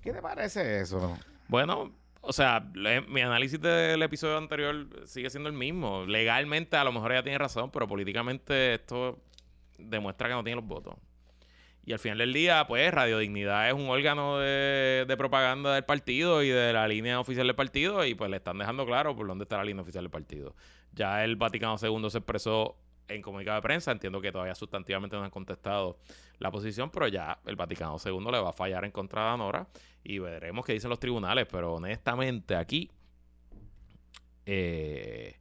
[0.00, 1.18] ¿Qué te parece eso?
[1.48, 1.92] Bueno,
[2.24, 2.64] o sea,
[3.08, 6.04] mi análisis del episodio anterior sigue siendo el mismo.
[6.06, 9.18] Legalmente a lo mejor ella tiene razón, pero políticamente esto
[9.76, 10.94] demuestra que no tiene los votos.
[11.84, 15.84] Y al final del día, pues Radio Dignidad es un órgano de, de propaganda del
[15.84, 19.26] partido y de la línea oficial del partido y pues le están dejando claro por
[19.26, 20.54] dónde está la línea oficial del partido.
[20.92, 22.76] Ya el Vaticano II se expresó
[23.08, 25.98] en comunicado de prensa, entiendo que todavía sustantivamente no han contestado
[26.42, 29.68] la posición, pero ya el Vaticano II le va a fallar en contra de Anora
[30.02, 32.90] y veremos qué dicen los tribunales, pero honestamente aquí
[34.44, 35.38] eh,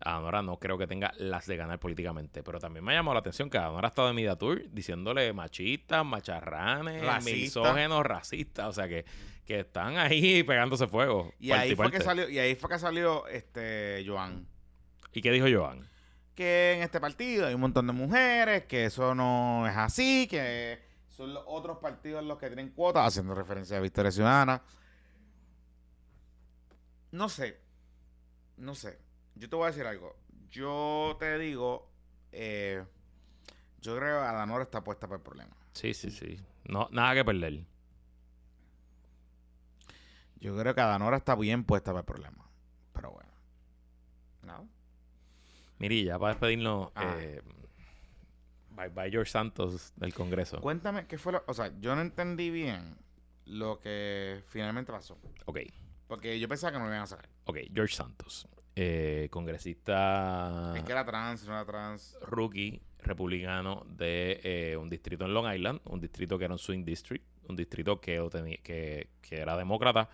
[0.00, 3.20] Anora no creo que tenga las de ganar políticamente, pero también me ha llamado la
[3.20, 7.60] atención que Anora ha estado en Media Tour diciéndole machistas, macharranes, Racista.
[7.60, 9.04] misógenos, racistas, o sea que,
[9.46, 11.32] que están ahí pegándose fuego.
[11.38, 14.48] Y ahí, fue que salió, y ahí fue que salió este Joan.
[15.12, 15.88] ¿Y qué dijo Joan?
[16.34, 20.78] Que en este partido hay un montón de mujeres, que eso no es así, que
[21.08, 24.62] son los otros partidos los que tienen cuotas, haciendo referencia a Victoria Ciudadana.
[27.12, 27.60] No sé.
[28.56, 28.98] No sé.
[29.34, 30.16] Yo te voy a decir algo.
[30.50, 31.90] Yo te digo,
[32.32, 32.84] eh,
[33.80, 35.56] yo creo que Adanora está puesta para el problema.
[35.72, 36.38] Sí, sí, sí.
[36.64, 37.64] No, nada que perder.
[40.36, 42.50] Yo creo que Adanora está bien puesta para el problema.
[42.92, 43.30] Pero bueno.
[44.42, 44.68] ¿No?
[45.80, 47.16] Miri, ya para despedirnos, Ah.
[47.18, 47.42] eh,
[48.70, 50.60] bye bye George Santos del Congreso.
[50.60, 51.42] Cuéntame qué fue lo.
[51.46, 52.96] O sea, yo no entendí bien
[53.46, 55.18] lo que finalmente pasó.
[55.46, 55.58] Ok,
[56.06, 57.28] Porque yo pensaba que no me iban a sacar.
[57.46, 58.46] ok, George Santos.
[58.76, 62.16] eh, congresista Es que era trans, no era trans.
[62.22, 66.84] rookie republicano de eh, un distrito en Long Island, un distrito que era un swing
[66.84, 68.16] district, un distrito que,
[68.62, 70.08] que, que era demócrata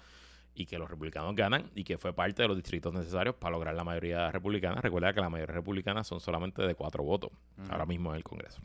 [0.56, 3.74] y que los republicanos ganan y que fue parte de los distritos necesarios para lograr
[3.74, 4.80] la mayoría republicana.
[4.80, 7.30] Recuerda que la mayoría republicana son solamente de cuatro votos
[7.68, 8.62] ahora mismo en el Congreso.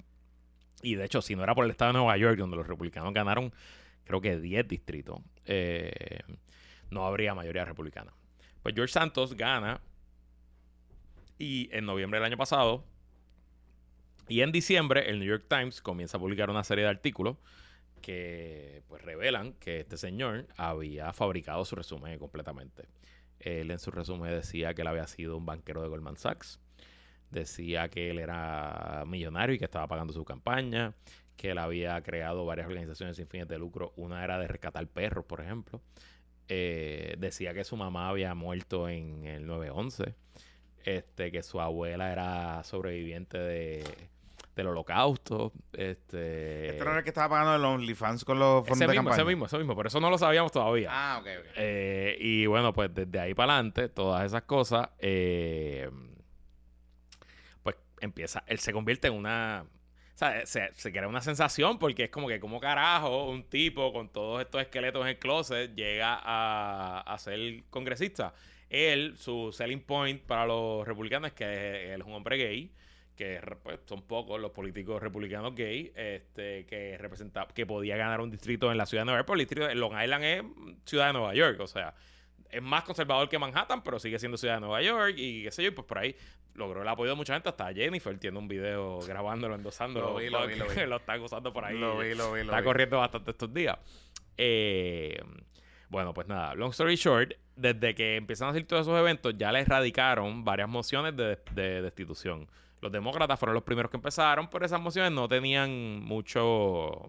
[0.82, 3.14] Y de hecho, si no era por el estado de Nueva York, donde los republicanos
[3.14, 3.54] ganaron,
[4.06, 6.22] creo que 10 distritos, eh,
[6.90, 8.14] no habría mayoría republicana.
[8.64, 9.82] Pues George Santos gana
[11.38, 12.86] y en noviembre del año pasado
[14.28, 17.36] Y en diciembre, el New York Times comienza a publicar una serie de artículos
[18.02, 22.88] que pues revelan que este señor había fabricado su resumen completamente.
[23.40, 26.60] Él en su resumen decía que él había sido un banquero de Goldman Sachs,
[27.32, 30.94] decía que él era millonario y que estaba pagando su campaña,
[31.38, 35.26] que él había creado varias organizaciones sin fines de lucro, una era de rescatar perros,
[35.26, 35.82] por ejemplo.
[36.48, 40.14] Eh, decía que su mamá había muerto en el 9-11,
[40.84, 43.84] este, que su abuela era sobreviviente de,
[44.56, 45.54] del holocausto.
[45.74, 48.92] Este, Este no era el que estaba pagando el OnlyFans con los fondos ese de
[48.92, 49.16] mismo, campaña.
[49.22, 50.90] ese mismo, ese mismo, pero eso no lo sabíamos todavía.
[50.92, 51.46] Ah, ok, ok.
[51.56, 55.90] Eh, y bueno, pues desde ahí para adelante, todas esas cosas, eh,
[57.64, 62.06] pues empieza, él se convierte en una, o sea, se, se crea una sensación porque
[62.06, 66.20] es como que, como carajo, un tipo con todos estos esqueletos en el closet llega
[66.22, 68.34] a, a ser congresista.
[68.70, 72.72] Él, su selling point para los republicanos es que él es un hombre gay,
[73.22, 78.32] que pues, son pocos los políticos republicanos gay, este, que representa, que podía ganar un
[78.32, 80.44] distrito en la ciudad de Nueva York, porque el distrito de Long Island es
[80.86, 81.94] ciudad de Nueva York, o sea,
[82.50, 85.62] es más conservador que Manhattan, pero sigue siendo ciudad de Nueva York y qué sé
[85.62, 86.16] yo, y pues por ahí
[86.56, 90.30] logró el apoyo de mucha gente, hasta Jennifer tiene un video grabándolo, endosándolo, Lo vi,
[90.32, 90.76] lo vi, lo vi.
[90.88, 91.78] lo están usando por ahí.
[91.78, 93.78] Lo vi, lo vi, lo Está corriendo bastante estos días.
[94.36, 95.22] Eh,
[95.90, 99.52] bueno, pues nada, long story short, desde que empiezan a hacer todos esos eventos, ya
[99.52, 102.50] les radicaron varias mociones de, de destitución.
[102.82, 107.08] Los demócratas fueron los primeros que empezaron, pero esas mociones no tenían mucho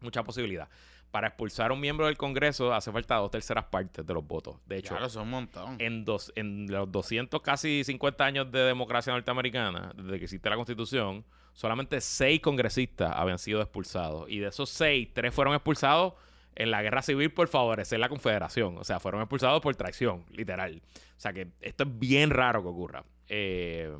[0.00, 0.68] mucha posibilidad.
[1.10, 4.56] Para expulsar a un miembro del Congreso hace falta dos terceras partes de los votos.
[4.66, 5.76] De hecho, Claro, son un montón.
[5.80, 10.54] en, dos, en los 200, casi 50 años de democracia norteamericana, desde que existe la
[10.56, 14.30] Constitución, solamente seis congresistas habían sido expulsados.
[14.30, 16.14] Y de esos seis, tres fueron expulsados
[16.54, 18.78] en la guerra civil por favorecer la Confederación.
[18.78, 20.80] O sea, fueron expulsados por traición, literal.
[21.16, 23.04] O sea, que esto es bien raro que ocurra.
[23.26, 23.92] Eh,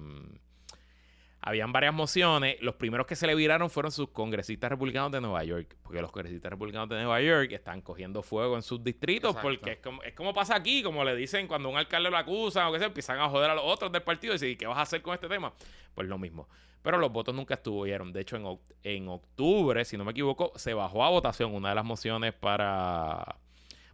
[1.43, 2.61] habían varias mociones.
[2.61, 5.77] Los primeros que se le viraron fueron sus congresistas republicanos de Nueva York.
[5.83, 9.31] Porque los congresistas republicanos de Nueva York están cogiendo fuego en sus distritos.
[9.31, 9.49] Exacto.
[9.49, 12.67] Porque es como, es como pasa aquí, como le dicen cuando un alcalde lo acusan
[12.67, 14.79] o que sea, empiezan a joder a los otros del partido y dicen, ¿qué vas
[14.79, 15.53] a hacer con este tema?
[15.95, 16.49] Pues lo mismo.
[16.83, 18.13] Pero los votos nunca estuvieron.
[18.13, 21.75] De hecho, en, en octubre, si no me equivoco, se bajó a votación una de
[21.75, 23.37] las mociones para,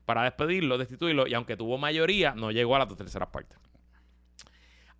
[0.04, 1.26] para despedirlo, destituirlo.
[1.26, 3.58] Y aunque tuvo mayoría, no llegó a las dos terceras partes.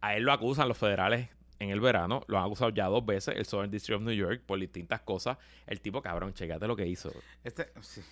[0.01, 2.23] A él lo acusan los federales en el verano.
[2.27, 5.39] Lo han acusado ya dos veces, el Southern District of New York, por distintas cosas.
[5.66, 7.12] El tipo, cabrón, checate lo que hizo.
[7.45, 8.03] Este, sí.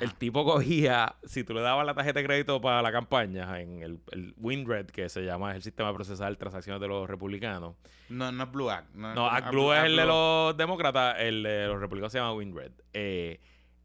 [0.00, 3.82] El tipo cogía, si tú le dabas la tarjeta de crédito para la campaña, en
[3.82, 7.76] el, el WinRed, que se llama, es el sistema de procesar transacciones de los republicanos.
[8.08, 8.94] No, no es Blue Act.
[8.94, 12.34] No, No, ah, ActBlue es el de los demócratas, el de los republicanos se llama
[12.34, 12.72] WinRed.
[12.92, 13.40] Eh,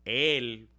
[0.06, 0.70] él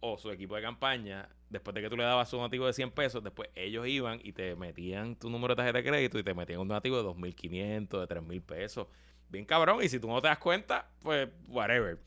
[0.00, 2.90] o su equipo de campaña, después de que tú le dabas un donativo de 100
[2.90, 6.34] pesos, después ellos iban y te metían tu número de tarjeta de crédito y te
[6.34, 8.86] metían un donativo de 2.500, de 3.000 pesos.
[9.28, 11.98] Bien cabrón, y si tú no te das cuenta, pues whatever.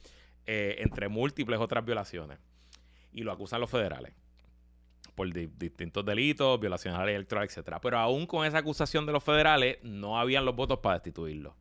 [0.45, 2.39] Eh, entre múltiples otras violaciones.
[3.11, 4.13] Y lo acusan los federales
[5.15, 7.81] por di- distintos delitos, violaciones a la ley electoral, etcétera.
[7.81, 11.55] Pero aún con esa acusación de los federales, no habían los votos para destituirlo.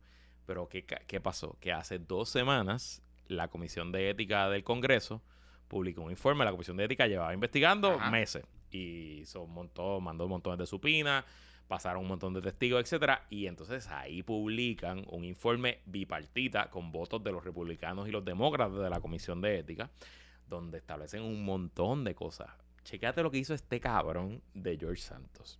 [0.45, 1.57] Pero ¿qué, qué pasó?
[1.59, 5.21] Que hace dos semanas la Comisión de Ética del Congreso
[5.69, 6.43] publicó un informe.
[6.43, 8.11] La Comisión de Ética llevaba investigando Ajá.
[8.11, 11.23] meses y hizo un montón, mandó un montón de supinas,
[11.69, 13.25] pasaron un montón de testigos, etcétera.
[13.29, 18.79] Y entonces ahí publican un informe bipartita con votos de los republicanos y los demócratas
[18.79, 19.89] de la Comisión de Ética,
[20.47, 22.49] donde establecen un montón de cosas.
[22.83, 25.59] Checate lo que hizo este cabrón de George Santos.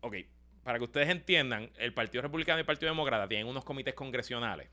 [0.00, 0.16] Ok,
[0.64, 4.68] para que ustedes entiendan, el Partido Republicano y el Partido Demócrata tienen unos comités congresionales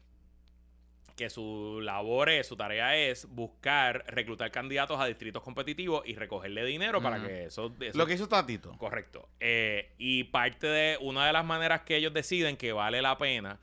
[1.19, 6.63] que su labor es, su tarea es buscar, reclutar candidatos a distritos competitivos y recogerle
[6.63, 7.75] dinero para que eso...
[7.81, 8.71] eso- Lo que hizo Tatito.
[8.77, 9.27] Correcto.
[9.41, 13.59] Eh, y parte de una de las maneras que ellos deciden que vale la pena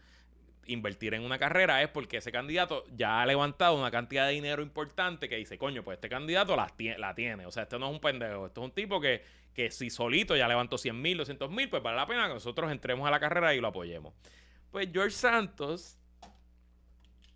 [0.67, 4.63] invertir en una carrera es porque ese candidato ya ha levantado una cantidad de dinero
[4.63, 7.47] importante que dice, coño, pues este candidato la, tie- la tiene.
[7.47, 9.23] O sea, este no es un pendejo, esto es un tipo que,
[9.55, 12.71] que si solito ya levantó 100 mil, 200 mil, pues vale la pena que nosotros
[12.71, 14.13] entremos a la carrera y lo apoyemos.
[14.71, 15.99] Pues George Santos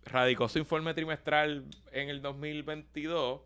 [0.05, 3.41] radicó su informe trimestral en el 2022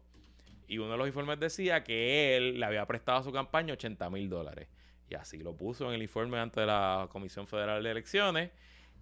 [0.68, 4.10] y uno de los informes decía que él le había prestado a su campaña 80
[4.10, 4.68] mil dólares.
[5.10, 8.52] Y así lo puso en el informe ante la Comisión Federal de Elecciones.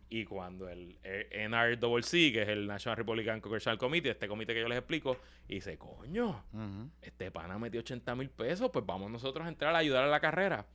[0.09, 4.67] Y cuando el NRCC, que es el National Republican Congressional Committee, este comité que yo
[4.67, 5.17] les explico,
[5.47, 6.89] dice, coño, Ujú.
[7.01, 10.19] este pana metió 80 mil pesos, pues vamos nosotros a entrar a ayudar a la
[10.19, 10.67] carrera.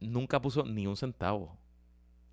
[0.00, 1.58] Nunca puso ni un centavo.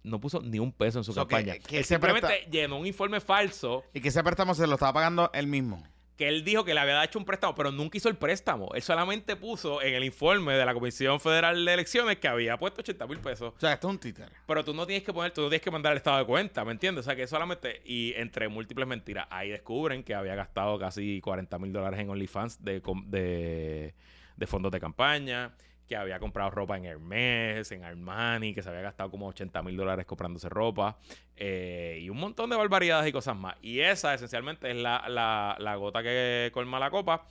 [0.06, 1.60] No puso ni un peso en su So, que- campaña.
[1.60, 5.48] que Él llenó un informe falso Y que ese préstamo se lo estaba pagando él
[5.48, 5.84] mismo.
[6.18, 8.70] que él dijo que le había hecho un préstamo, pero nunca hizo el préstamo.
[8.74, 12.80] Él solamente puso en el informe de la Comisión Federal de Elecciones que había puesto
[12.80, 13.54] 80 mil pesos.
[13.54, 14.32] O sea, esto es un títere.
[14.48, 16.64] Pero tú no tienes que poner, tú no tienes que mandar el estado de cuenta,
[16.64, 17.02] ¿me entiendes?
[17.02, 21.60] O sea, que solamente, y entre múltiples mentiras, ahí descubren que había gastado casi 40
[21.60, 23.94] mil dólares en OnlyFans de, com- de,
[24.38, 25.54] de fondos de campaña,
[25.88, 29.78] que había comprado ropa en Hermes, en Armani, que se había gastado como 80 mil
[29.78, 30.98] dólares comprándose ropa,
[31.36, 33.56] eh, y un montón de barbaridades y cosas más.
[33.62, 37.28] Y esa esencialmente es la, la- gota que colma la copa.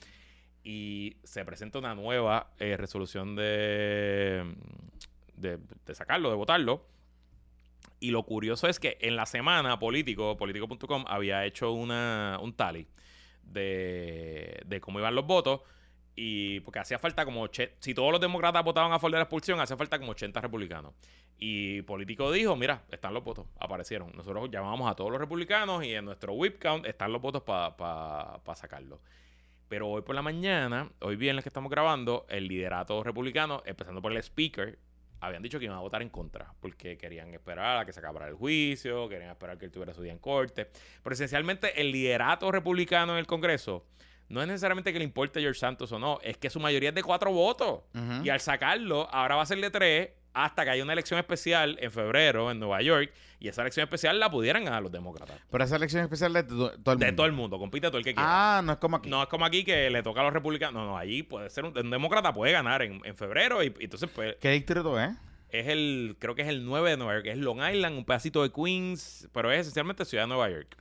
[0.63, 4.55] Y se presenta una nueva eh, resolución de,
[5.37, 6.87] de, de sacarlo, de votarlo.
[8.01, 12.87] Y lo curioso es que en la semana Político, político.com, había hecho una, un tally
[13.43, 15.61] de, de cómo iban los votos.
[16.17, 17.49] Y porque hacía falta como...
[17.81, 20.95] Si todos los demócratas votaban a favor de la expulsión, hacía falta como 80 republicanos.
[21.39, 24.13] Y Político dijo, mira, están los votos, aparecieron.
[24.15, 28.55] Nosotros llamamos a todos los republicanos y en nuestro whip count están los votos para
[28.55, 29.01] sacarlo.
[29.69, 34.13] Pero hoy por la mañana, hoy viernes que estamos grabando, el liderato republicano, empezando por
[34.13, 34.79] el speaker,
[35.21, 38.29] habían dicho que iban a votar en contra, porque querían esperar a que se acabara
[38.29, 40.69] el juicio, querían esperar que él tuviera su día en corte.
[41.03, 43.87] Pero esencialmente el liderato republicano en el Congreso
[44.35, 46.95] no es necesariamente que le importe George Santos o no, es que su mayoría es
[46.95, 47.81] de cuatro votos.
[48.23, 51.79] Y al sacarlo, ahora va a ser de tres hasta que haya una elección especial
[51.81, 53.13] en febrero en Nueva York.
[53.39, 55.39] Y esa elección especial la pudieran ganar los demócratas.
[55.51, 57.17] Pero esa elección especial de to- todo el De mundo.
[57.17, 58.59] todo el mundo, compite todo el que quiera.
[58.59, 59.09] Ah, no es como aquí.
[59.09, 60.75] No es como aquí que le toca a los republicanos.
[60.75, 63.85] No, no, allí puede ser un, un demócrata puede ganar en, en febrero y, y
[63.85, 65.11] entonces pues ¿Qué distrito es?
[65.51, 68.43] es el, creo que es el 9 de Nueva York, es Long Island, un pedacito
[68.43, 70.77] de Queens, pero es esencialmente ciudad de Nueva York.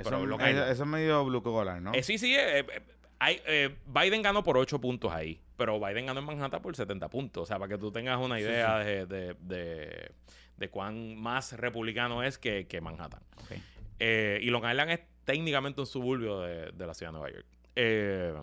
[0.00, 0.70] Eso, Pero es- Island.
[0.72, 1.92] eso es medio blue collar, ¿no?
[1.94, 2.82] Eh, sí, sí, eh, eh,
[3.18, 3.40] hay,
[3.86, 7.42] Biden ganó por 8 puntos ahí, pero Biden ganó en Manhattan por 70 puntos.
[7.42, 10.12] O sea, para que tú tengas una Sí, idea De, de, de-
[10.56, 13.22] de cuán más republicano es que, que Manhattan.
[13.98, 17.46] Y Long Island es técnicamente un suburbio de, de la ciudad de Nueva York.
[17.76, 18.34] Eh,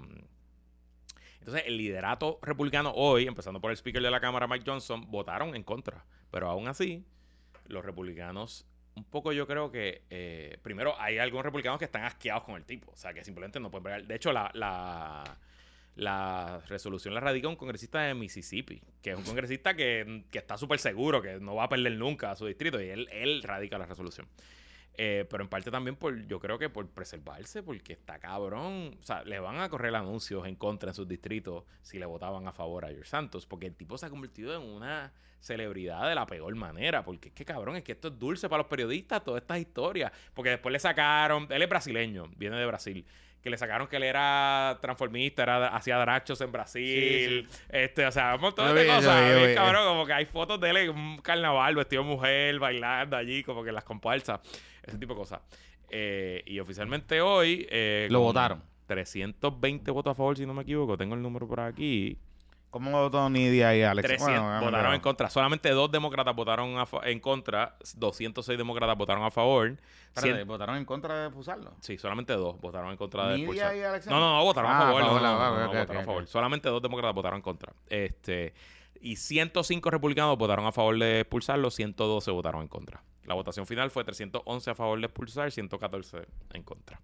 [1.39, 5.55] entonces, el liderato republicano hoy, empezando por el speaker de la Cámara, Mike Johnson, votaron
[5.55, 6.05] en contra.
[6.29, 7.05] Pero aún así,
[7.67, 8.65] los republicanos,
[8.97, 12.65] un poco yo creo que, eh, primero, hay algunos republicanos que están asqueados con el
[12.65, 12.91] tipo.
[12.91, 14.03] O sea, que simplemente no pueden bregar.
[14.05, 15.37] De hecho, la, la,
[15.95, 20.57] la resolución la radica un congresista de Mississippi, que es un congresista que, que está
[20.57, 22.81] súper seguro que no va a perder nunca a su distrito.
[22.81, 24.27] Y él, él radica la resolución.
[24.99, 28.97] Eh, pero en parte también por, yo creo que por preservarse, porque está cabrón.
[28.99, 32.47] O sea, le van a correr anuncios en contra en sus distritos si le votaban
[32.47, 36.15] a favor a George Santos, porque el tipo se ha convertido en una celebridad de
[36.15, 39.23] la peor manera, porque es que cabrón, es que esto es dulce para los periodistas,
[39.23, 43.05] todas estas historias, porque después le sacaron, él es brasileño, viene de Brasil,
[43.41, 48.35] que le sacaron que él era transformista, era, hacía drachos en Brasil, este, o sea,
[48.35, 50.77] un montón Yo de vi, yo cosas, yo cabrón, como que hay fotos de él
[50.77, 54.41] en un carnaval vestido de mujer, bailando allí, como que en las comparsas,
[54.84, 55.41] ese tipo de cosas.
[55.89, 57.65] Eh, y oficialmente hoy...
[57.69, 58.61] eh, Lo votaron.
[58.88, 62.18] 320 votos a favor, si no me equivoco, tengo el número por aquí.
[62.69, 64.06] ¿Cómo votó Nidia y Alex?
[64.07, 65.30] 300 Bueno, vamos a votaron en contra.
[65.30, 67.76] Solamente dos demócratas votaron a en contra.
[67.95, 69.77] 206 demócratas votaron a favor.
[70.15, 71.76] Espérate, ¿votaron en contra de expulsarlo?
[71.80, 73.76] sí, solamente dos votaron en contra de Nidia expulsar.
[73.77, 74.19] y Alexander.
[74.19, 75.02] No, no, no, votaron Ah, a favor.
[75.02, 76.27] a no, favor, no, ah, no, no, votaron a favor.
[76.27, 77.73] Solamente dos demócratas votaron en contra.
[77.89, 78.53] Este,
[78.99, 83.02] y 105 republicanos votaron a favor de expulsarlo, 112 votaron en contra.
[83.26, 86.99] La votación final fue 311 a favor de expulsar, 114 en contra.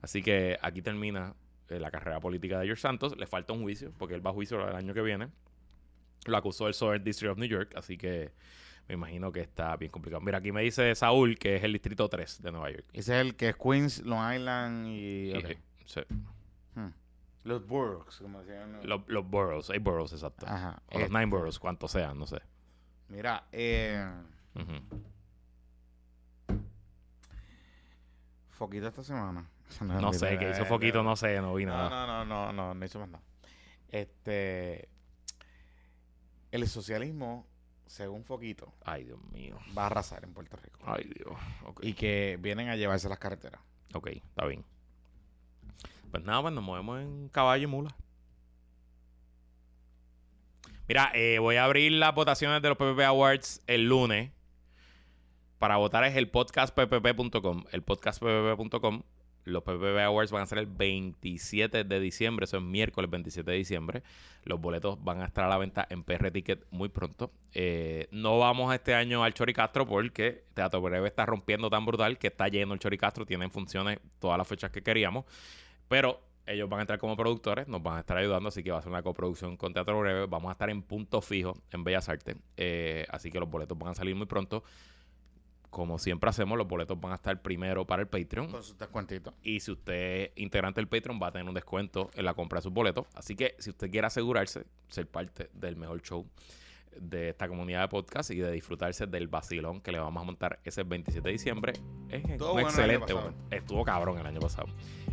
[0.00, 1.34] Así que aquí termina
[1.80, 3.16] la carrera política de George Santos.
[3.16, 5.28] Le falta un juicio, porque él va a juicio el año que viene.
[6.26, 8.32] Lo acusó el Southern District of New York, así que
[8.88, 10.20] me imagino que está bien complicado.
[10.20, 12.84] Mira, aquí me dice Saúl que es el distrito 3 de Nueva York.
[12.92, 15.30] Ese es el que es Queens, Long Island y...
[15.32, 15.50] Y- ok.
[15.84, 16.00] sí.
[16.74, 16.88] Hmm.
[17.44, 18.86] Los boroughs, como decían.
[18.86, 20.46] Los, los boroughs, hay boroughs, exacto.
[20.46, 20.80] Ajá.
[20.90, 22.38] O los Este, nine boroughs, cuantos sean, no sé.
[23.08, 24.08] Mira, eh,
[24.54, 25.02] Ujú.
[28.50, 29.44] Foquito esta semana.
[29.80, 31.88] No sé, que hizo Foquito, no sé, no vi nada.
[31.88, 33.24] no, no, no, no, no hizo más nada.
[33.88, 34.88] Este...
[36.50, 37.46] El socialismo,
[37.86, 39.58] según Foquito, Ay, Dios mío.
[39.76, 40.80] va a arrasar en Puerto Rico.
[40.84, 41.34] Ay, Dios.
[41.80, 43.60] Y que vienen a llevarse las carreteras.
[43.94, 44.64] ok, está bien.
[46.10, 47.96] Pues nada, pues nos movemos en caballo y mula.
[50.88, 54.30] Mira, eh, voy a abrir las votaciones de los PPP Awards el lunes.
[55.58, 57.64] Para votar es el podcastppp.com.
[57.72, 59.02] El podcastppp.com.
[59.44, 62.44] Los PPP Awards van a ser el 27 de diciembre.
[62.44, 64.02] Eso es miércoles 27 de diciembre.
[64.44, 67.32] Los boletos van a estar a la venta en PR Ticket muy pronto.
[67.54, 72.28] Eh, no vamos este año al Choricastro porque Teatro Breve está rompiendo tan brutal que
[72.28, 73.26] está lleno el Choricastro.
[73.26, 75.24] Tienen funciones todas las fechas que queríamos.
[75.88, 78.78] Pero ellos van a entrar como productores, nos van a estar ayudando, así que va
[78.78, 80.26] a ser una coproducción con Teatro Breve.
[80.26, 82.36] Vamos a estar en punto fijo en Bellas Artes.
[82.56, 84.64] Eh, así que los boletos van a salir muy pronto.
[85.72, 88.50] Como siempre hacemos, los boletos van a estar primero para el Patreon.
[88.50, 89.32] Con sus descuentitos.
[89.42, 92.58] Y si usted es integrante del Patreon, va a tener un descuento en la compra
[92.58, 93.06] de sus boletos.
[93.14, 96.26] Así que si usted quiere asegurarse, ser parte del mejor show
[97.00, 100.60] de esta comunidad de podcast y de disfrutarse del vacilón que le vamos a montar
[100.64, 101.72] ese 27 de diciembre,
[102.08, 103.44] es un bueno excelente momento.
[103.50, 104.68] Estuvo cabrón el año pasado.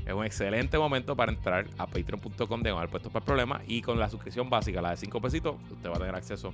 [0.06, 4.00] Es un excelente momento para entrar a patreon.com de puestos para el problema y con
[4.00, 6.54] la suscripción básica, la de 5 pesitos, usted va a tener acceso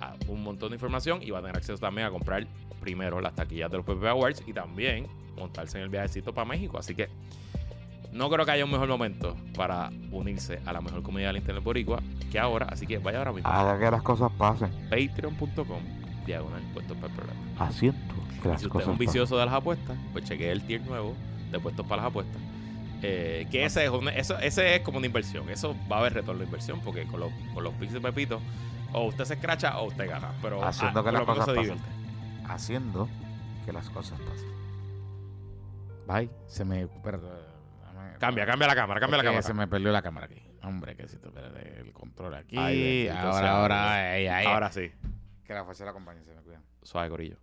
[0.00, 2.46] a un montón de información y va a tener acceso también a comprar
[2.80, 6.78] primero las taquillas de los PP Awards y también montarse en el viajecito para México.
[6.78, 7.08] Así que
[8.12, 11.64] no creo que haya un mejor momento para unirse a la mejor comunidad del Internet
[11.64, 12.66] Boricua que ahora.
[12.70, 14.70] Así que vaya ahora mismo Haga que las cosas pasen.
[14.90, 15.80] patreon.com
[16.26, 17.40] diagonal puestos para el programa.
[17.58, 18.98] Haciendo que las si usted es cosas un pasen.
[18.98, 21.14] vicioso de las apuestas, pues chequee el tier nuevo
[21.50, 22.40] de puestos para las apuestas.
[23.02, 25.48] Eh, que ese es, un- eso, ese es como una inversión.
[25.50, 28.40] Eso va a haber retorno de inversión porque con los, con los picks de Pepito,
[28.92, 30.32] o usted se escracha o usted gana.
[30.40, 31.62] Pero Haciendo ah, que por las cosas se pasen.
[31.78, 32.52] divierte.
[32.52, 33.08] Haciendo
[33.66, 34.48] que las cosas pasen.
[36.06, 36.30] Bye.
[36.46, 36.86] Se me.
[36.86, 37.41] dame-
[38.22, 39.42] Cambia, cambia la cámara, cambia la cámara.
[39.42, 40.40] Se me perdió la cámara aquí.
[40.62, 42.56] Hombre, que si te espérate, el control aquí.
[43.08, 44.92] Ahora, ahora, Ahora sí.
[45.44, 46.62] Que la fuerza la acompañe, se me cuidan.
[46.84, 47.38] Suave, Corillo.